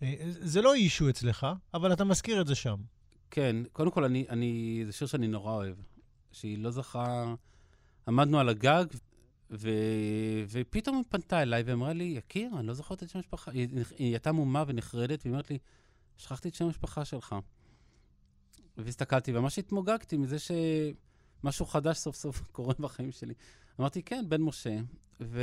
וזה 0.00 0.62
לא 0.62 0.74
אישו 0.74 1.10
אצלך, 1.10 1.46
אבל 1.74 1.92
אתה 1.92 2.04
מזכיר 2.04 2.40
את 2.40 2.46
זה 2.46 2.54
שם. 2.54 2.76
כן, 3.30 3.56
קודם 3.72 3.90
כל, 3.90 4.04
אני, 4.04 4.26
אני, 4.28 4.82
זה 4.86 4.92
שיר 4.92 5.06
שאני 5.06 5.28
נורא 5.28 5.52
אוהב. 5.52 5.76
שהיא 6.32 6.58
לא 6.58 6.70
זכה... 6.70 7.34
עמדנו 8.08 8.40
על 8.40 8.48
הגג, 8.48 8.84
ו... 9.50 9.70
ופתאום 10.48 10.96
היא 10.96 11.04
פנתה 11.08 11.42
אליי 11.42 11.62
ואמרה 11.62 11.92
לי, 11.92 12.04
יקיר, 12.04 12.50
אני 12.58 12.66
לא 12.66 12.74
זוכרת 12.74 13.02
את 13.02 13.08
שם 13.08 13.18
המשפחה. 13.18 13.50
היא, 13.50 13.68
היא 13.98 14.10
הייתה 14.10 14.32
מומה 14.32 14.64
ונחרדת, 14.66 15.20
והיא 15.24 15.32
אומרת 15.32 15.50
לי, 15.50 15.58
שכחתי 16.16 16.48
את 16.48 16.54
שם 16.54 16.64
המשפחה 16.64 17.04
שלך. 17.04 17.36
והסתכלתי, 18.76 19.36
וממש 19.36 19.58
התמוגגתי 19.58 20.16
מזה 20.16 20.36
שמשהו 21.42 21.66
חדש 21.66 21.98
סוף 21.98 22.16
סוף 22.16 22.42
קורה 22.52 22.74
בחיים 22.78 23.12
שלי. 23.12 23.34
אמרתי, 23.80 24.02
כן, 24.02 24.24
בן 24.28 24.40
משה. 24.42 24.78
ו... 25.20 25.42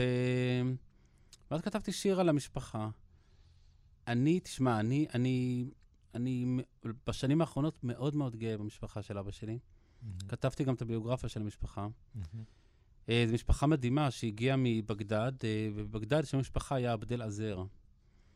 ואז 1.52 1.62
כתבתי 1.62 1.92
שיר 1.92 2.20
על 2.20 2.30
המשפחה. 2.30 2.90
אני, 4.08 4.40
תשמע, 4.40 4.80
אני, 4.80 5.08
אני, 5.14 5.66
אני 6.16 6.58
בשנים 7.08 7.42
האחרונות 7.42 7.84
מאוד 7.84 8.16
מאוד 8.16 8.36
גאה 8.36 8.58
במשפחה 8.58 9.02
של 9.02 9.18
אבא 9.18 9.32
שלי. 9.32 9.60
כתבתי 10.28 10.64
גם 10.64 10.74
את 10.74 10.82
הביוגרפיה 10.82 11.30
של 11.30 11.42
המשפחה. 11.42 11.88
אה, 13.10 13.24
זו 13.28 13.34
משפחה 13.34 13.68
מדהימה 13.68 14.12
שהגיעה 14.12 14.56
מבגדד, 14.60 15.32
אה, 15.44 15.70
ובבגדד 15.76 16.26
שם 16.26 16.38
המשפחה 16.38 16.76
היה 16.76 16.94
עבדל 16.94 17.22
עזר. 17.22 17.64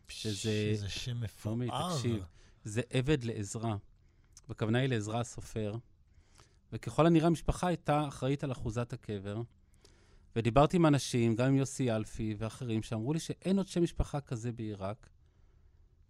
שזה- 0.08 0.76
שם 0.90 1.22
מפואר. 1.22 1.96
תקשיב. 1.96 2.24
זה 2.64 2.82
עבד 2.90 3.24
לעזרה. 3.24 3.76
בכוונה 4.50 4.80
היא 4.80 4.90
לעזרה 4.90 5.20
הסופר. 5.20 5.76
וככל 6.74 7.06
הנראה 7.06 7.28
המשפחה 7.28 7.68
הייתה 7.68 8.08
אחראית 8.08 8.44
על 8.44 8.52
אחוזת 8.52 8.94
הקבר. 8.94 9.42
ודיברתי 10.36 10.78
עם 10.78 10.86
אנשים, 10.86 11.36
גם 11.36 11.48
עם 11.48 11.56
יוסי 11.56 11.92
אלפי 11.92 12.36
ואחרים, 12.38 12.84
שאמרו 12.84 13.14
לי 13.14 13.20
שאין 13.20 13.58
עוד 13.58 13.68
שם 13.68 13.84
משפחה 13.84 14.22
כזה 14.22 14.52
בעיראק. 14.52 15.10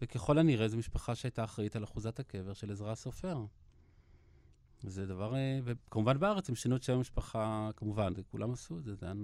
וככל 0.01 0.37
הנראה 0.37 0.67
זו 0.67 0.77
משפחה 0.77 1.15
שהייתה 1.15 1.43
אחראית 1.43 1.75
על 1.75 1.83
אחוזת 1.83 2.19
הקבר 2.19 2.53
של 2.53 2.71
עזרא 2.71 2.91
הסופר. 2.91 3.45
וזה 4.83 5.05
דבר... 5.05 5.35
אה, 5.35 5.59
וכמובן 5.63 6.19
בארץ 6.19 6.49
הם 6.49 6.55
שינו 6.55 6.75
את 6.75 6.83
שם 6.83 6.93
המשפחה, 6.93 7.69
כמובן, 7.75 8.15
זה 8.15 8.21
כולם 8.31 8.53
עשו 8.53 8.77
את 8.77 8.83
זה, 8.83 8.95
זה 8.95 9.05
היה 9.05 9.15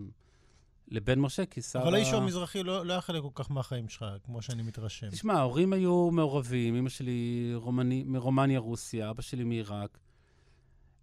לבן 0.88 1.20
משה, 1.20 1.46
כי 1.46 1.62
שר... 1.62 1.82
אבל 1.82 1.96
האיש 1.96 2.14
המזרחי 2.14 2.64
לא 2.64 2.86
לא 2.86 2.94
היה 2.94 3.02
חלק 3.02 3.22
כל 3.22 3.44
כך 3.44 3.52
מהחיים 3.52 3.90
שלך, 3.90 4.06
כמו 4.24 4.42
שאני 4.42 4.64
מתרשם. 4.64 5.10
תשמע, 5.10 5.34
ההורים 5.34 5.74
היו 5.74 6.12
מעורבים, 6.12 6.76
אמא 6.76 6.90
שלי 6.90 7.52
רומני, 7.56 8.04
מרומניה, 8.04 8.60
רוסיה, 8.60 9.10
אבא 9.10 9.22
שלי 9.22 9.44
מעיראק. 9.44 10.00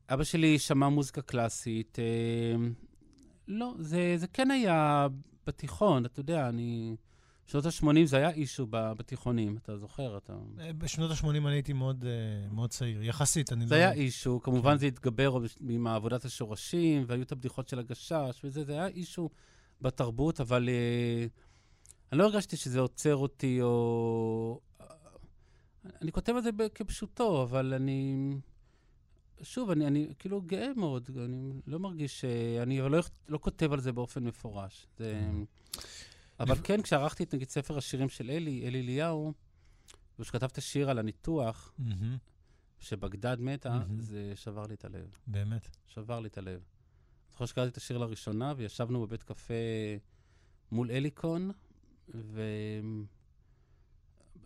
אבא 0.08 0.24
שלי 0.24 0.58
שמע 0.58 0.88
מוזיקה 0.88 1.22
קלאסית. 1.22 1.98
אה, 1.98 2.68
לא, 3.48 3.74
זה, 3.78 4.14
זה 4.16 4.26
כן 4.26 4.50
היה 4.50 5.06
בתיכון, 5.46 6.06
אתה 6.06 6.20
יודע, 6.20 6.48
אני... 6.48 6.96
בשנות 7.46 7.66
ה-80 7.66 8.04
זה 8.04 8.16
היה 8.16 8.30
אישו 8.30 8.66
בתיכונים, 8.70 9.56
אתה 9.56 9.76
זוכר? 9.76 10.16
אתה... 10.16 10.32
אה, 10.60 10.72
בשנות 10.72 11.10
ה-80 11.10 11.28
אני 11.28 11.54
הייתי 11.54 11.72
מאוד, 11.72 12.04
אה, 12.04 12.50
מאוד 12.50 12.70
צעיר, 12.70 13.02
יחסית, 13.02 13.52
אני 13.52 13.66
זה 13.66 13.74
לא... 13.74 13.80
היה 13.80 13.92
אישו, 13.92 14.40
כמובן 14.42 14.72
כן. 14.72 14.78
זה 14.78 14.86
התגבר 14.86 15.38
עם 15.68 15.86
עבודת 15.86 16.24
השורשים, 16.24 17.04
והיו 17.06 17.22
את 17.22 17.32
הבדיחות 17.32 17.68
של 17.68 17.78
הגשש 17.78 18.40
וזה, 18.44 18.64
זה 18.64 18.72
היה 18.72 18.86
אישו 18.86 19.30
בתרבות, 19.80 20.40
אבל 20.40 20.68
אה, 20.68 21.26
אני 22.12 22.18
לא 22.18 22.24
הרגשתי 22.24 22.56
שזה 22.56 22.80
עוצר 22.80 23.16
אותי, 23.16 23.62
או... 23.62 24.60
אני 26.02 26.12
כותב 26.12 26.34
את 26.38 26.44
זה 26.44 26.50
כפשוטו, 26.74 27.42
אבל 27.42 27.74
אני... 27.74 28.32
שוב, 29.42 29.70
אני, 29.70 29.86
אני 29.86 30.08
כאילו 30.18 30.40
גאה 30.42 30.68
מאוד, 30.76 31.10
אני 31.24 31.52
לא 31.66 31.78
מרגיש. 31.78 32.24
אני 32.62 32.80
אבל 32.80 32.90
לא, 32.90 33.00
לא 33.28 33.38
כותב 33.38 33.72
על 33.72 33.80
זה 33.80 33.92
באופן 33.92 34.24
מפורש. 34.24 34.86
זה... 34.98 35.30
אבל 36.40 36.52
לפ- 36.52 36.60
כן, 36.64 36.82
כשערכתי 36.82 37.22
את 37.24 37.34
נגיד 37.34 37.48
ספר 37.48 37.78
השירים 37.78 38.08
של 38.08 38.30
אלי, 38.30 38.66
אלי 38.66 38.80
אליהו, 38.80 39.32
וכשכתב 40.18 40.46
את 40.52 40.58
השיר 40.58 40.90
על 40.90 40.98
הניתוח, 40.98 41.72
מהמם, 41.78 42.16
שבגדד 42.78 43.36
מתה, 43.40 43.70
מהמם. 43.70 44.00
זה 44.00 44.32
שבר 44.34 44.66
לי 44.66 44.74
את 44.74 44.84
הלב. 44.84 45.18
באמת. 45.26 45.68
שבר 45.86 46.20
לי 46.20 46.28
את 46.28 46.38
הלב. 46.38 46.60
אני 46.60 47.32
זוכר 47.32 47.46
שקראתי 47.46 47.70
את 47.70 47.76
השיר 47.76 47.98
לראשונה, 47.98 48.54
וישבנו 48.56 49.06
בבית 49.06 49.22
קפה 49.22 49.54
מול 50.72 50.90
אליקון, 50.90 51.50
ו... 52.14 52.42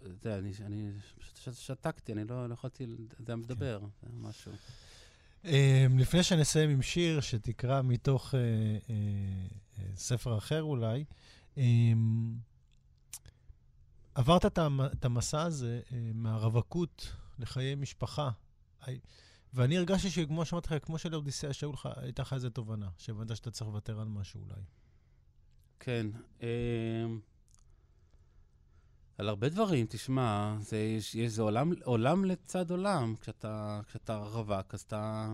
אתה 0.01 0.09
יודע, 0.09 0.39
אני, 0.39 0.53
אני 0.67 0.91
שתקתי, 1.53 2.13
אני 2.13 2.25
לא, 2.25 2.49
לא 2.49 2.55
יכולתי, 2.55 2.87
מדבר, 3.37 3.79
זה 3.81 4.09
היה 4.09 4.19
משהו. 4.21 4.53
Um, 5.45 5.49
לפני 5.99 6.23
שנסיים 6.23 6.71
עם 6.71 6.83
שיר 6.83 7.21
שתקרא 7.21 7.83
מתוך 7.83 8.35
uh, 8.35 8.37
uh, 8.37 8.91
uh, 9.79 9.81
ספר 9.97 10.39
אחר 10.39 10.63
אולי, 10.63 11.05
um, 11.55 11.59
עברת 14.15 14.47
את, 14.47 14.59
המ, 14.59 14.81
את 14.81 15.05
המסע 15.05 15.43
הזה 15.43 15.81
uh, 15.89 15.93
מהרווקות 16.15 17.13
לחיי 17.39 17.75
משפחה. 17.75 18.31
ואני 19.55 19.79
הרגשתי 19.79 20.11
שכמו 20.11 20.45
שאמרתי 20.45 20.75
לך, 20.75 20.87
כמו 20.87 20.99
שלאודיסאה 20.99 21.53
שהיו 21.53 21.73
לך, 21.73 21.89
הייתה 21.97 22.23
לך 22.23 22.33
איזו 22.33 22.51
תובנה, 22.51 22.89
שהבנת 22.99 23.37
שאתה 23.37 23.51
צריך 23.51 23.69
לוותר 23.69 24.01
על 24.01 24.09
משהו 24.09 24.41
אולי. 24.41 24.61
כן. 25.81 26.07
אמ, 26.43 27.21
על 29.21 29.29
הרבה 29.29 29.49
דברים, 29.49 29.87
תשמע, 29.89 30.55
זה, 30.61 30.77
יש, 30.79 31.15
יש, 31.15 31.33
זה 31.33 31.43
עולם, 31.43 31.73
עולם 31.85 32.25
לצד 32.25 32.71
עולם. 32.71 33.15
כשאתה, 33.21 33.81
כשאתה 33.89 34.17
רווק, 34.17 34.75
אז 34.75 34.81
אתה, 34.81 35.29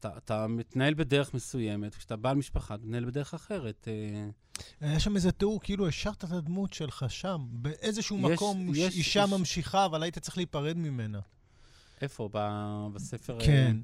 אתה, 0.00 0.10
אתה 0.16 0.46
מתנהל 0.46 0.94
בדרך 0.94 1.34
מסוימת, 1.34 1.94
כשאתה 1.94 2.16
בעל 2.16 2.36
משפחה, 2.36 2.74
אתה 2.74 2.84
מתנהל 2.84 3.04
בדרך 3.04 3.34
אחרת. 3.34 3.88
אה, 3.88 4.28
היה 4.88 5.00
שם 5.00 5.16
איזה 5.16 5.32
תיאור, 5.32 5.60
כאילו 5.62 5.88
השארת 5.88 6.24
את 6.24 6.32
הדמות 6.32 6.72
שלך 6.72 7.04
שם, 7.08 7.46
באיזשהו 7.50 8.18
יש- 8.18 8.24
מקום, 8.32 8.68
יש- 8.74 8.94
אישה 8.94 9.20
יש- 9.24 9.30
ממשיכה, 9.30 9.84
אבל 9.84 10.02
היית 10.02 10.18
צריך 10.18 10.36
להיפרד 10.36 10.76
ממנה. 10.76 11.20
איפה? 12.00 12.28
ב- 12.32 12.86
בספר? 12.92 13.40
אה, 13.40 13.46
כן. 13.46 13.76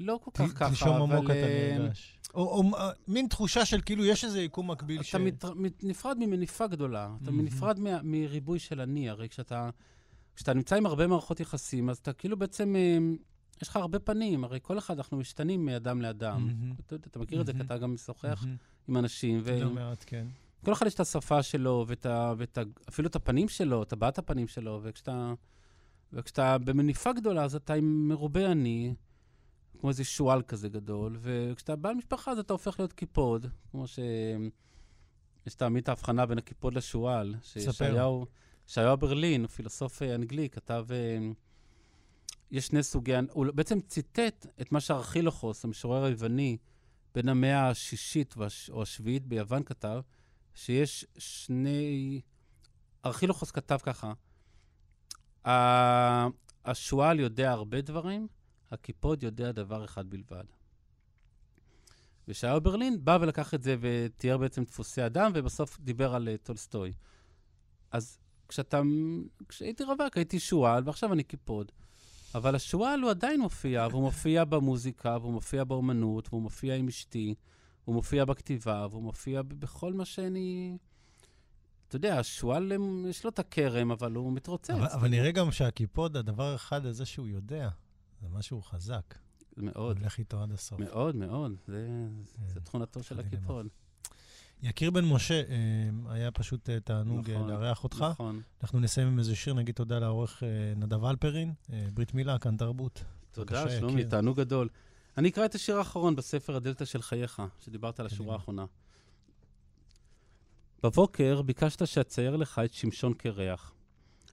לא 0.00 0.20
כל 0.24 0.30
ת- 0.30 0.36
כך 0.36 0.52
ככה, 0.54 0.68
תנשום 0.68 0.88
עמוק 0.96 1.10
אבל... 1.12 1.24
אתה 1.24 1.32
אה, 1.32 1.76
נרגש. 1.78 2.18
או, 2.34 2.42
או 2.42 2.76
אה, 2.76 2.90
מין 3.08 3.26
תחושה 3.26 3.64
של 3.64 3.80
כאילו 3.80 4.04
יש 4.04 4.24
איזה 4.24 4.42
יקום 4.42 4.70
מקביל 4.70 5.02
ש... 5.02 5.08
אתה 5.14 5.18
מת, 5.18 5.44
מת, 5.44 5.84
נפרד 5.84 6.16
ממניפה 6.20 6.66
גדולה. 6.66 7.10
אתה 7.22 7.30
מהמם. 7.30 7.44
נפרד 7.44 7.80
מה, 7.80 7.98
מריבוי 8.02 8.58
של 8.58 8.80
אני. 8.80 9.10
הרי 9.10 9.28
כשאתה, 9.28 9.70
כשאתה 10.36 10.54
נמצא 10.54 10.76
עם 10.76 10.86
הרבה 10.86 11.06
מערכות 11.06 11.40
יחסים, 11.40 11.90
אז 11.90 11.98
אתה 11.98 12.12
כאילו 12.12 12.36
בעצם, 12.36 12.76
אה, 12.76 12.98
יש 13.62 13.68
לך 13.68 13.76
הרבה 13.76 13.98
פנים. 13.98 14.44
הרי 14.44 14.58
כל 14.62 14.78
אחד, 14.78 14.96
אנחנו 14.96 15.16
משתנים 15.16 15.64
מאדם 15.64 16.02
לאדם. 16.02 16.46
מהמם. 16.46 16.72
אתה, 16.86 16.96
אתה 16.96 17.18
מכיר 17.18 17.40
את 17.40 17.46
זה, 17.46 17.52
כי. 17.52 17.60
אתה 17.60 17.78
גם 17.78 17.94
משוחח 17.94 18.42
מהמם. 18.44 18.56
עם 18.88 18.96
אנשים. 18.96 19.40
ו... 19.44 19.60
לא 19.60 19.70
מעט, 19.70 20.04
כן. 20.06 20.26
כל 20.64 20.72
אחד 20.72 20.86
יש 20.86 20.94
את 20.94 21.00
השפה 21.00 21.42
שלו, 21.42 21.84
ואת 21.88 22.06
ה, 22.06 22.34
ואת 22.38 22.58
ה, 22.58 22.62
אפילו 22.88 23.08
את 23.08 23.16
הפנים 23.16 23.48
שלו, 23.48 23.82
את 23.82 23.92
הבעת 23.92 24.18
הפנים 24.18 24.48
שלו, 24.48 24.80
וכשאתה, 24.82 25.32
וכשאתה 26.12 26.58
במניפה 26.58 27.12
גדולה, 27.12 27.44
אז 27.44 27.54
אתה 27.54 27.74
עם 27.74 28.08
מרובה 28.08 28.52
אני, 28.52 28.94
כמו 29.78 29.88
איזה 29.88 30.04
שועל 30.04 30.42
כזה 30.42 30.68
גדול, 30.68 31.18
וכשאתה 31.20 31.76
בעל 31.76 31.94
משפחה, 31.94 32.30
אז 32.30 32.38
אתה 32.38 32.52
הופך 32.52 32.78
להיות 32.78 32.92
קיפוד, 32.92 33.46
כמו 33.70 33.86
ש... 33.86 33.98
יש 35.46 35.54
תמיד 35.54 35.82
את 35.82 35.88
ההבחנה 35.88 36.26
בין 36.26 36.38
הקיפוד 36.38 36.74
לשועל. 36.74 37.34
שישעיהו 37.42 38.26
שהיה 38.66 38.96
ברלין, 38.96 39.46
פילוסוף 39.46 40.02
אנגלי, 40.02 40.48
כתב... 40.48 40.86
יש 42.50 42.66
שני 42.66 42.82
סוגי... 42.82 43.12
הוא 43.32 43.46
בעצם 43.54 43.80
ציטט 43.80 44.46
את 44.60 44.72
מה 44.72 44.80
שארכילוכוס, 44.80 45.64
המשורר 45.64 46.04
היווני, 46.04 46.56
בין 47.14 47.28
המאה 47.28 47.68
השישית 47.68 48.34
או 48.70 48.82
השביעית 48.82 49.26
ביוון 49.26 49.62
כתב, 49.62 50.00
שיש 50.54 51.06
שני... 51.18 52.20
ארכילוכוס 53.04 53.50
כתב 53.50 53.78
ככה, 53.82 54.12
השועל 56.64 57.20
יודע 57.20 57.50
הרבה 57.50 57.80
דברים, 57.80 58.28
הקיפוד 58.70 59.22
יודע 59.22 59.52
דבר 59.52 59.84
אחד 59.84 60.10
בלבד. 60.10 60.44
וישעיה 62.28 62.58
ברלין 62.58 63.04
בא 63.04 63.18
ולקח 63.20 63.54
את 63.54 63.62
זה 63.62 63.76
ותיאר 63.80 64.38
בעצם 64.38 64.64
דפוסי 64.64 65.06
אדם, 65.06 65.32
ובסוף 65.34 65.80
דיבר 65.80 66.14
על 66.14 66.28
אה, 66.34 66.46
טולסטוי. 66.46 66.92
אז 67.90 68.18
כשאתה, 68.48 68.80
כשהייתי 69.48 69.84
רווק 69.84 70.16
הייתי 70.16 70.40
שועל, 70.40 70.82
ועכשיו 70.86 71.12
אני 71.12 71.22
קיפוד. 71.22 71.72
אבל 72.34 72.54
השועל 72.54 73.00
הוא 73.00 73.10
עדיין 73.10 73.40
מופיע, 73.40 73.86
והוא 73.90 74.02
מופיע 74.02 74.44
במוזיקה, 74.44 75.16
והוא 75.20 75.32
מופיע 75.32 75.64
באומנות, 75.64 76.28
והוא 76.28 76.42
מופיע 76.42 76.74
עם 76.74 76.88
אשתי, 76.88 77.34
הוא 77.84 77.94
מופיע 77.94 78.24
בכתיבה, 78.24 78.86
והוא 78.90 79.02
מופיע 79.02 79.42
בכל 79.42 79.92
מה 79.92 80.04
שאני... 80.04 80.78
אתה 81.88 81.96
יודע, 81.96 82.18
השועל, 82.18 82.72
יש 83.08 83.24
לו 83.24 83.30
את 83.30 83.38
הכרם, 83.38 83.90
אבל 83.90 84.12
הוא 84.12 84.32
מתרוצץ. 84.32 84.70
אבל, 84.70 84.86
אבל 84.86 85.08
נראה 85.08 85.30
גם 85.30 85.52
שהקיפוד, 85.52 86.16
הדבר 86.16 86.54
אחד 86.54 86.86
הזה 86.86 87.06
שהוא 87.06 87.26
יודע, 87.26 87.68
זה 88.20 88.28
משהו 88.28 88.62
חזק. 88.62 89.14
מאוד. 89.56 89.98
הולך 89.98 90.18
איתו 90.18 90.42
עד 90.42 90.52
הסוף. 90.52 90.80
מאוד, 90.80 91.16
מאוד. 91.16 91.52
זה, 91.66 91.88
זה 92.46 92.54
כן, 92.54 92.60
תכונתו 92.60 93.02
של 93.02 93.20
הקיפוד. 93.20 93.66
יקיר 94.62 94.90
בן 94.90 95.04
משה, 95.04 95.34
אה, 95.34 96.12
היה 96.12 96.30
פשוט 96.30 96.70
אה, 96.70 96.80
תענוג 96.80 97.30
אה, 97.30 97.36
נכון, 97.36 97.50
לארח 97.50 97.84
אותך. 97.84 98.04
נכון. 98.10 98.42
אנחנו 98.62 98.80
נסיים 98.80 99.06
עם 99.08 99.18
איזה 99.18 99.36
שיר, 99.36 99.54
נגיד 99.54 99.74
תודה 99.74 99.98
לעורך 99.98 100.42
נדב 100.76 101.04
אלפרין, 101.04 101.52
ברית 101.94 102.14
מילה, 102.14 102.38
כאן 102.38 102.56
תרבות. 102.56 103.04
תודה, 103.32 103.70
שלומי. 103.70 104.04
תענוג 104.04 104.40
גדול. 104.40 104.68
אני 105.18 105.28
אקרא 105.28 105.44
את 105.44 105.54
השיר 105.54 105.78
האחרון 105.78 106.16
בספר 106.16 106.56
הדלתא 106.56 106.84
של 106.84 107.02
חייך, 107.02 107.42
שדיברת 107.60 108.00
על 108.00 108.06
השורה 108.06 108.34
האחרונה. 108.34 108.64
בבוקר 110.82 111.42
ביקשת 111.42 111.86
שאצייר 111.86 112.36
לך 112.36 112.60
את 112.64 112.72
שמשון 112.72 113.14
קרח. 113.14 113.72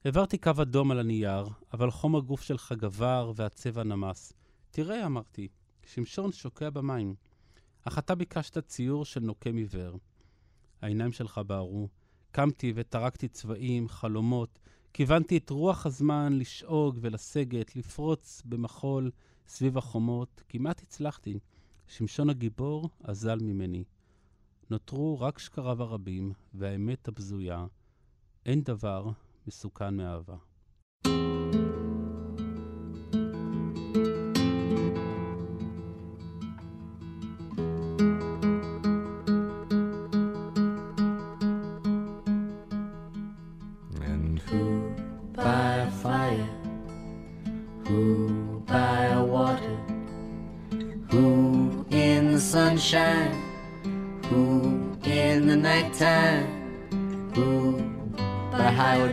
העברתי 0.05 0.37
קו 0.37 0.51
אדום 0.61 0.91
על 0.91 0.99
הנייר, 0.99 1.47
אבל 1.73 1.91
חום 1.91 2.15
הגוף 2.15 2.41
שלך 2.41 2.73
גבר 2.77 3.31
והצבע 3.35 3.83
נמס. 3.83 4.33
תראה, 4.71 5.05
אמרתי, 5.05 5.47
שמשון 5.85 6.31
שוקע 6.31 6.69
במים. 6.69 7.15
אך 7.83 7.99
אתה 7.99 8.15
ביקשת 8.15 8.57
ציור 8.57 9.05
של 9.05 9.19
נוקם 9.19 9.57
עיוור. 9.57 9.99
העיניים 10.81 11.11
שלך 11.11 11.41
בערו. 11.47 11.87
קמתי 12.31 12.73
וטרקתי 12.75 13.27
צבעים, 13.27 13.87
חלומות. 13.89 14.59
כיוונתי 14.93 15.37
את 15.37 15.49
רוח 15.49 15.85
הזמן 15.85 16.33
לשאוג 16.33 16.97
ולסגת, 17.01 17.75
לפרוץ 17.75 18.41
במחול 18.45 19.11
סביב 19.47 19.77
החומות. 19.77 20.43
כמעט 20.49 20.81
הצלחתי. 20.81 21.39
שמשון 21.87 22.29
הגיבור 22.29 22.89
אזל 23.03 23.39
ממני. 23.39 23.83
נותרו 24.69 25.19
רק 25.19 25.39
שקריו 25.39 25.83
הרבים 25.83 26.33
והאמת 26.53 27.07
הבזויה. 27.07 27.65
אין 28.45 28.61
דבר 28.61 29.09
מסוכן 29.47 29.97
מאהבה. 29.97 30.35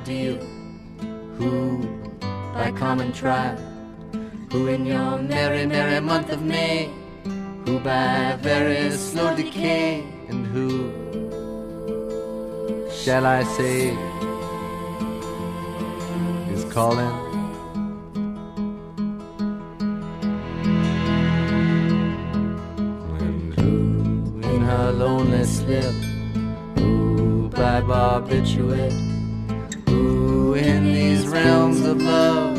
Tribe, 0.05 0.43
who 1.39 1.89
by 2.55 2.71
common 2.77 3.13
trial, 3.13 3.57
who 4.53 4.67
in 4.69 4.85
your 4.85 5.19
merry, 5.19 5.67
merry 5.67 6.01
month 6.01 6.31
of 6.31 6.43
May, 6.43 6.91
who 7.65 7.79
by 7.81 8.37
very 8.41 8.91
slow 8.91 9.35
decay, 9.35 10.05
and 10.29 10.47
who 10.47 10.91
shall 12.91 13.25
I 13.25 13.45
say 13.45 13.97
is 16.53 16.65
calling? 16.73 17.15
And 23.21 23.55
who 23.55 24.41
in 24.51 24.61
her 24.61 24.93
lonely 24.93 25.45
slip, 25.45 25.95
who 26.77 27.49
by 27.49 27.81
barbiturate, 27.81 29.14
realms 31.35 31.81
of 31.81 32.01
love 32.01 32.55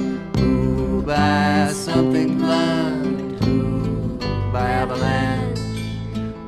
by 1.06 1.72
something 1.72 2.38
blunt, 2.38 3.42
who 3.42 4.18
by 4.52 4.70
avalanche, 4.70 5.60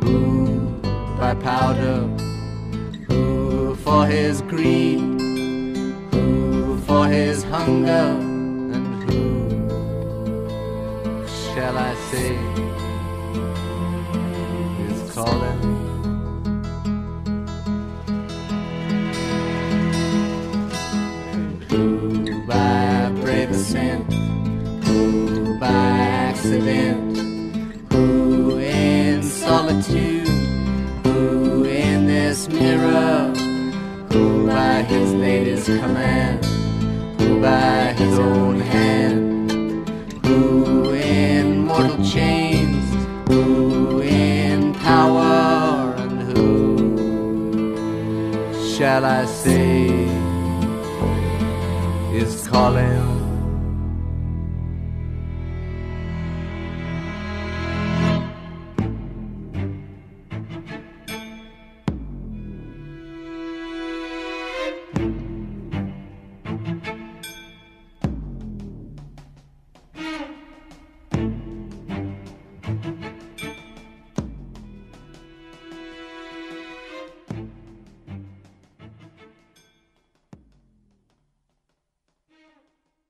who 0.03 0.57
by 1.17 1.33
powder, 1.35 2.01
who 3.07 3.75
for 3.75 4.05
his 4.05 4.41
greed, 4.41 4.99
who 6.11 6.77
for 6.79 7.07
his 7.07 7.43
hunger, 7.43 8.26
accident? 26.47 27.17
Who 27.91 28.57
in 28.59 29.21
solitude? 29.21 30.29
Who 31.03 31.65
in 31.65 32.07
this 32.07 32.47
mirror? 32.47 33.33
Who 34.13 34.47
by 34.47 34.83
his 34.83 35.13
latest 35.13 35.65
command? 35.65 36.45
Who 37.19 37.41
by 37.41 37.93
his 37.97 38.17
own 38.17 38.61
hand? 38.61 39.41
Who 40.25 40.93
in 40.93 41.65
mortal 41.65 41.97
chains? 42.05 42.85
Who 43.27 44.01
in 44.01 44.73
power? 44.75 45.95
And 45.97 46.21
who 46.37 46.47
shall 48.73 49.03
I 49.03 49.25
say 49.25 49.87
is 52.13 52.47
calling? 52.47 53.06